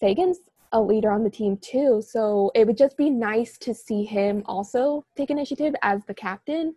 Seguin's 0.00 0.38
a 0.72 0.80
leader 0.80 1.10
on 1.10 1.24
the 1.24 1.30
team 1.30 1.56
too. 1.58 2.02
So 2.06 2.50
it 2.54 2.66
would 2.66 2.76
just 2.76 2.96
be 2.96 3.10
nice 3.10 3.58
to 3.58 3.74
see 3.74 4.04
him 4.04 4.42
also 4.46 5.04
take 5.16 5.30
initiative 5.30 5.74
as 5.82 6.04
the 6.06 6.14
captain. 6.14 6.74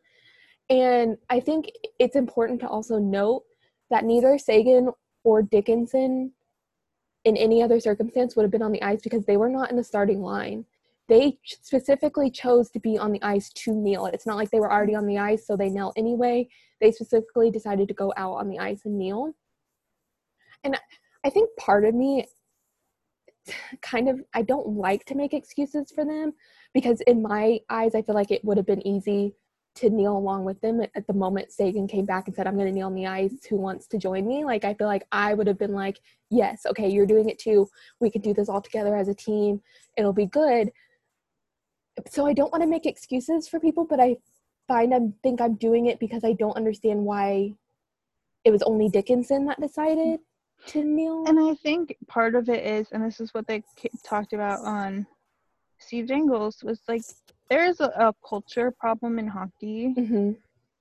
And 0.70 1.17
I 1.30 1.39
think 1.39 1.72
it's 2.00 2.15
important 2.15 2.60
to 2.62 2.67
also 2.67 3.00
note 3.00 3.43
that 3.89 4.06
neither 4.06 4.38
Seguin 4.38 4.89
or 5.23 5.41
Dickinson 5.41 6.32
in 7.23 7.38
any 7.38 7.62
other 7.62 7.80
circumstance 7.80 8.36
would 8.36 8.43
have 8.43 8.52
been 8.52 8.62
on 8.62 8.71
the 8.71 8.82
ice 8.82 9.02
because 9.02 9.26
they 9.26 9.38
were 9.38 9.50
not 9.50 9.69
in 9.69 9.78
the 9.78 9.84
starting 9.84 10.21
line. 10.21 10.65
They 11.10 11.39
specifically 11.45 12.30
chose 12.30 12.69
to 12.71 12.79
be 12.79 12.98
on 12.98 13.12
the 13.12 13.21
ice 13.23 13.50
to 13.52 13.73
kneel. 13.73 14.08
It's 14.08 14.25
not 14.25 14.35
like 14.35 14.52
they 14.52 14.60
were 14.60 14.71
already 14.71 14.96
on 14.96 15.06
the 15.06 15.17
ice, 15.17 15.48
so 15.48 15.56
they 15.56 15.69
knelt 15.69 15.94
anyway. 15.98 16.48
They 16.81 16.92
specifically 16.92 17.50
decided 17.50 17.88
to 17.88 17.94
go 17.94 18.13
out 18.17 18.33
on 18.33 18.50
the 18.50 18.60
ice 18.60 18.81
and 18.85 18.98
kneel. 18.98 19.33
And 20.63 20.77
I 21.23 21.29
think 21.29 21.50
part 21.58 21.85
of 21.85 21.96
me 21.96 22.25
kind 23.81 24.10
of 24.10 24.21
I 24.33 24.42
don't 24.42 24.75
like 24.75 25.06
to 25.06 25.15
make 25.15 25.33
excuses 25.33 25.92
for 25.94 26.04
them 26.06 26.33
because 26.73 27.02
in 27.02 27.21
my 27.21 27.60
eyes 27.69 27.96
I 27.96 28.02
feel 28.02 28.15
like 28.15 28.31
it 28.31 28.44
would 28.44 28.58
have 28.58 28.65
been 28.65 28.85
easy 28.85 29.33
to 29.78 29.90
kneel 29.90 30.17
along 30.17 30.44
with 30.44 30.60
them 30.62 30.82
at 30.82 31.08
the 31.08 31.13
moment 31.13 31.52
Seguin 31.52 31.88
came 31.88 32.06
back 32.06 32.28
and 32.28 32.36
said, 32.36 32.48
I'm 32.48 32.56
going 32.56 32.67
to 32.67 32.73
kneel 32.73 32.88
on 32.88 32.96
the 32.96 33.08
ice. 33.08 33.46
Who 33.50 33.58
wants 33.58 33.88
to 33.88 33.98
join 33.98 34.28
me? 34.28 34.44
Like, 34.44 34.65
I 34.65 34.73
feel 34.73 34.88
like 34.88 35.06
I 35.12 35.34
would 35.34 35.48
have 35.48 35.60
been 35.60 35.73
like, 35.73 36.00
yes, 36.30 36.65
okay, 36.65 36.90
you're 36.90 37.06
doing 37.06 37.30
it 37.30 37.40
too. 37.40 37.67
We 38.00 38.10
could 38.10 38.23
do 38.23 38.34
this 38.34 38.50
all 38.50 38.62
together 38.62 38.96
as 38.96 39.08
a 39.08 39.13
team. 39.13 39.62
It'll 39.96 40.13
be 40.13 40.25
good. 40.25 40.71
So 42.10 42.25
I 42.25 42.34
don't 42.34 42.52
want 42.52 42.63
to 42.63 42.69
make 42.69 42.86
excuses 42.86 43.48
for 43.48 43.60
people, 43.60 43.86
but 43.86 44.00
I 44.00 44.17
find 44.67 44.94
I 44.94 45.00
think 45.23 45.42
I'm 45.42 45.56
doing 45.56 45.88
it 45.88 46.00
because 46.00 46.23
I 46.23 46.34
don't 46.34 46.58
understand 46.58 47.04
why 47.04 47.54
it 48.44 48.52
was 48.52 48.63
only 48.63 48.90
Dickinson 48.90 49.46
that 49.46 49.62
decided 49.62 50.19
to 50.67 50.84
kneel. 50.84 51.25
And 51.28 51.40
I 51.40 51.56
think 51.56 51.96
part 52.08 52.36
of 52.36 52.50
it 52.50 52.65
is, 52.65 52.88
and 52.92 53.04
this 53.04 53.19
is 53.19 53.34
what 53.34 53.48
they 53.48 53.63
talked 54.04 54.34
about 54.34 54.65
on 54.65 55.06
Steve 55.80 56.08
Dangle's, 56.08 56.63
was 56.63 56.82
like 56.88 57.02
there 57.50 57.65
is 57.65 57.79
a, 57.79 57.85
a 57.85 58.13
culture 58.27 58.71
problem 58.71 59.19
in 59.19 59.27
hockey, 59.27 59.93
hmm 59.93 60.31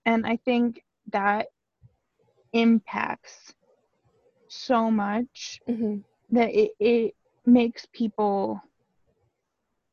and 0.06 0.24
I 0.24 0.36
think 0.44 0.82
that 1.12 1.48
impacts 2.52 3.52
so 4.48 4.90
much 4.90 5.60
mm-hmm. 5.68 5.98
that 6.30 6.50
it, 6.54 6.70
it 6.78 7.14
makes 7.44 7.86
people 7.92 8.60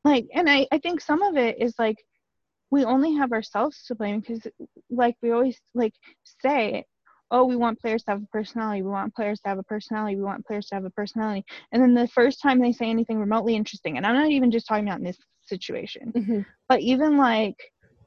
like 0.04 0.26
and 0.32 0.48
I, 0.48 0.66
I 0.72 0.78
think 0.78 1.00
some 1.00 1.22
of 1.22 1.36
it 1.36 1.60
is 1.60 1.74
like 1.78 2.04
we 2.70 2.84
only 2.84 3.14
have 3.14 3.32
ourselves 3.32 3.84
to 3.86 3.94
blame 3.94 4.20
because 4.20 4.46
like 4.90 5.16
we 5.22 5.32
always 5.32 5.60
like 5.74 5.94
say 6.40 6.84
oh 7.30 7.44
we 7.44 7.56
want 7.56 7.80
players 7.80 8.04
to 8.04 8.12
have 8.12 8.22
a 8.22 8.26
personality. 8.26 8.82
We 8.82 8.90
want 8.90 9.14
players 9.14 9.40
to 9.40 9.48
have 9.48 9.58
a 9.58 9.62
personality. 9.64 10.16
We 10.16 10.22
want 10.22 10.46
players 10.46 10.66
to 10.66 10.76
have 10.76 10.84
a 10.84 10.90
personality. 10.90 11.44
And 11.72 11.82
then 11.82 11.94
the 11.94 12.06
first 12.08 12.40
time 12.40 12.60
they 12.60 12.72
say 12.72 12.88
anything 12.90 13.18
remotely 13.18 13.56
interesting 13.56 13.96
and 13.96 14.06
i'm 14.06 14.14
not 14.14 14.30
even 14.30 14.50
just 14.50 14.66
talking 14.66 14.86
about 14.86 14.98
in 14.98 15.04
this 15.04 15.18
situation. 15.46 16.12
Mm-hmm. 16.14 16.40
but 16.68 16.80
even 16.80 17.16
like 17.16 17.56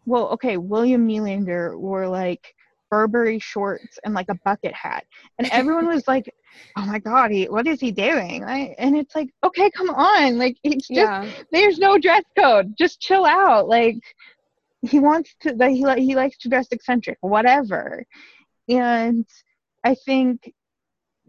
well 0.05 0.29
okay 0.29 0.57
william 0.57 1.07
Nylander 1.07 1.77
wore 1.77 2.07
like 2.07 2.53
burberry 2.89 3.39
shorts 3.39 3.99
and 4.03 4.13
like 4.13 4.29
a 4.29 4.39
bucket 4.45 4.73
hat. 4.73 5.05
And 5.37 5.47
everyone 5.51 5.87
was 5.87 6.07
like 6.07 6.33
oh 6.77 6.85
my 6.85 6.99
god 6.99 7.31
he, 7.31 7.45
what 7.45 7.67
is 7.67 7.79
he 7.79 7.91
doing? 7.91 8.43
I, 8.43 8.75
and 8.77 8.95
it's 8.95 9.15
like 9.15 9.29
okay 9.43 9.69
come 9.71 9.89
on. 9.89 10.37
Like 10.37 10.57
it's 10.63 10.87
just 10.87 10.99
yeah. 10.99 11.29
there's 11.51 11.77
no 11.77 11.97
dress 11.97 12.23
code. 12.37 12.73
Just 12.77 12.99
chill 12.99 13.25
out. 13.25 13.67
Like 13.67 13.97
he 14.81 14.99
wants 14.99 15.35
to 15.41 15.53
that 15.53 15.71
he 15.71 15.85
he 16.03 16.15
likes 16.15 16.37
to 16.39 16.49
dress 16.49 16.67
eccentric 16.71 17.17
whatever. 17.21 18.05
And 18.69 19.25
i 19.83 19.95
think 20.05 20.51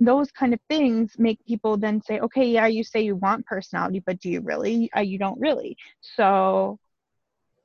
those 0.01 0.31
kind 0.31 0.55
of 0.55 0.61
things 0.69 1.15
make 1.19 1.45
people 1.47 1.77
then 1.77 2.01
say 2.01 2.21
okay 2.21 2.47
yeah 2.47 2.67
you 2.67 2.85
say 2.85 3.01
you 3.01 3.17
want 3.17 3.45
personality 3.47 4.03
but 4.05 4.21
do 4.21 4.31
you 4.31 4.41
really? 4.41 4.91
Uh, 4.97 5.01
you 5.01 5.19
don't 5.19 5.41
really. 5.41 5.77
So 6.01 6.79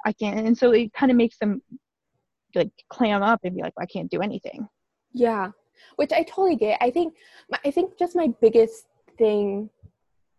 i 0.05 0.11
can't 0.11 0.45
and 0.47 0.57
so 0.57 0.71
it 0.71 0.91
kind 0.93 1.11
of 1.11 1.17
makes 1.17 1.37
them 1.37 1.61
like 2.55 2.71
clam 2.89 3.23
up 3.23 3.39
and 3.43 3.55
be 3.55 3.61
like 3.61 3.73
i 3.79 3.85
can't 3.85 4.11
do 4.11 4.21
anything. 4.21 4.67
Yeah. 5.13 5.51
Which 5.95 6.11
i 6.11 6.23
totally 6.23 6.55
get. 6.55 6.77
I 6.81 6.89
think 6.91 7.15
i 7.63 7.71
think 7.71 7.97
just 7.97 8.15
my 8.15 8.27
biggest 8.41 8.87
thing 9.17 9.69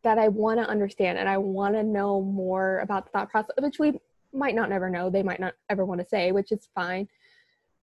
that 0.03 0.19
i 0.19 0.29
want 0.29 0.59
to 0.59 0.69
understand 0.69 1.17
and 1.19 1.29
i 1.29 1.39
want 1.39 1.75
to 1.75 1.83
know 1.83 2.21
more 2.21 2.81
about 2.81 3.07
the 3.07 3.11
thought 3.11 3.31
process 3.31 3.55
which 3.61 3.79
we 3.79 3.93
might 4.33 4.55
not 4.55 4.69
never 4.69 4.91
know 4.91 5.09
they 5.09 5.23
might 5.23 5.41
not 5.41 5.55
ever 5.71 5.85
want 5.85 6.01
to 6.01 6.07
say 6.09 6.33
which 6.33 6.53
is 6.53 6.69
fine. 6.75 7.09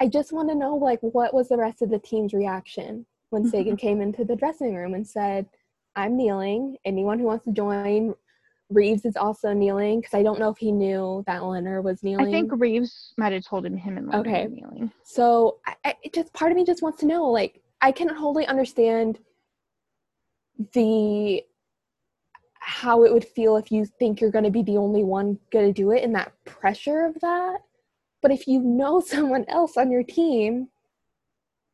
I 0.01 0.07
just 0.07 0.34
want 0.34 0.49
to 0.49 0.55
know 0.55 0.76
like 0.76 0.99
what 1.01 1.34
was 1.34 1.47
the 1.49 1.57
rest 1.57 1.82
of 1.82 1.89
the 1.89 1.99
team's 1.99 2.34
reaction 2.34 3.05
when 3.32 3.49
mm-hmm. 3.49 3.75
came 3.75 4.01
into 4.01 4.23
the 4.23 4.36
dressing 4.36 4.75
room 4.75 4.93
and 4.93 5.07
said 5.07 5.47
i'm 5.95 6.15
kneeling 6.15 6.77
anyone 6.86 7.19
who 7.19 7.25
wants 7.25 7.45
to 7.45 7.51
join 7.51 8.13
Reaves 8.69 9.03
is 9.03 9.17
also 9.17 9.51
kneeling 9.51 9.99
because 9.99 10.13
i 10.13 10.23
don't 10.23 10.39
know 10.39 10.49
if 10.49 10.57
he 10.57 10.71
knew 10.71 11.23
that 11.27 11.43
leonard 11.43 11.84
was 11.84 12.03
kneeling 12.03 12.27
i 12.27 12.32
think 12.32 12.51
Reaves 12.55 13.13
might 13.17 13.34
have 13.34 13.43
told 13.43 13.65
him 13.65 13.75
him 13.75 13.97
and 13.97 14.07
leonard 14.07 14.27
okay. 14.27 14.47
kneeling 14.47 14.91
so 15.03 15.57
I, 15.65 15.75
I, 15.84 15.95
just 16.13 16.32
part 16.34 16.51
of 16.51 16.55
me 16.55 16.63
just 16.63 16.82
wants 16.82 16.99
to 16.99 17.05
know 17.05 17.25
like 17.25 17.61
i 17.82 17.91
can 17.91 18.07
wholly 18.07 18.45
understand 18.45 19.19
the 20.73 21.43
how 22.61 23.03
it 23.03 23.11
would 23.11 23.25
feel 23.25 23.57
if 23.57 23.71
you 23.71 23.86
think 23.86 24.21
you're 24.21 24.32
going 24.32 24.45
to 24.45 24.51
be 24.51 24.61
the 24.61 24.77
only 24.77 25.03
one 25.03 25.38
going 25.51 25.65
to 25.65 25.73
do 25.73 25.91
it 25.91 26.03
and 26.03 26.13
that 26.15 26.32
pressure 26.45 27.03
of 27.05 27.19
that. 27.21 27.57
But 28.21 28.32
if 28.32 28.47
you 28.47 28.59
know 28.61 28.99
someone 29.05 29.45
else 29.47 29.77
on 29.77 29.91
your 29.91 30.03
team 30.03 30.69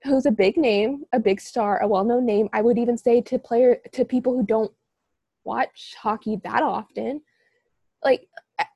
who's 0.04 0.26
a 0.26 0.32
big 0.32 0.58
name, 0.58 1.04
a 1.14 1.20
big 1.20 1.42
star, 1.42 1.82
a 1.82 1.88
well-known 1.88 2.26
name, 2.26 2.50
I 2.54 2.62
would 2.62 2.78
even 2.78 2.98
say 2.98 3.22
to 3.22 3.40
player 3.40 3.78
to 3.94 4.06
people 4.06 4.34
who 4.34 4.46
don't 4.46 4.72
watch 5.44 5.96
hockey 6.00 6.40
that 6.44 6.62
often, 6.64 7.22
like 8.04 8.28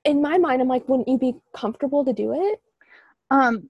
in 0.06 0.22
my 0.22 0.38
mind 0.38 0.62
I'm 0.62 0.68
like 0.68 0.88
wouldn't 0.88 1.08
you 1.08 1.18
be 1.18 1.36
comfortable 1.56 2.04
to 2.06 2.14
do 2.14 2.34
it? 2.34 2.62
Um 3.30 3.70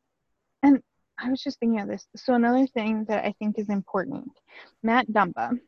and 0.63 0.81
I 1.19 1.29
was 1.29 1.41
just 1.41 1.59
thinking 1.59 1.79
of 1.79 1.87
this. 1.87 2.07
So 2.15 2.33
another 2.33 2.65
thing 2.67 3.05
that 3.07 3.25
I 3.25 3.33
think 3.39 3.59
is 3.59 3.69
important, 3.69 4.31
Matt 4.81 5.07
Dumba, 5.11 5.59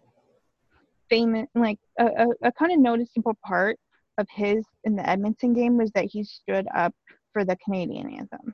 famous, 1.10 1.48
like 1.54 1.80
a, 2.00 2.06
a, 2.06 2.28
a 2.44 2.52
kind 2.54 2.72
of 2.72 2.80
noticeable 2.80 3.38
part 3.46 3.78
of 4.18 4.28
his 4.30 4.66
in 4.84 4.96
the 4.96 5.08
Edmonton 5.08 5.54
game 5.54 5.78
was 5.78 5.92
that 5.92 6.06
he 6.06 6.24
stood 6.24 6.68
up 6.76 6.94
for 7.32 7.46
the 7.46 7.58
Canadian 7.58 8.10
anthem. 8.14 8.54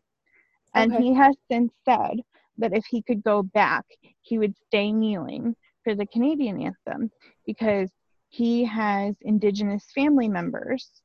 And 0.74 0.94
okay. 0.94 1.04
he 1.04 1.14
has 1.14 1.36
since 1.50 1.72
said 1.86 2.22
that 2.60 2.76
if 2.76 2.86
he 2.86 3.02
could 3.02 3.24
go 3.24 3.44
back, 3.44 3.86
he 4.22 4.38
would 4.38 4.56
stay 4.68 4.92
kneeling 4.92 5.56
for 5.84 5.96
the 5.96 6.06
Canadian 6.06 6.62
anthem 6.62 7.12
because 7.46 7.90
he 8.30 8.64
has 8.66 9.16
Indigenous 9.22 9.86
family 9.94 10.30
members 10.30 11.02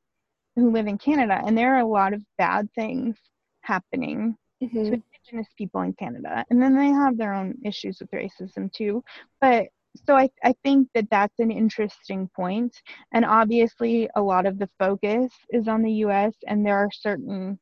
who 0.57 0.70
live 0.70 0.86
in 0.86 0.98
Canada, 0.98 1.40
and 1.44 1.57
there 1.57 1.74
are 1.74 1.80
a 1.80 1.86
lot 1.86 2.12
of 2.12 2.22
bad 2.38 2.68
things 2.74 3.16
happening 3.62 4.36
mm-hmm. 4.62 4.76
to 4.76 5.02
Indigenous 5.24 5.48
people 5.57 5.80
in 5.80 5.92
Canada. 5.94 6.44
And 6.50 6.62
then 6.62 6.76
they 6.76 6.88
have 6.88 7.16
their 7.16 7.32
own 7.32 7.57
issues 7.64 7.98
with 8.00 8.11
racism 8.11 8.72
too. 8.72 9.02
But 9.40 9.68
so 10.07 10.16
I, 10.16 10.28
I 10.42 10.55
think 10.64 10.88
that 10.94 11.09
that's 11.11 11.38
an 11.38 11.50
interesting 11.50 12.28
point. 12.34 12.72
point 12.72 12.82
and 13.12 13.24
obviously 13.24 14.09
a 14.16 14.22
lot 14.22 14.46
of 14.46 14.59
the 14.59 14.68
focus 14.78 15.32
is 15.50 15.68
on 15.68 15.82
the 15.82 15.92
us 15.92 16.34
and 16.46 16.66
there 16.66 16.76
are 16.76 16.90
certain 16.92 17.59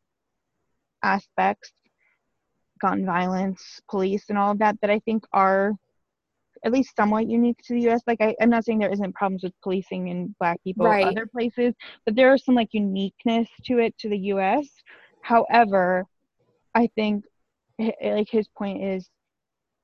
aspects 1.03 1.73
gun 2.83 3.07
violence 3.07 3.81
police 3.89 4.25
and 4.29 4.37
all 4.37 4.51
of 4.53 4.59
that 4.59 4.77
that 4.83 4.91
i 4.91 4.99
think 5.01 5.25
are 5.33 5.73
at 6.65 6.73
least 6.73 6.95
somewhat 6.95 7.27
unique 7.27 7.59
to 7.65 7.75
the 7.75 7.89
us 7.89 8.03
like 8.07 8.21
I, 8.21 8.35
i'm 8.41 8.51
not 8.51 8.65
saying 8.65 8.79
there 8.79 8.93
isn't 8.93 9.15
problems 9.15 9.43
with 9.43 9.53
policing 9.63 10.09
in 10.09 10.35
black 10.39 10.63
people 10.63 10.87
right. 10.87 11.07
other 11.07 11.27
places 11.27 11.75
but 12.05 12.15
there 12.15 12.33
are 12.33 12.39
some 12.39 12.55
like 12.55 12.69
uniqueness 12.73 13.49
to 13.67 13.79
it 13.79 13.97
to 13.99 14.09
the 14.09 14.19
us 14.19 14.69
however 15.23 16.05
i 16.75 16.89
think 16.95 17.25
like 18.03 18.29
his 18.29 18.49
point 18.49 18.85
is 18.85 19.09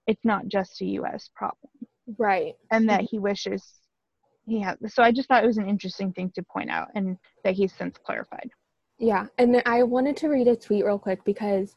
it's 0.08 0.24
not 0.24 0.48
just 0.48 0.80
a 0.80 0.86
us 0.86 1.30
problem. 1.36 1.70
Right. 2.16 2.54
And 2.72 2.88
that 2.88 3.02
he 3.02 3.18
wishes 3.18 3.62
he 4.46 4.60
had 4.60 4.78
so 4.90 5.02
i 5.02 5.12
just 5.12 5.28
thought 5.28 5.44
it 5.44 5.46
was 5.46 5.58
an 5.58 5.68
interesting 5.68 6.10
thing 6.14 6.32
to 6.34 6.42
point 6.42 6.70
out 6.70 6.88
and 6.94 7.18
that 7.44 7.52
he's 7.52 7.72
since 7.72 7.98
clarified. 7.98 8.48
Yeah 8.98 9.26
and 9.36 9.62
i 9.66 9.82
wanted 9.82 10.16
to 10.18 10.28
read 10.28 10.48
a 10.48 10.56
tweet 10.56 10.86
real 10.86 10.98
quick 10.98 11.22
because 11.24 11.76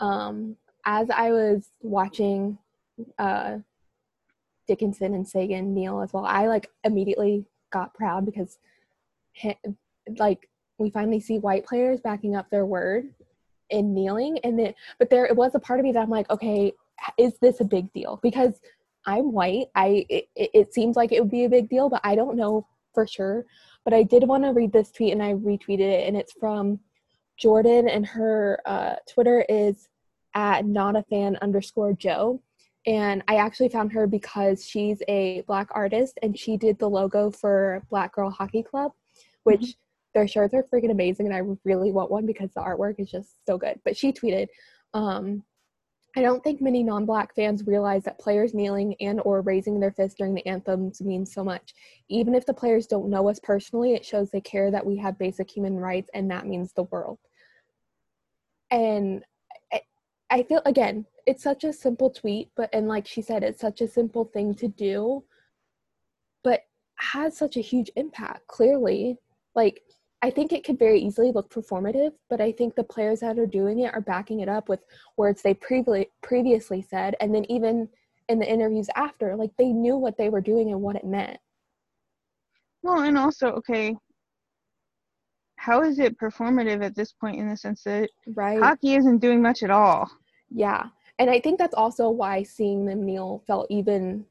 um 0.00 0.56
as 0.86 1.08
i 1.10 1.30
was 1.30 1.70
watching 1.82 2.58
uh 3.18 3.56
dickinson 4.66 5.14
and 5.14 5.26
Seguin 5.26 5.74
kneel 5.74 6.00
as 6.00 6.12
well 6.12 6.24
i 6.24 6.46
like 6.46 6.70
immediately 6.84 7.44
got 7.70 7.94
proud 7.94 8.24
because 8.24 8.58
like 10.18 10.48
we 10.78 10.90
finally 10.90 11.20
see 11.20 11.38
white 11.38 11.64
players 11.64 12.00
backing 12.00 12.36
up 12.36 12.48
their 12.50 12.66
word 12.66 13.12
in 13.70 13.94
kneeling 13.94 14.38
and 14.44 14.58
then 14.58 14.74
but 14.98 15.10
there 15.10 15.26
it 15.26 15.36
was 15.36 15.54
a 15.54 15.60
part 15.60 15.80
of 15.80 15.84
me 15.84 15.92
that 15.92 16.02
i'm 16.02 16.10
like 16.10 16.28
okay 16.30 16.72
is 17.18 17.38
this 17.38 17.60
a 17.60 17.64
big 17.64 17.92
deal 17.92 18.20
because 18.22 18.60
I'm 19.06 19.32
white. 19.32 19.66
I 19.74 20.06
it, 20.08 20.28
it 20.34 20.74
seems 20.74 20.96
like 20.96 21.12
it 21.12 21.20
would 21.20 21.30
be 21.30 21.44
a 21.44 21.48
big 21.48 21.68
deal, 21.68 21.88
but 21.88 22.00
I 22.04 22.14
don't 22.14 22.36
know 22.36 22.66
for 22.92 23.06
sure. 23.06 23.44
But 23.84 23.94
I 23.94 24.02
did 24.02 24.26
want 24.26 24.44
to 24.44 24.50
read 24.50 24.72
this 24.72 24.90
tweet 24.90 25.12
and 25.12 25.22
I 25.22 25.34
retweeted 25.34 25.80
it, 25.80 26.08
and 26.08 26.16
it's 26.16 26.32
from 26.32 26.80
Jordan, 27.36 27.88
and 27.88 28.06
her 28.06 28.60
uh, 28.66 28.96
Twitter 29.08 29.44
is 29.48 29.88
at 30.34 30.66
not 30.66 30.96
a 30.96 31.02
fan 31.04 31.36
underscore 31.42 31.92
Joe. 31.92 32.40
And 32.86 33.22
I 33.28 33.36
actually 33.36 33.70
found 33.70 33.92
her 33.92 34.06
because 34.06 34.66
she's 34.66 35.02
a 35.08 35.42
black 35.46 35.68
artist 35.70 36.18
and 36.22 36.38
she 36.38 36.56
did 36.56 36.78
the 36.78 36.88
logo 36.88 37.30
for 37.30 37.82
Black 37.88 38.12
Girl 38.12 38.30
Hockey 38.30 38.62
Club, 38.62 38.92
which 39.44 39.60
mm-hmm. 39.60 39.70
their 40.12 40.28
shirts 40.28 40.52
are 40.52 40.64
freaking 40.64 40.90
amazing. 40.90 41.26
And 41.26 41.34
I 41.34 41.56
really 41.64 41.92
want 41.92 42.10
one 42.10 42.26
because 42.26 42.50
the 42.52 42.60
artwork 42.60 42.96
is 42.98 43.10
just 43.10 43.46
so 43.46 43.56
good. 43.56 43.80
But 43.84 43.96
she 43.96 44.12
tweeted, 44.12 44.48
um, 44.92 45.42
I 46.16 46.22
don't 46.22 46.44
think 46.44 46.60
many 46.60 46.84
non-black 46.84 47.34
fans 47.34 47.66
realize 47.66 48.04
that 48.04 48.20
players 48.20 48.54
kneeling 48.54 48.94
and 49.00 49.20
or 49.24 49.40
raising 49.40 49.80
their 49.80 49.90
fists 49.90 50.16
during 50.16 50.34
the 50.34 50.46
anthems 50.46 51.00
means 51.00 51.32
so 51.32 51.42
much. 51.42 51.74
Even 52.08 52.34
if 52.34 52.46
the 52.46 52.54
players 52.54 52.86
don't 52.86 53.10
know 53.10 53.28
us 53.28 53.40
personally, 53.40 53.94
it 53.94 54.04
shows 54.04 54.30
they 54.30 54.40
care 54.40 54.70
that 54.70 54.86
we 54.86 54.96
have 54.96 55.18
basic 55.18 55.50
human 55.50 55.76
rights 55.76 56.08
and 56.14 56.30
that 56.30 56.46
means 56.46 56.72
the 56.72 56.84
world. 56.84 57.18
And 58.70 59.24
I, 60.30 60.42
feel 60.44 60.62
again, 60.66 61.06
it's 61.26 61.42
such 61.42 61.64
a 61.64 61.72
simple 61.72 62.10
tweet, 62.10 62.50
but 62.56 62.70
and 62.72 62.88
like 62.88 63.06
she 63.06 63.22
said, 63.22 63.42
it's 63.42 63.60
such 63.60 63.80
a 63.80 63.88
simple 63.88 64.24
thing 64.24 64.54
to 64.54 64.68
do, 64.68 65.24
but 66.42 66.62
has 66.96 67.36
such 67.36 67.56
a 67.56 67.60
huge 67.60 67.90
impact, 67.96 68.46
clearly. 68.46 69.16
Like 69.54 69.82
I 70.24 70.30
think 70.30 70.54
it 70.54 70.64
could 70.64 70.78
very 70.78 70.98
easily 71.00 71.32
look 71.32 71.50
performative, 71.50 72.12
but 72.30 72.40
I 72.40 72.50
think 72.50 72.74
the 72.74 72.82
players 72.82 73.20
that 73.20 73.38
are 73.38 73.44
doing 73.44 73.80
it 73.80 73.92
are 73.92 74.00
backing 74.00 74.40
it 74.40 74.48
up 74.48 74.70
with 74.70 74.80
words 75.18 75.42
they 75.42 75.52
previ- 75.52 76.08
previously 76.22 76.80
said, 76.80 77.14
and 77.20 77.34
then 77.34 77.44
even 77.50 77.90
in 78.30 78.38
the 78.38 78.50
interviews 78.50 78.88
after, 78.96 79.36
like 79.36 79.50
they 79.58 79.66
knew 79.66 79.98
what 79.98 80.16
they 80.16 80.30
were 80.30 80.40
doing 80.40 80.72
and 80.72 80.80
what 80.80 80.96
it 80.96 81.04
meant. 81.04 81.36
Well, 82.82 83.02
and 83.02 83.18
also, 83.18 83.48
okay, 83.48 83.94
how 85.56 85.82
is 85.82 85.98
it 85.98 86.18
performative 86.18 86.82
at 86.82 86.96
this 86.96 87.12
point 87.12 87.38
in 87.38 87.46
the 87.46 87.56
sense 87.58 87.82
that 87.82 88.08
right. 88.34 88.62
hockey 88.62 88.94
isn't 88.94 89.18
doing 89.18 89.42
much 89.42 89.62
at 89.62 89.70
all? 89.70 90.10
Yeah, 90.48 90.84
and 91.18 91.28
I 91.28 91.38
think 91.38 91.58
that's 91.58 91.74
also 91.74 92.08
why 92.08 92.44
seeing 92.44 92.86
them 92.86 93.04
kneel 93.04 93.44
felt 93.46 93.66
even 93.68 94.24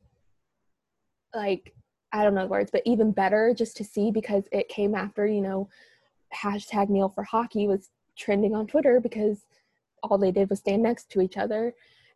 like 1.36 1.76
I 2.14 2.24
don't 2.24 2.36
know 2.36 2.44
the 2.44 2.48
words, 2.48 2.72
but 2.72 2.84
even 2.86 3.12
better 3.12 3.54
just 3.58 3.76
to 3.78 3.84
see 3.84 4.12
because 4.12 4.46
it 4.52 4.70
came 4.70 4.96
after, 4.96 5.26
you 5.28 5.42
know, 5.42 5.68
hashtag 6.34 6.90
kneel 6.90 7.10
for 7.10 7.24
hockey 7.24 7.68
was 7.68 7.90
trending 8.16 8.56
on 8.56 8.68
Twitter 8.68 9.00
because 9.02 9.46
all 10.04 10.18
they 10.18 10.32
did 10.32 10.50
was 10.50 10.60
stand 10.60 10.84
next 10.84 11.10
to 11.12 11.22
each 11.22 11.38
other. 11.38 11.74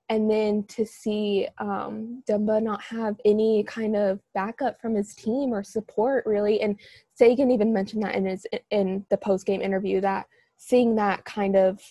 and 0.09 0.29
then 0.31 0.63
to 0.63 0.85
see 0.85 1.47
um, 1.57 2.23
Dumba 2.29 2.61
not 2.63 2.81
have 2.81 3.19
any 3.25 3.63
kind 3.63 3.95
of 3.95 4.19
backup 4.33 4.79
from 4.79 4.95
his 4.95 5.13
team 5.13 5.53
or 5.53 5.63
support 5.63 6.25
really, 6.25 6.61
and 6.61 6.79
Seguin 7.15 7.51
even 7.51 7.73
mentioned 7.73 8.03
that 8.03 8.15
in 8.15 8.25
his 8.25 8.45
in 8.71 9.05
the 9.09 9.17
post 9.17 9.45
game 9.45 9.61
interview 9.61 9.99
that 10.01 10.27
seeing 10.57 10.95
that 10.95 11.25
kind 11.25 11.55
of 11.55 11.81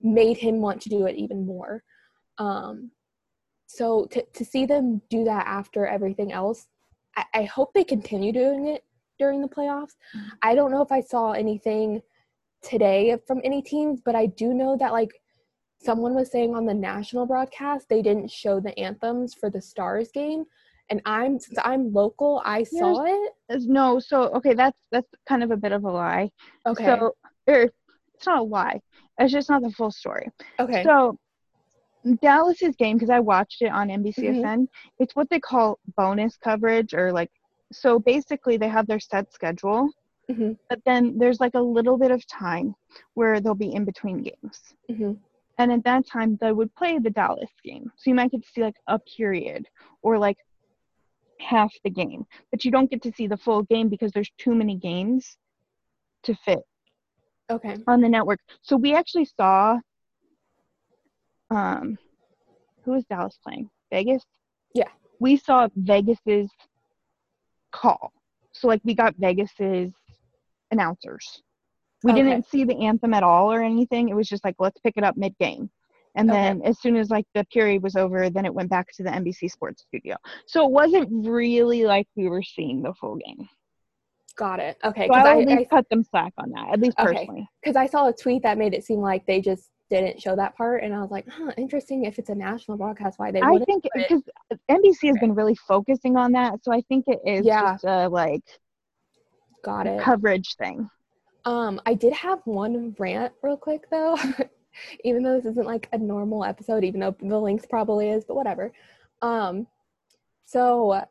made 0.00 0.36
him 0.36 0.60
want 0.60 0.80
to 0.82 0.88
do 0.90 1.06
it 1.06 1.16
even 1.16 1.46
more. 1.46 1.82
Um, 2.36 2.90
so 3.66 4.06
to 4.06 4.22
to 4.34 4.44
see 4.44 4.66
them 4.66 5.00
do 5.08 5.24
that 5.24 5.46
after 5.46 5.86
everything 5.86 6.32
else, 6.32 6.66
I, 7.18 7.24
I 7.40 7.42
hope 7.44 7.72
they 7.74 7.84
continue 7.84 8.32
doing 8.32 8.68
it 8.68 8.84
during 9.18 9.42
the 9.42 9.48
playoffs. 9.48 9.96
Mm-hmm. 10.16 10.28
I 10.42 10.54
don't 10.54 10.70
know 10.70 10.82
if 10.82 10.92
I 10.92 11.00
saw 11.00 11.32
anything 11.32 12.00
today 12.62 13.16
from 13.26 13.40
any 13.44 13.62
teams, 13.62 14.00
but 14.04 14.14
I 14.14 14.26
do 14.26 14.54
know 14.54 14.76
that 14.78 14.92
like 14.92 15.10
someone 15.80 16.14
was 16.14 16.30
saying 16.30 16.54
on 16.54 16.66
the 16.66 16.74
national 16.74 17.24
broadcast 17.26 17.88
they 17.88 18.02
didn't 18.02 18.30
show 18.30 18.58
the 18.58 18.76
anthems 18.78 19.34
for 19.34 19.50
the 19.50 19.60
stars 19.60 20.10
game. 20.12 20.44
And 20.90 21.02
i'm 21.04 21.38
since 21.38 21.58
i'm 21.64 21.92
local 21.92 22.40
i 22.46 22.62
saw 22.62 23.04
it. 23.04 23.32
No 23.48 24.00
so 24.00 24.30
okay 24.36 24.54
that's 24.54 24.78
that's 24.90 25.06
kind 25.28 25.42
of 25.42 25.50
a 25.50 25.56
bit 25.56 25.72
of 25.72 25.84
a 25.84 25.90
lie. 25.90 26.30
Okay. 26.66 26.84
So 26.84 27.12
er, 27.48 27.70
it's 28.14 28.26
not 28.26 28.40
a 28.40 28.42
lie. 28.42 28.80
It's 29.18 29.32
just 29.32 29.50
not 29.50 29.62
the 29.62 29.70
full 29.70 29.90
story. 29.90 30.28
Okay. 30.58 30.82
So 30.82 31.18
dallas's 32.16 32.76
game 32.76 32.96
because 32.96 33.10
i 33.10 33.20
watched 33.20 33.62
it 33.62 33.72
on 33.72 33.88
nbcsn 33.88 34.42
mm-hmm. 34.42 34.64
it's 34.98 35.16
what 35.16 35.28
they 35.30 35.40
call 35.40 35.78
bonus 35.96 36.36
coverage 36.36 36.94
or 36.94 37.12
like 37.12 37.30
so 37.72 37.98
basically 37.98 38.56
they 38.56 38.68
have 38.68 38.86
their 38.86 39.00
set 39.00 39.32
schedule 39.32 39.90
mm-hmm. 40.30 40.52
but 40.68 40.80
then 40.86 41.18
there's 41.18 41.40
like 41.40 41.54
a 41.54 41.60
little 41.60 41.98
bit 41.98 42.10
of 42.10 42.26
time 42.26 42.74
where 43.14 43.40
they'll 43.40 43.54
be 43.54 43.74
in 43.74 43.84
between 43.84 44.22
games 44.22 44.74
mm-hmm. 44.90 45.12
And 45.58 45.72
at 45.72 45.82
that 45.84 46.06
time, 46.06 46.38
they 46.40 46.52
would 46.52 46.74
play 46.76 46.98
the 46.98 47.10
Dallas 47.10 47.50
game. 47.64 47.90
So 47.96 48.10
you 48.10 48.14
might 48.14 48.30
get 48.30 48.42
to 48.42 48.48
see 48.48 48.62
like 48.62 48.76
a 48.86 48.98
period 48.98 49.66
or 50.02 50.16
like 50.16 50.38
half 51.40 51.72
the 51.82 51.90
game, 51.90 52.24
but 52.50 52.64
you 52.64 52.70
don't 52.70 52.90
get 52.90 53.02
to 53.02 53.12
see 53.12 53.26
the 53.26 53.36
full 53.36 53.64
game 53.64 53.88
because 53.88 54.12
there's 54.12 54.30
too 54.38 54.54
many 54.54 54.76
games 54.76 55.36
to 56.22 56.34
fit. 56.44 56.60
Okay. 57.50 57.76
On 57.88 58.00
the 58.00 58.08
network. 58.08 58.38
So 58.62 58.76
we 58.76 58.94
actually 58.94 59.24
saw 59.24 59.78
um 61.50 61.98
who 62.84 62.92
was 62.92 63.04
Dallas 63.04 63.38
playing? 63.42 63.68
Vegas? 63.92 64.22
Yeah. 64.74 64.88
We 65.20 65.36
saw 65.36 65.68
Vegas's 65.76 66.50
call. 67.72 68.12
So 68.52 68.68
like 68.68 68.80
we 68.84 68.94
got 68.94 69.14
Vegas's 69.18 69.92
announcers. 70.70 71.42
We 72.04 72.12
okay. 72.12 72.22
didn't 72.22 72.48
see 72.48 72.64
the 72.64 72.76
anthem 72.84 73.12
at 73.12 73.22
all 73.22 73.52
or 73.52 73.62
anything. 73.62 74.08
It 74.08 74.14
was 74.14 74.28
just 74.28 74.44
like, 74.44 74.54
let's 74.58 74.80
pick 74.80 74.94
it 74.96 75.04
up 75.04 75.16
mid 75.16 75.36
game. 75.38 75.70
And 76.14 76.30
okay. 76.30 76.38
then 76.38 76.62
as 76.64 76.80
soon 76.80 76.96
as 76.96 77.10
like 77.10 77.26
the 77.34 77.44
period 77.44 77.82
was 77.82 77.96
over, 77.96 78.30
then 78.30 78.44
it 78.44 78.54
went 78.54 78.70
back 78.70 78.88
to 78.96 79.02
the 79.02 79.10
NBC 79.10 79.50
Sports 79.50 79.82
studio. 79.82 80.16
So 80.46 80.64
it 80.64 80.70
wasn't 80.70 81.08
really 81.26 81.84
like 81.84 82.06
we 82.16 82.28
were 82.28 82.42
seeing 82.42 82.82
the 82.82 82.94
full 82.94 83.16
game. 83.16 83.48
Got 84.36 84.60
it. 84.60 84.78
Okay. 84.84 85.08
So 85.08 85.14
I 85.14 85.40
at 85.40 85.46
least 85.46 85.60
I, 85.60 85.64
cut 85.64 85.88
them 85.90 86.04
slack 86.04 86.32
on 86.38 86.50
that, 86.50 86.72
at 86.72 86.80
least 86.80 86.96
personally. 86.96 87.48
Because 87.62 87.76
I 87.76 87.86
saw 87.86 88.08
a 88.08 88.12
tweet 88.12 88.42
that 88.44 88.56
made 88.56 88.72
it 88.72 88.84
seem 88.84 89.00
like 89.00 89.26
they 89.26 89.40
just 89.40 89.68
didn't 89.90 90.20
show 90.20 90.36
that 90.36 90.56
part, 90.56 90.82
and 90.82 90.94
I 90.94 91.00
was 91.00 91.10
like, 91.10 91.26
huh, 91.28 91.52
interesting. 91.56 92.04
If 92.04 92.18
it's 92.18 92.30
a 92.30 92.34
national 92.34 92.76
broadcast, 92.76 93.18
why 93.18 93.30
they? 93.30 93.40
I 93.40 93.58
think 93.64 93.84
because 93.94 94.22
NBC 94.70 95.08
has 95.08 95.18
been 95.18 95.34
really 95.34 95.54
focusing 95.54 96.16
on 96.16 96.32
that, 96.32 96.62
so 96.62 96.72
I 96.72 96.82
think 96.82 97.06
it 97.08 97.20
is 97.24 97.46
yeah. 97.46 97.72
just 97.72 97.84
a 97.84 98.08
like. 98.08 98.44
Got 99.64 99.86
it. 99.86 100.00
Coverage 100.00 100.54
thing. 100.56 100.88
Um, 101.44 101.80
I 101.86 101.94
did 101.94 102.12
have 102.12 102.40
one 102.44 102.94
rant 102.98 103.32
real 103.42 103.56
quick 103.56 103.90
though, 103.90 104.18
even 105.04 105.22
though 105.22 105.40
this 105.40 105.52
isn't 105.52 105.66
like 105.66 105.88
a 105.92 105.98
normal 105.98 106.44
episode, 106.44 106.84
even 106.84 107.00
though 107.00 107.16
the 107.20 107.38
length 107.38 107.68
probably 107.68 108.10
is, 108.10 108.24
but 108.24 108.36
whatever. 108.36 108.72
Um, 109.22 109.66
so 110.44 111.02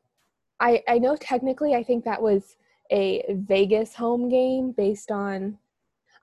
I 0.59 0.83
I 0.87 0.99
know 0.99 1.15
technically 1.15 1.75
I 1.75 1.83
think 1.83 2.05
that 2.05 2.21
was 2.21 2.55
a 2.91 3.23
Vegas 3.29 3.93
home 3.95 4.29
game 4.29 4.71
based 4.71 5.11
on 5.11 5.57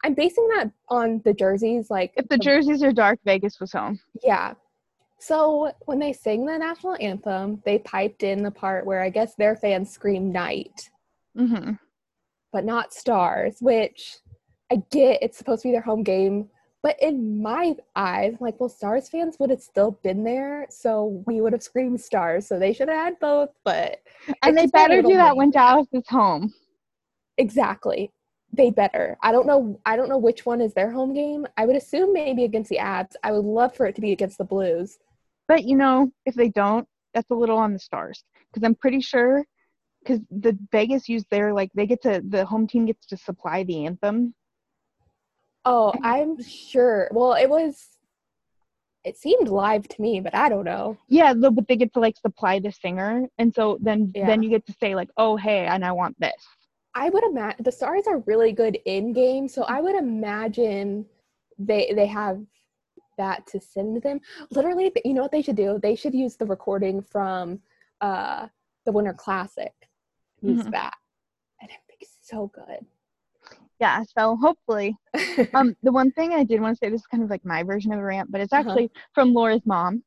I'm 0.05 0.15
basing 0.15 0.47
that 0.49 0.71
on 0.89 1.21
the 1.25 1.33
jerseys 1.35 1.91
like 1.91 2.13
if 2.17 2.29
the, 2.29 2.39
jerseys 2.39 2.83
are 2.83 2.93
dark 2.93 3.19
Vegas 3.25 3.59
was 3.59 3.73
home. 3.73 3.99
Yeah. 4.23 4.55
So 5.19 5.73
when 5.87 5.99
they 5.99 6.13
sing 6.13 6.45
the 6.45 6.59
national 6.59 6.97
anthem, 7.01 7.63
they 7.65 7.79
piped 7.79 8.23
in 8.23 8.43
the 8.43 8.51
part 8.51 8.85
where 8.85 9.03
I 9.03 9.09
guess 9.09 9.35
their 9.35 9.57
fans 9.57 9.91
scream 9.91 10.31
night. 10.31 10.91
Mhm 11.37 11.79
but 12.55 12.65
not 12.65 12.95
stars, 12.95 13.57
which 13.61 14.19
I 14.71 14.77
get 14.93 15.19
it's 15.21 15.37
supposed 15.37 15.63
to 15.63 15.69
be 15.69 15.73
their 15.73 15.83
home 15.83 16.05
game. 16.05 16.49
But 16.85 16.97
in 17.03 17.43
my 17.43 17.75
eyes, 17.97 18.37
like, 18.41 18.61
well, 18.61 18.69
Stars 18.69 19.09
fans 19.09 19.39
would 19.41 19.51
have 19.51 19.61
still 19.61 19.99
been 20.03 20.23
there, 20.23 20.67
so 20.71 21.25
we 21.27 21.41
would 21.41 21.53
have 21.53 21.63
screamed 21.63 22.01
Stars. 22.01 22.47
So 22.47 22.59
they 22.59 22.73
should 22.73 22.89
have 22.89 23.07
had 23.07 23.19
both, 23.21 23.49
but 23.65 24.01
and 24.43 24.57
they 24.57 24.67
better 24.67 25.03
do 25.03 25.17
that 25.17 25.37
when 25.37 25.51
Dallas 25.51 25.89
is 25.93 26.07
home. 26.09 26.55
Exactly, 27.39 28.13
they 28.57 28.71
better. 28.71 29.17
I 29.23 29.33
don't 29.33 29.47
know. 29.47 29.81
I 29.85 29.97
don't 29.97 30.09
know 30.09 30.19
which 30.19 30.47
one 30.47 30.61
is 30.61 30.75
their 30.75 30.91
home 30.91 31.13
game. 31.15 31.47
I 31.57 31.67
would 31.67 31.77
assume 31.77 32.13
maybe 32.13 32.45
against 32.45 32.71
the 32.71 32.79
Avs. 32.79 33.15
I 33.23 33.33
would 33.33 33.45
love 33.45 33.75
for 33.75 33.87
it 33.87 33.95
to 33.97 34.01
be 34.01 34.13
against 34.13 34.39
the 34.39 34.45
Blues. 34.45 34.99
But 35.49 35.65
you 35.65 35.77
know, 35.77 36.11
if 36.27 36.35
they 36.35 36.49
don't, 36.49 36.87
that's 37.13 37.31
a 37.31 37.35
little 37.35 37.59
on 37.59 37.73
the 37.73 37.79
Stars 37.79 38.25
because 38.53 38.67
I'm 38.67 38.75
pretty 38.75 39.01
sure 39.01 39.45
because 40.03 40.21
the 40.31 40.59
Vegas 40.71 41.09
use 41.09 41.25
their 41.31 41.53
like 41.53 41.71
they 41.75 41.87
get 41.87 42.03
to 42.03 42.23
the 42.29 42.45
home 42.45 42.67
team 42.67 42.87
gets 42.87 43.07
to 43.07 43.17
supply 43.17 43.63
the 43.65 43.87
anthem. 43.87 44.35
Oh, 45.65 45.93
I'm 46.03 46.43
sure. 46.43 47.09
Well, 47.13 47.35
it 47.35 47.49
was. 47.49 47.89
It 49.05 49.19
seemed 49.19 49.49
live 49.49 49.87
to 49.89 50.01
me, 50.01 50.21
but 50.21 50.35
I 50.35 50.49
don't 50.49 50.65
know. 50.65 50.97
Yeah, 51.09 51.35
but 51.35 51.69
they 51.69 51.77
get 51.77 51.93
to 51.93 52.01
like 52.01 52.17
supply 52.17 52.59
the 52.59 52.73
singer, 52.73 53.27
and 53.37 53.55
so 53.55 53.79
then 53.81 54.11
yeah. 54.15 54.27
then 54.27 54.43
you 54.43 54.49
get 54.49 54.65
to 54.67 54.75
say 54.81 54.95
like, 54.95 55.11
oh 55.19 55.37
hey, 55.37 55.67
and 55.67 55.85
I 55.85 55.93
want 55.93 56.19
this. 56.19 56.33
I 56.95 57.11
would 57.11 57.25
imagine 57.25 57.65
the 57.65 57.73
stars 57.73 58.07
are 58.07 58.19
really 58.21 58.53
good 58.53 58.79
in 58.85 59.13
game, 59.13 59.49
so 59.49 59.63
I 59.65 59.81
would 59.81 59.97
imagine 59.97 61.07
they 61.59 61.93
they 61.95 62.07
have 62.07 62.41
that 63.19 63.47
to 63.49 63.61
send 63.61 64.03
them. 64.03 64.21
Literally, 64.51 64.93
you 65.05 65.15
know 65.15 65.23
what 65.23 65.33
they 65.33 65.43
should 65.43 65.57
do? 65.57 65.79
They 65.83 65.95
should 65.95 66.15
use 66.15 66.37
the 66.37 66.47
recording 66.47 67.03
from 67.03 67.61
uh 68.01 68.49
the 68.85 68.93
Winter 68.93 69.15
Classic 69.15 69.73
use 70.45 70.61
mm-hmm. 70.61 70.71
that. 70.71 70.95
And 71.61 71.71
it 71.71 71.77
would 71.89 71.99
be 71.99 72.07
so 72.23 72.51
good. 72.55 72.87
Yeah, 73.81 74.03
so 74.17 74.37
hopefully. 74.37 74.97
um, 75.55 75.77
the 75.83 75.93
one 75.93 76.13
thing 76.13 76.33
I 76.33 76.45
did 76.45 76.61
want 76.61 76.79
to 76.79 76.85
say, 76.85 76.91
this 76.91 77.01
is 77.01 77.07
kind 77.07 77.23
of 77.23 77.31
like 77.31 77.45
my 77.45 77.63
version 77.63 77.93
of 77.93 77.99
a 77.99 78.05
rant, 78.05 78.31
but 78.31 78.41
it's 78.41 78.53
uh-huh. 78.53 78.61
actually 78.69 78.85
uh-huh. 78.87 79.11
from 79.15 79.35
Laura's 79.35 79.65
mom. 79.65 80.03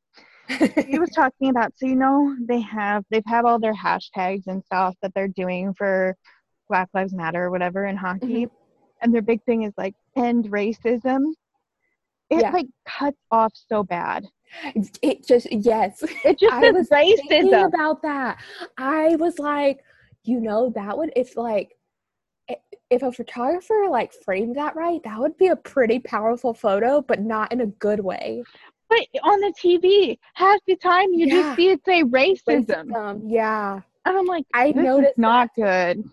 he 0.48 0.98
was 0.98 1.10
talking 1.14 1.50
about 1.50 1.74
so 1.76 1.86
you 1.86 1.94
know 1.94 2.34
they 2.48 2.58
have 2.58 3.04
they've 3.10 3.26
had 3.26 3.44
all 3.44 3.58
their 3.58 3.74
hashtags 3.74 4.46
and 4.46 4.64
stuff 4.64 4.94
that 5.02 5.12
they're 5.14 5.28
doing 5.28 5.74
for 5.74 6.16
Black 6.68 6.88
Lives 6.94 7.14
Matter 7.14 7.44
or 7.44 7.50
whatever 7.50 7.86
in 7.86 7.96
hockey. 7.96 8.46
Mm-hmm. 8.46 8.54
And 9.02 9.14
their 9.14 9.22
big 9.22 9.42
thing 9.44 9.62
is 9.62 9.72
like 9.76 9.94
end 10.16 10.50
racism. 10.50 11.32
It 12.30 12.40
yeah. 12.42 12.50
like 12.50 12.66
cuts 12.86 13.18
off 13.30 13.52
so 13.54 13.82
bad. 13.82 14.26
It 15.02 15.26
just 15.26 15.50
yes. 15.52 16.02
It 16.24 16.38
just 16.38 16.52
I 16.52 16.70
was 16.70 16.88
racism 16.88 17.66
about 17.66 18.02
that. 18.02 18.38
I 18.78 19.16
was 19.16 19.38
like, 19.38 19.80
you 20.28 20.40
know 20.40 20.70
that 20.74 20.96
would 20.96 21.10
if 21.16 21.36
like 21.36 21.74
if 22.90 23.02
a 23.02 23.12
photographer 23.12 23.86
like 23.90 24.12
framed 24.24 24.56
that 24.56 24.76
right 24.76 25.02
that 25.04 25.18
would 25.18 25.36
be 25.38 25.48
a 25.48 25.56
pretty 25.56 25.98
powerful 25.98 26.54
photo 26.54 27.00
but 27.00 27.20
not 27.20 27.50
in 27.52 27.62
a 27.62 27.66
good 27.66 28.00
way 28.00 28.42
but 28.88 29.00
on 29.24 29.40
the 29.40 29.52
tv 29.60 30.18
half 30.34 30.60
the 30.66 30.76
time 30.76 31.12
you 31.12 31.26
yeah. 31.26 31.34
just 31.34 31.56
see 31.56 31.70
it 31.70 31.80
say 31.84 32.02
racism, 32.04 32.66
racism 32.66 33.22
yeah 33.26 33.80
and 34.04 34.18
i'm 34.18 34.26
like 34.26 34.44
i 34.54 34.70
noticed 34.72 35.18
not 35.18 35.48
that. 35.56 35.94
good 35.96 36.04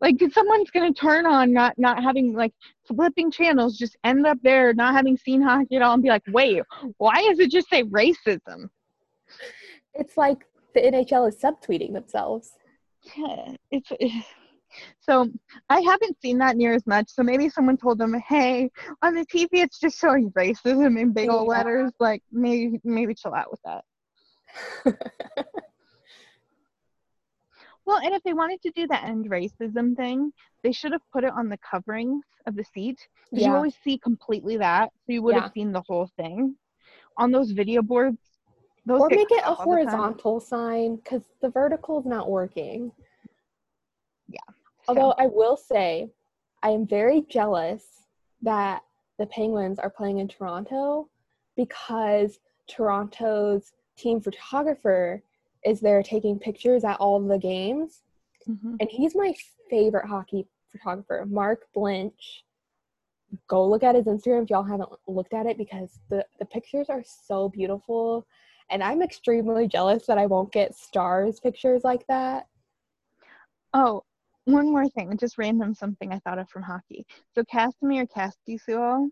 like 0.00 0.16
someone's 0.32 0.70
gonna 0.70 0.92
turn 0.92 1.26
on 1.26 1.52
not 1.52 1.78
not 1.78 2.02
having 2.02 2.34
like 2.34 2.52
flipping 2.86 3.30
channels 3.30 3.76
just 3.76 3.96
end 4.04 4.26
up 4.26 4.38
there 4.42 4.72
not 4.74 4.94
having 4.94 5.16
seen 5.16 5.40
hockey 5.40 5.76
at 5.76 5.82
all 5.82 5.94
and 5.94 6.02
be 6.02 6.08
like 6.08 6.22
wait 6.28 6.62
why 6.98 7.14
does 7.28 7.38
it 7.38 7.50
just 7.50 7.68
say 7.68 7.82
racism 7.84 8.68
it's 9.94 10.16
like 10.16 10.46
the 10.74 10.80
nhl 10.80 11.28
is 11.28 11.36
subtweeting 11.36 11.92
themselves 11.92 12.52
yeah, 13.16 13.56
it's 13.70 13.90
so 15.00 15.30
I 15.68 15.80
haven't 15.80 16.20
seen 16.20 16.38
that 16.38 16.56
near 16.56 16.74
as 16.74 16.86
much. 16.86 17.10
So 17.10 17.22
maybe 17.22 17.48
someone 17.48 17.76
told 17.76 17.98
them, 17.98 18.14
"Hey, 18.14 18.70
on 19.02 19.14
the 19.14 19.26
TV, 19.26 19.48
it's 19.52 19.78
just 19.78 19.98
showing 19.98 20.30
racism 20.32 20.98
in 20.98 21.12
big 21.12 21.28
old 21.28 21.48
yeah. 21.48 21.58
letters. 21.58 21.92
Like 21.98 22.22
maybe 22.30 22.80
maybe 22.84 23.14
chill 23.14 23.34
out 23.34 23.50
with 23.50 23.60
that." 23.64 23.84
well, 27.92 28.00
and 28.04 28.14
if 28.14 28.22
they 28.22 28.32
wanted 28.32 28.62
to 28.62 28.70
do 28.70 28.86
the 28.86 29.02
end 29.02 29.28
racism 29.28 29.94
thing, 29.94 30.32
they 30.62 30.72
should 30.72 30.92
have 30.92 31.02
put 31.12 31.24
it 31.24 31.32
on 31.36 31.48
the 31.48 31.58
coverings 31.58 32.24
of 32.46 32.56
the 32.56 32.64
seat. 32.64 33.06
Because 33.30 33.42
yeah. 33.42 33.48
you 33.48 33.54
always 33.54 33.76
see 33.84 33.98
completely 33.98 34.56
that, 34.56 34.90
so 35.06 35.12
you 35.12 35.22
would 35.22 35.34
yeah. 35.34 35.42
have 35.42 35.52
seen 35.52 35.72
the 35.72 35.82
whole 35.86 36.10
thing. 36.16 36.56
On 37.18 37.30
those 37.30 37.50
video 37.50 37.82
boards, 37.82 38.18
those 38.86 39.00
or 39.00 39.08
make 39.10 39.30
it 39.30 39.42
a 39.44 39.54
horizontal 39.54 40.40
sign 40.40 40.96
because 40.96 41.22
the 41.42 41.50
vertical 41.50 42.00
is 42.00 42.06
not 42.06 42.30
working. 42.30 42.90
Yeah. 44.28 44.40
Although 44.88 45.14
I 45.18 45.26
will 45.26 45.56
say, 45.56 46.10
I 46.62 46.70
am 46.70 46.86
very 46.86 47.22
jealous 47.28 47.84
that 48.40 48.82
the 49.18 49.26
Penguins 49.26 49.78
are 49.78 49.90
playing 49.90 50.18
in 50.18 50.28
Toronto 50.28 51.08
because 51.54 52.40
Toronto's 52.66 53.72
team 53.96 54.20
photographer 54.20 55.22
is 55.64 55.80
there 55.80 56.02
taking 56.02 56.38
pictures 56.38 56.84
at 56.84 56.98
all 56.98 57.20
the 57.20 57.38
games. 57.38 58.02
Mhm. 58.48 58.76
And 58.80 58.90
he's 58.90 59.14
my 59.14 59.34
favorite 59.70 60.06
hockey 60.06 60.46
photographer, 60.70 61.24
Mark 61.26 61.68
Blinch. 61.74 62.44
Go 63.46 63.66
look 63.66 63.82
at 63.82 63.94
his 63.94 64.06
Instagram 64.06 64.44
if 64.44 64.50
y'all 64.50 64.62
haven't 64.62 64.90
looked 65.06 65.32
at 65.32 65.46
it 65.46 65.56
because 65.56 66.00
the, 66.08 66.26
the 66.38 66.44
pictures 66.44 66.90
are 66.90 67.02
so 67.04 67.48
beautiful. 67.48 68.26
And 68.70 68.82
I'm 68.82 69.02
extremely 69.02 69.68
jealous 69.68 70.06
that 70.06 70.18
I 70.18 70.26
won't 70.26 70.52
get 70.52 70.74
stars 70.74 71.40
pictures 71.40 71.84
like 71.84 72.06
that. 72.08 72.46
Oh, 73.74 74.04
one 74.44 74.70
more 74.70 74.88
thing, 74.88 75.16
just 75.16 75.38
random 75.38 75.74
something 75.74 76.12
I 76.12 76.18
thought 76.18 76.38
of 76.38 76.48
from 76.48 76.62
hockey. 76.62 77.06
So 77.34 77.42
Kasimir 77.44 78.08
Kaskisuo, 78.10 79.08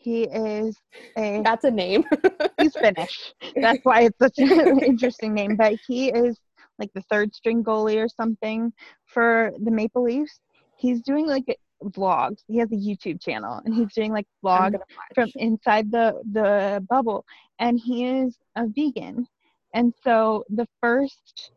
he 0.00 0.24
is 0.24 0.76
a 1.18 1.42
That's 1.42 1.64
a 1.64 1.70
name. 1.70 2.04
he's 2.60 2.74
Finnish. 2.74 3.34
That's 3.54 3.80
why 3.82 4.02
it's 4.02 4.18
such 4.18 4.38
an 4.38 4.78
interesting 4.82 5.34
name. 5.34 5.56
But 5.56 5.74
he 5.86 6.08
is 6.10 6.38
like 6.78 6.90
the 6.94 7.02
third 7.02 7.34
string 7.34 7.62
goalie 7.62 8.02
or 8.02 8.08
something 8.08 8.72
for 9.04 9.52
the 9.62 9.70
Maple 9.70 10.02
Leafs. 10.02 10.40
He's 10.76 11.02
doing 11.02 11.26
like 11.26 11.44
vlogs. 11.84 12.38
He 12.46 12.56
has 12.58 12.72
a 12.72 12.76
YouTube 12.76 13.20
channel 13.20 13.60
and 13.64 13.74
he's 13.74 13.92
doing 13.92 14.12
like 14.12 14.26
vlogs 14.42 14.78
from 15.14 15.28
inside 15.36 15.90
the 15.90 16.20
the 16.32 16.84
bubble 16.88 17.24
and 17.58 17.78
he 17.78 18.06
is 18.06 18.36
a 18.56 18.66
vegan 18.66 19.26
and 19.74 19.94
so 20.02 20.44
the 20.50 20.66
first 20.80 21.52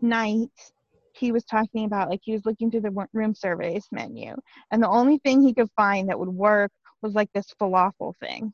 night 0.00 0.48
he 1.12 1.32
was 1.32 1.44
talking 1.44 1.84
about 1.84 2.08
like 2.08 2.20
he 2.22 2.32
was 2.32 2.44
looking 2.44 2.70
through 2.70 2.80
the 2.80 3.06
room 3.12 3.34
service 3.34 3.86
menu 3.90 4.34
and 4.70 4.82
the 4.82 4.88
only 4.88 5.18
thing 5.18 5.42
he 5.42 5.52
could 5.52 5.68
find 5.76 6.08
that 6.08 6.18
would 6.18 6.28
work 6.28 6.70
was 7.02 7.14
like 7.14 7.30
this 7.32 7.52
falafel 7.60 8.14
thing. 8.18 8.52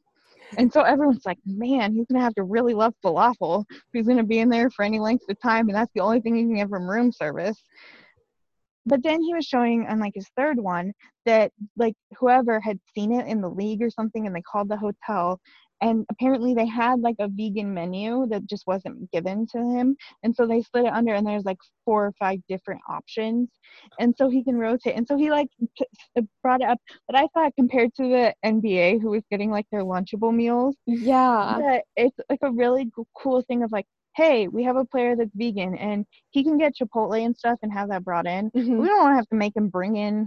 And 0.58 0.72
so 0.72 0.82
everyone's 0.82 1.26
like 1.26 1.38
man 1.44 1.92
he's 1.92 2.06
gonna 2.06 2.22
have 2.22 2.34
to 2.36 2.44
really 2.44 2.74
love 2.74 2.94
falafel. 3.04 3.64
He's 3.92 4.06
gonna 4.06 4.24
be 4.24 4.38
in 4.38 4.48
there 4.48 4.70
for 4.70 4.84
any 4.84 5.00
length 5.00 5.28
of 5.28 5.40
time 5.40 5.68
and 5.68 5.76
that's 5.76 5.92
the 5.94 6.00
only 6.00 6.20
thing 6.20 6.36
he 6.36 6.42
can 6.42 6.56
get 6.56 6.68
from 6.68 6.88
room 6.88 7.12
service. 7.12 7.62
But 8.88 9.02
then 9.02 9.20
he 9.20 9.34
was 9.34 9.44
showing 9.44 9.86
on 9.88 9.98
like 9.98 10.12
his 10.14 10.28
third 10.36 10.58
one 10.58 10.92
that 11.24 11.50
like 11.76 11.94
whoever 12.18 12.60
had 12.60 12.78
seen 12.94 13.12
it 13.12 13.26
in 13.26 13.40
the 13.40 13.50
league 13.50 13.82
or 13.82 13.90
something 13.90 14.26
and 14.26 14.34
they 14.34 14.42
called 14.42 14.68
the 14.68 14.76
hotel 14.76 15.40
and 15.82 16.04
apparently 16.10 16.54
they 16.54 16.66
had 16.66 17.00
like 17.00 17.16
a 17.18 17.28
vegan 17.28 17.72
menu 17.72 18.26
that 18.28 18.46
just 18.46 18.66
wasn't 18.66 19.10
given 19.10 19.46
to 19.46 19.58
him 19.58 19.96
and 20.22 20.34
so 20.34 20.46
they 20.46 20.62
slid 20.62 20.86
it 20.86 20.92
under 20.92 21.14
and 21.14 21.26
there's 21.26 21.44
like 21.44 21.58
four 21.84 22.06
or 22.06 22.12
five 22.18 22.38
different 22.48 22.80
options 22.88 23.48
and 24.00 24.14
so 24.16 24.28
he 24.28 24.42
can 24.42 24.56
rotate 24.56 24.94
and 24.96 25.06
so 25.06 25.16
he 25.16 25.30
like 25.30 25.48
t- 25.78 25.84
s- 26.16 26.24
brought 26.42 26.60
it 26.62 26.68
up 26.68 26.78
but 27.06 27.16
i 27.16 27.26
thought 27.34 27.52
compared 27.56 27.94
to 27.94 28.04
the 28.04 28.34
nba 28.44 29.00
who 29.00 29.10
was 29.10 29.22
getting 29.30 29.50
like 29.50 29.66
their 29.70 29.82
lunchable 29.82 30.34
meals 30.34 30.76
Yeah. 30.86 31.56
that 31.60 31.82
it's 31.96 32.16
like 32.30 32.40
a 32.42 32.52
really 32.52 32.90
cool 33.16 33.42
thing 33.42 33.62
of 33.62 33.72
like 33.72 33.86
hey 34.16 34.48
we 34.48 34.62
have 34.64 34.76
a 34.76 34.84
player 34.84 35.14
that's 35.14 35.30
vegan 35.34 35.74
and 35.76 36.06
he 36.30 36.42
can 36.42 36.56
get 36.56 36.72
chipotle 36.80 37.22
and 37.22 37.36
stuff 37.36 37.58
and 37.62 37.72
have 37.72 37.88
that 37.90 38.04
brought 38.04 38.26
in 38.26 38.50
Mhm. 38.52 38.80
we 38.80 38.86
don't 38.88 39.02
want 39.02 39.12
to 39.12 39.16
have 39.16 39.28
to 39.28 39.36
make 39.36 39.54
him 39.54 39.68
bring 39.68 39.96
in 39.96 40.26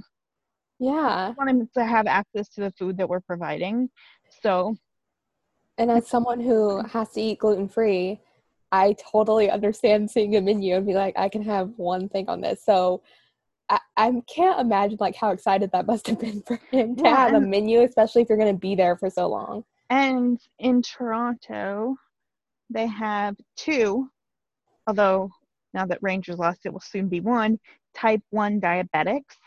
Yeah. 0.79 1.29
we 1.29 1.35
want 1.35 1.49
him 1.49 1.69
to 1.75 1.85
have 1.85 2.05
access 2.07 2.49
to 2.49 2.61
the 2.61 2.71
food 2.77 2.97
that 2.97 3.09
we're 3.09 3.19
providing 3.21 3.89
so 4.41 4.75
And 5.79 5.89
as 5.89 6.07
someone 6.07 6.41
who 6.41 6.83
has 6.87 7.09
to 7.13 7.21
eat 7.21 7.39
gluten 7.39 7.69
free, 7.69 8.19
I 8.71 8.95
totally 9.11 9.49
understand 9.49 10.11
seeing 10.11 10.35
a 10.35 10.41
menu 10.41 10.75
and 10.75 10.85
be 10.85 10.93
like, 10.93 11.17
I 11.17 11.29
can 11.29 11.41
have 11.43 11.71
one 11.77 12.09
thing 12.09 12.27
on 12.27 12.41
this. 12.41 12.63
So 12.63 13.01
I, 13.69 13.79
I 13.95 14.11
can't 14.27 14.59
imagine 14.59 14.97
like 14.99 15.15
how 15.15 15.31
excited 15.31 15.71
that 15.71 15.87
must 15.87 16.07
have 16.07 16.19
been 16.19 16.41
for 16.47 16.59
him 16.69 16.97
to 16.97 17.03
Yeah, 17.03 17.15
have 17.15 17.33
a 17.33 17.39
menu, 17.39 17.81
especially 17.81 18.23
if 18.23 18.29
you're 18.29 18.37
going 18.37 18.53
to 18.53 18.59
be 18.59 18.75
there 18.75 18.97
for 18.97 19.09
so 19.09 19.29
long. 19.29 19.63
And 19.89 20.39
in 20.59 20.81
Toronto, 20.81 21.95
they 22.69 22.85
have 22.85 23.37
two, 23.55 24.09
although 24.85 25.31
now 25.73 25.85
that 25.85 25.99
Rangers 26.01 26.37
lost, 26.37 26.65
it 26.65 26.73
will 26.73 26.81
soon 26.81 27.07
be 27.07 27.21
one, 27.21 27.57
type 27.95 28.21
1 28.31 28.59
diabetics. 28.59 29.37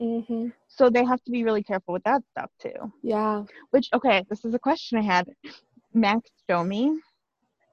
Mm-hmm. 0.00 0.48
So 0.68 0.90
they 0.90 1.04
have 1.04 1.22
to 1.24 1.30
be 1.30 1.44
really 1.44 1.62
careful 1.62 1.94
with 1.94 2.04
that 2.04 2.22
stuff 2.30 2.50
too. 2.60 2.92
Yeah. 3.02 3.44
Which, 3.70 3.88
okay, 3.94 4.24
this 4.28 4.44
is 4.44 4.54
a 4.54 4.58
question 4.58 4.98
I 4.98 5.02
had. 5.02 5.28
Max 5.94 6.30
Domi 6.48 6.92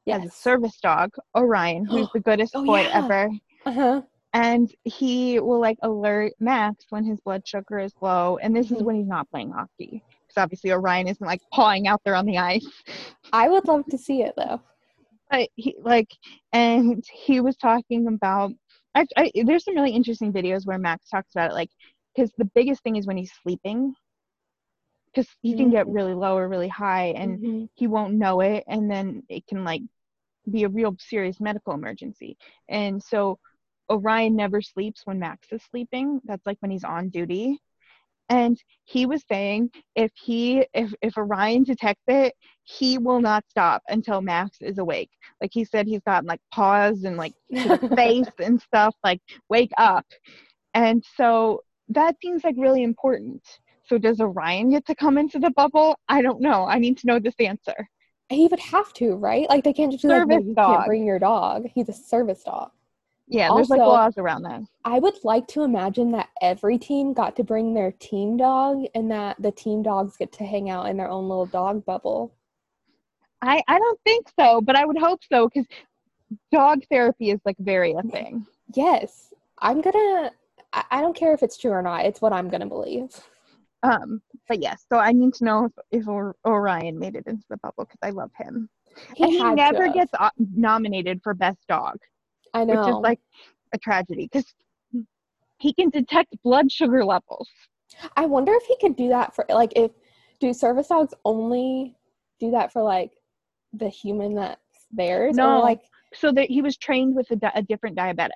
has 0.07 0.25
a 0.25 0.29
service 0.29 0.79
dog, 0.81 1.11
Orion, 1.35 1.85
who's 1.85 2.07
the 2.13 2.19
goodest 2.19 2.55
Oh, 2.55 2.63
boy 2.65 2.81
yeah. 2.81 3.03
ever. 3.05 3.29
Uh-huh. 3.65 4.01
And 4.33 4.69
he 4.83 5.39
will 5.39 5.59
like 5.59 5.77
alert 5.81 6.33
Max 6.39 6.85
when 6.89 7.05
his 7.05 7.19
blood 7.21 7.47
sugar 7.47 7.79
is 7.79 7.93
low. 8.01 8.37
And 8.41 8.55
this 8.55 8.69
is 8.71 8.81
Mhm. 8.81 8.85
when 8.85 8.95
he's 8.97 9.07
not 9.07 9.29
playing 9.31 9.51
hockey. 9.51 10.03
Because 10.27 10.43
obviously 10.43 10.71
Orion 10.71 11.07
isn't 11.07 11.25
like 11.25 11.41
pawing 11.53 11.87
out 11.87 12.01
there 12.03 12.15
on 12.15 12.25
the 12.25 12.37
ice. 12.37 12.67
I 13.31 13.47
would 13.49 13.67
love 13.67 13.85
to 13.87 13.97
see 13.97 14.21
it 14.23 14.33
though. 14.37 14.61
but 15.31 15.49
he 15.55 15.75
like 15.81 16.09
and 16.53 17.03
he 17.11 17.41
was 17.41 17.55
talking 17.57 18.05
about 18.07 18.51
I, 18.93 19.05
I 19.17 19.31
there's 19.43 19.63
some 19.63 19.73
really 19.75 19.89
interesting 19.91 20.31
videos 20.31 20.67
where 20.67 20.77
max 20.77 21.09
talks 21.09 21.31
about 21.33 21.49
it 21.49 21.55
like 21.55 21.71
because 22.15 22.31
the 22.37 22.45
biggest 22.53 22.83
thing 22.83 22.95
is 22.95 23.07
when 23.07 23.17
he's 23.17 23.33
sleeping 23.41 23.95
because 25.15 25.29
he 25.41 25.55
can 25.55 25.69
get 25.71 25.87
Mhm. 25.87 25.93
really 25.93 26.13
low 26.13 26.37
or 26.37 26.49
really 26.49 26.69
high 26.69 27.07
and 27.17 27.39
Mhm. 27.39 27.69
he 27.75 27.87
won't 27.87 28.15
know 28.15 28.41
it 28.41 28.63
and 28.67 28.91
then 28.91 29.23
it 29.29 29.47
can 29.47 29.63
like 29.63 29.81
be 30.51 30.63
a 30.63 30.69
real 30.69 30.95
serious 30.99 31.39
medical 31.41 31.73
emergency. 31.73 32.37
And 32.69 33.01
so 33.01 33.39
orion 33.89 34.35
never 34.35 34.61
sleeps 34.61 35.01
when 35.05 35.19
max 35.19 35.47
is 35.51 35.63
sleeping. 35.63 36.21
That's 36.25 36.45
like 36.45 36.57
when 36.61 36.71
he's 36.71 36.83
on 36.83 37.09
duty. 37.09 37.59
And 38.29 38.57
he 38.85 39.05
was 39.05 39.23
saying 39.27 39.71
if 39.95 40.11
he 40.15 40.65
if 40.73 40.93
if 41.01 41.17
orion 41.17 41.63
detects 41.63 42.03
it 42.07 42.33
he 42.63 42.97
will 42.97 43.21
not 43.21 43.45
stop 43.49 43.83
until 43.89 44.21
max 44.21 44.57
is 44.61 44.79
awake. 44.79 45.11
Like 45.41 45.51
he 45.53 45.65
said 45.65 45.87
he's 45.87 46.01
gotten 46.01 46.27
like 46.27 46.41
paws 46.53 47.03
and 47.03 47.17
like 47.17 47.33
face 47.95 48.31
and 48.39 48.59
stuff 48.61 48.95
like 49.03 49.21
wake 49.49 49.71
up. 49.77 50.05
And 50.73 51.03
so 51.15 51.63
that 51.89 52.15
seems 52.21 52.43
like 52.43 52.55
really 52.57 52.83
important 52.83 53.43
so 53.87 53.97
does 53.97 54.19
orion 54.19 54.69
get 54.69 54.85
to 54.85 54.95
come 54.95 55.17
into 55.17 55.39
the 55.39 55.51
bubble 55.51 55.97
i 56.09 56.21
don't 56.21 56.41
know 56.41 56.65
i 56.65 56.77
need 56.77 56.97
to 56.97 57.07
know 57.07 57.19
this 57.19 57.35
answer 57.39 57.87
he 58.29 58.47
would 58.47 58.59
have 58.59 58.91
to, 58.93 59.13
right? 59.15 59.47
Like 59.49 59.63
they 59.63 59.73
can't 59.73 59.91
just 59.91 60.03
be 60.03 60.09
like, 60.09 60.27
no, 60.27 60.39
you 60.39 60.55
dog. 60.55 60.77
can't 60.77 60.87
bring 60.87 61.05
your 61.05 61.19
dog. 61.19 61.67
He's 61.73 61.89
a 61.89 61.93
service 61.93 62.43
dog. 62.43 62.71
yeah 63.27 63.49
there's 63.53 63.69
like 63.69 63.79
laws 63.79 64.17
around 64.17 64.43
that 64.43 64.61
I 64.83 64.99
would 64.99 65.23
like 65.23 65.47
to 65.49 65.63
imagine 65.63 66.11
that 66.13 66.29
every 66.41 66.77
team 66.77 67.13
got 67.13 67.35
to 67.37 67.43
bring 67.43 67.73
their 67.73 67.91
team 67.91 68.37
dog 68.37 68.85
and 68.93 69.09
that 69.11 69.41
the 69.41 69.51
team 69.51 69.83
dogs 69.83 70.17
get 70.17 70.31
to 70.33 70.43
hang 70.43 70.69
out 70.69 70.87
in 70.89 70.97
their 70.97 71.09
own 71.09 71.27
little 71.27 71.45
dog 71.45 71.85
bubble. 71.85 72.33
i 73.41 73.61
i 73.67 73.79
don't 73.79 73.99
think 74.03 74.27
so 74.39 74.61
but 74.61 74.75
i 74.75 74.85
would 74.85 74.97
hope 74.97 75.21
so 75.31 75.47
because 75.47 75.67
dog 76.51 76.81
therapy 76.91 77.29
is 77.31 77.39
like 77.45 77.57
very 77.59 77.93
a 77.93 78.01
thing 78.03 78.45
Yes. 78.73 79.33
I'm 79.59 79.81
gonna 79.81 80.31
I, 80.73 80.83
I 80.91 81.01
don't 81.01 81.15
care 81.15 81.33
if 81.33 81.43
it's 81.43 81.57
true 81.57 81.71
or 81.71 81.81
not. 81.81 82.05
It's 82.05 82.21
what 82.21 82.33
I'm 82.33 82.49
gonna 82.49 82.65
believe. 82.65 83.09
Um, 83.91 84.21
but 84.47 84.61
yes, 84.61 84.85
so 84.91 84.97
I 84.99 85.11
need 85.11 85.33
to 85.35 85.43
know 85.45 85.65
if, 85.65 86.01
if 86.01 86.07
or- 86.07 86.35
Orion 86.45 86.97
made 86.99 87.15
it 87.15 87.25
into 87.27 87.43
the 87.49 87.57
bubble 87.57 87.85
because 87.85 87.99
I 88.01 88.09
love 88.11 88.31
him. 88.37 88.69
and 89.19 89.29
he 89.31 89.43
never 89.53 89.87
gets 89.89 90.11
o- 90.19 90.29
nominated 90.55 91.21
for 91.23 91.33
best 91.33 91.59
dog, 91.67 91.97
I 92.53 92.63
know. 92.65 92.79
which 92.79 92.89
is 92.89 92.95
like 93.01 93.19
a 93.73 93.77
tragedy 93.77 94.29
because 94.31 94.53
he 95.59 95.73
can 95.73 95.89
detect 95.89 96.35
blood 96.43 96.71
sugar 96.71 97.03
levels. 97.03 97.49
I 98.17 98.25
wonder 98.25 98.53
if 98.53 98.63
he 98.65 98.75
could 98.79 98.95
do 98.95 99.09
that 99.09 99.33
for 99.35 99.45
like 99.49 99.73
if 99.75 99.91
do 100.39 100.53
service 100.53 100.87
dogs 100.89 101.13
only 101.23 101.95
do 102.39 102.51
that 102.51 102.71
for 102.73 102.81
like 102.81 103.11
the 103.73 103.89
human 103.89 104.35
that's 104.35 104.59
theirs? 104.91 105.35
No. 105.35 105.57
Or 105.57 105.59
like 105.59 105.81
So 106.13 106.31
that 106.33 106.49
he 106.49 106.61
was 106.61 106.77
trained 106.77 107.15
with 107.15 107.29
a, 107.31 107.35
di- 107.37 107.51
a 107.55 107.61
different 107.61 107.97
diabetic. 107.97 108.29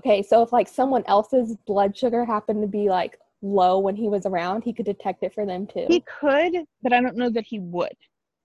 okay, 0.00 0.22
so 0.22 0.42
if 0.42 0.52
like 0.52 0.68
someone 0.68 1.04
else's 1.06 1.56
blood 1.66 1.96
sugar 1.96 2.24
happened 2.24 2.62
to 2.62 2.68
be 2.68 2.88
like 2.88 3.18
low 3.42 3.78
when 3.78 3.96
he 3.96 4.08
was 4.08 4.26
around, 4.26 4.62
he 4.64 4.72
could 4.72 4.86
detect 4.86 5.22
it 5.22 5.34
for 5.34 5.46
them 5.46 5.66
too. 5.66 5.86
He 5.88 6.00
could, 6.02 6.64
but 6.82 6.92
I 6.92 7.00
don't 7.00 7.16
know 7.16 7.30
that 7.30 7.44
he 7.46 7.60
would 7.60 7.96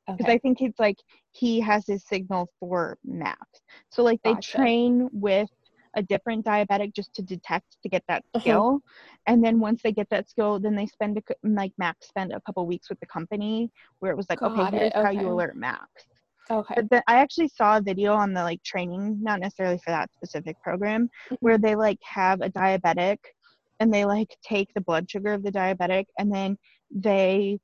because 0.07 0.25
okay. 0.25 0.33
I 0.33 0.37
think 0.39 0.61
it's 0.61 0.79
like 0.79 0.97
he 1.31 1.59
has 1.61 1.85
his 1.87 2.05
signal 2.05 2.49
for 2.59 2.97
Max. 3.03 3.39
So 3.89 4.03
like 4.03 4.19
they 4.23 4.33
Gotcha. 4.33 4.57
train 4.57 5.09
with 5.11 5.49
a 5.95 6.01
different 6.01 6.45
diabetic 6.45 6.93
just 6.93 7.13
to 7.15 7.21
detect 7.21 7.77
to 7.83 7.89
get 7.89 8.03
that 8.07 8.23
Uh-huh. 8.33 8.41
skill, 8.41 8.79
and 9.27 9.43
then 9.43 9.59
once 9.59 9.81
they 9.83 9.91
get 9.91 10.09
that 10.09 10.29
skill, 10.29 10.59
then 10.59 10.75
they 10.75 10.87
spend 10.87 11.17
a, 11.17 11.21
like 11.47 11.71
Max 11.77 12.07
spent 12.07 12.33
a 12.33 12.41
couple 12.41 12.65
weeks 12.65 12.89
with 12.89 12.99
the 12.99 13.05
company 13.07 13.69
where 13.99 14.11
it 14.11 14.17
was 14.17 14.27
like, 14.29 14.39
Got 14.39 14.73
okay, 14.73 14.77
it, 14.77 14.93
here's 14.93 14.93
how 14.93 15.11
you 15.11 15.29
alert 15.29 15.55
Max. 15.55 15.87
okay. 16.51 16.75
But 16.75 16.89
then 16.89 17.01
I 17.07 17.15
actually 17.17 17.49
saw 17.49 17.77
a 17.77 17.81
video 17.81 18.13
on 18.13 18.33
the 18.33 18.41
like 18.43 18.61
training, 18.63 19.19
not 19.21 19.39
necessarily 19.39 19.77
for 19.77 19.91
that 19.91 20.11
specific 20.13 20.59
program, 20.61 21.09
where 21.39 21.57
they 21.57 21.75
like 21.75 21.99
have 22.03 22.41
a 22.41 22.49
diabetic 22.49 23.17
and 23.84 23.93
they 23.93 24.05
like 24.05 24.38
take 24.41 24.69
the 24.73 24.81
blood 24.81 25.11
sugar 25.11 25.34
of 25.34 25.43
the 25.43 25.51
diabetic 25.51 26.05
and 26.17 26.34
then 26.34 26.57
they 26.89 27.59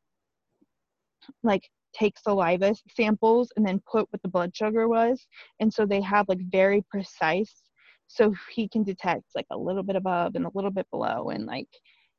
like 1.43 1.69
take 1.93 2.19
saliva 2.19 2.75
samples 2.93 3.53
and 3.55 3.65
then 3.65 3.81
put 3.89 4.05
what 4.11 4.21
the 4.21 4.27
blood 4.27 4.53
sugar 4.53 4.89
was. 4.89 5.25
And 5.61 5.73
so 5.73 5.85
they 5.85 6.01
have 6.01 6.27
like 6.27 6.41
very 6.51 6.83
precise 6.91 7.63
so 8.07 8.33
he 8.53 8.67
can 8.67 8.83
detect 8.83 9.23
like 9.33 9.45
a 9.49 9.57
little 9.57 9.81
bit 9.81 9.95
above 9.95 10.35
and 10.35 10.45
a 10.45 10.51
little 10.53 10.71
bit 10.71 10.87
below 10.91 11.29
and 11.29 11.45
like 11.45 11.69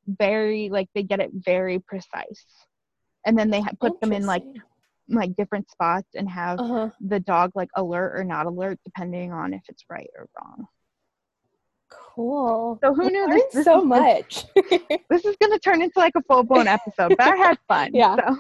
very 0.07 0.71
like 0.71 0.89
they 0.95 1.03
get 1.03 1.21
it 1.21 1.31
very 1.35 1.79
precise. 1.79 2.47
And 3.27 3.39
then 3.39 3.51
they 3.51 3.61
ha- 3.61 3.73
put 3.79 4.01
them 4.01 4.13
in 4.15 4.25
like 4.25 4.45
like 5.11 5.37
different 5.37 5.71
spots 5.71 6.09
and 6.15 6.27
have 6.31 6.59
Uh-huh. 6.59 6.89
the 7.03 7.21
dog 7.21 7.51
like 7.55 7.69
alert 7.77 8.19
or 8.19 8.25
not 8.25 8.47
alert 8.47 8.79
depending 8.87 9.31
on 9.31 9.53
if 9.53 9.63
it's 9.69 9.85
right 9.91 10.09
or 10.17 10.27
wrong. 10.41 10.67
Cool. 12.21 12.79
So 12.83 12.93
who 12.93 13.05
We 13.07 13.13
knew 13.13 13.27
this- 13.29 13.55
this 13.55 13.65
so 13.65 13.79
is- 13.81 13.85
much. 13.87 14.45
This 15.09 15.25
is 15.25 15.37
gonna 15.41 15.59
turn 15.59 15.81
into 15.81 15.99
like 15.99 16.13
a 16.17 16.23
full 16.23 16.43
blown 16.43 16.69
episode, 16.69 17.15
but 17.17 17.21
I 17.23 17.35
had 17.37 17.59
fun. 17.67 17.91
Yeah. 17.95 18.17
So 18.17 18.37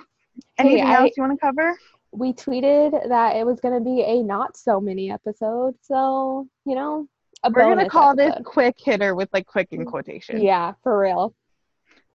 anything 0.58 0.84
I- 0.84 0.96
else 0.96 1.12
you 1.16 1.22
want 1.22 1.38
to 1.40 1.46
cover? 1.46 1.78
we 2.12 2.32
tweeted 2.32 3.08
that 3.08 3.36
it 3.36 3.46
was 3.46 3.60
going 3.60 3.72
to 3.72 3.80
be 3.80 4.02
a 4.02 4.20
not 4.20 4.56
so 4.56 4.80
mini 4.80 5.12
episode, 5.12 5.76
so 5.80 6.46
you 6.66 6.74
know, 6.74 7.06
a 7.44 7.48
We're 7.50 7.62
gonna 7.62 7.76
bonus 7.76 7.88
call 7.92 8.16
this 8.16 8.34
quick 8.44 8.74
hitter 8.78 9.14
with 9.14 9.28
like 9.32 9.46
quick 9.46 9.68
in 9.70 9.84
quotation. 9.86 10.42
Yeah, 10.42 10.74
for 10.82 10.98
real. 10.98 11.34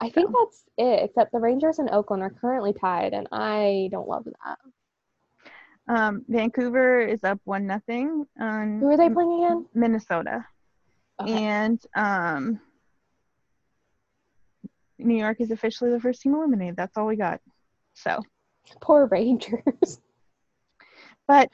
I 0.01 0.09
think 0.09 0.31
that's 0.37 0.63
it. 0.77 1.03
Except 1.05 1.31
the 1.31 1.39
Rangers 1.39 1.79
and 1.79 1.89
Oakland 1.89 2.21
are 2.23 2.29
currently 2.29 2.73
tied, 2.73 3.13
and 3.13 3.27
I 3.31 3.87
don't 3.91 4.07
love 4.07 4.25
that. 4.25 4.57
Um, 5.87 6.25
Vancouver 6.27 6.99
is 6.99 7.23
up 7.23 7.39
one 7.45 7.65
nothing 7.65 8.25
on 8.39 8.79
Who 8.81 8.89
are 8.89 8.97
they 8.97 9.09
playing 9.09 9.43
again? 9.45 9.65
Minnesota, 9.73 10.45
Okay. 11.21 11.31
and 11.31 11.81
um, 11.95 12.59
New 14.97 15.17
York 15.17 15.39
is 15.39 15.51
officially 15.51 15.91
the 15.91 15.99
first 15.99 16.21
team 16.21 16.35
eliminated. 16.35 16.75
That's 16.75 16.97
all 16.97 17.07
we 17.07 17.15
got. 17.15 17.39
So, 17.93 18.21
Poor 18.81 19.07
Rangers. 19.07 20.01
but 21.27 21.49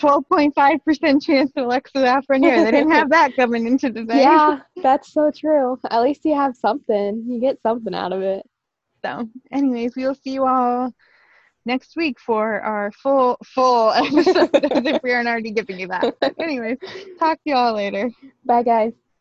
12.5% 0.00 1.22
chance 1.22 1.52
of 1.56 1.64
Alexis 1.64 2.02
Lafreniere. 2.02 2.64
They 2.64 2.70
didn't 2.70 2.90
have 2.90 3.10
that 3.10 3.34
coming 3.36 3.66
into 3.66 3.90
today. 3.92 4.22
yeah, 4.22 4.60
that's 4.82 5.12
so 5.12 5.30
true. 5.30 5.78
At 5.90 6.02
least 6.02 6.24
you 6.24 6.34
have 6.34 6.56
something. 6.56 7.24
You 7.26 7.40
get 7.40 7.60
something 7.62 7.94
out 7.94 8.12
of 8.12 8.22
it. 8.22 8.44
So, 9.04 9.28
anyways, 9.52 9.96
we 9.96 10.04
will 10.04 10.14
see 10.14 10.32
you 10.32 10.46
all 10.46 10.92
next 11.66 11.96
week 11.96 12.18
for 12.18 12.60
our 12.60 12.92
full 12.92 13.36
full 13.44 13.90
episode 13.92 14.50
if 14.52 15.02
we 15.02 15.12
aren't 15.12 15.28
already 15.28 15.50
giving 15.50 15.78
you 15.78 15.88
that. 15.88 16.16
Anyways, 16.40 16.78
talk 17.18 17.36
to 17.38 17.50
you 17.50 17.54
all 17.54 17.74
later. 17.74 18.10
Bye, 18.44 18.62
guys. 18.62 19.05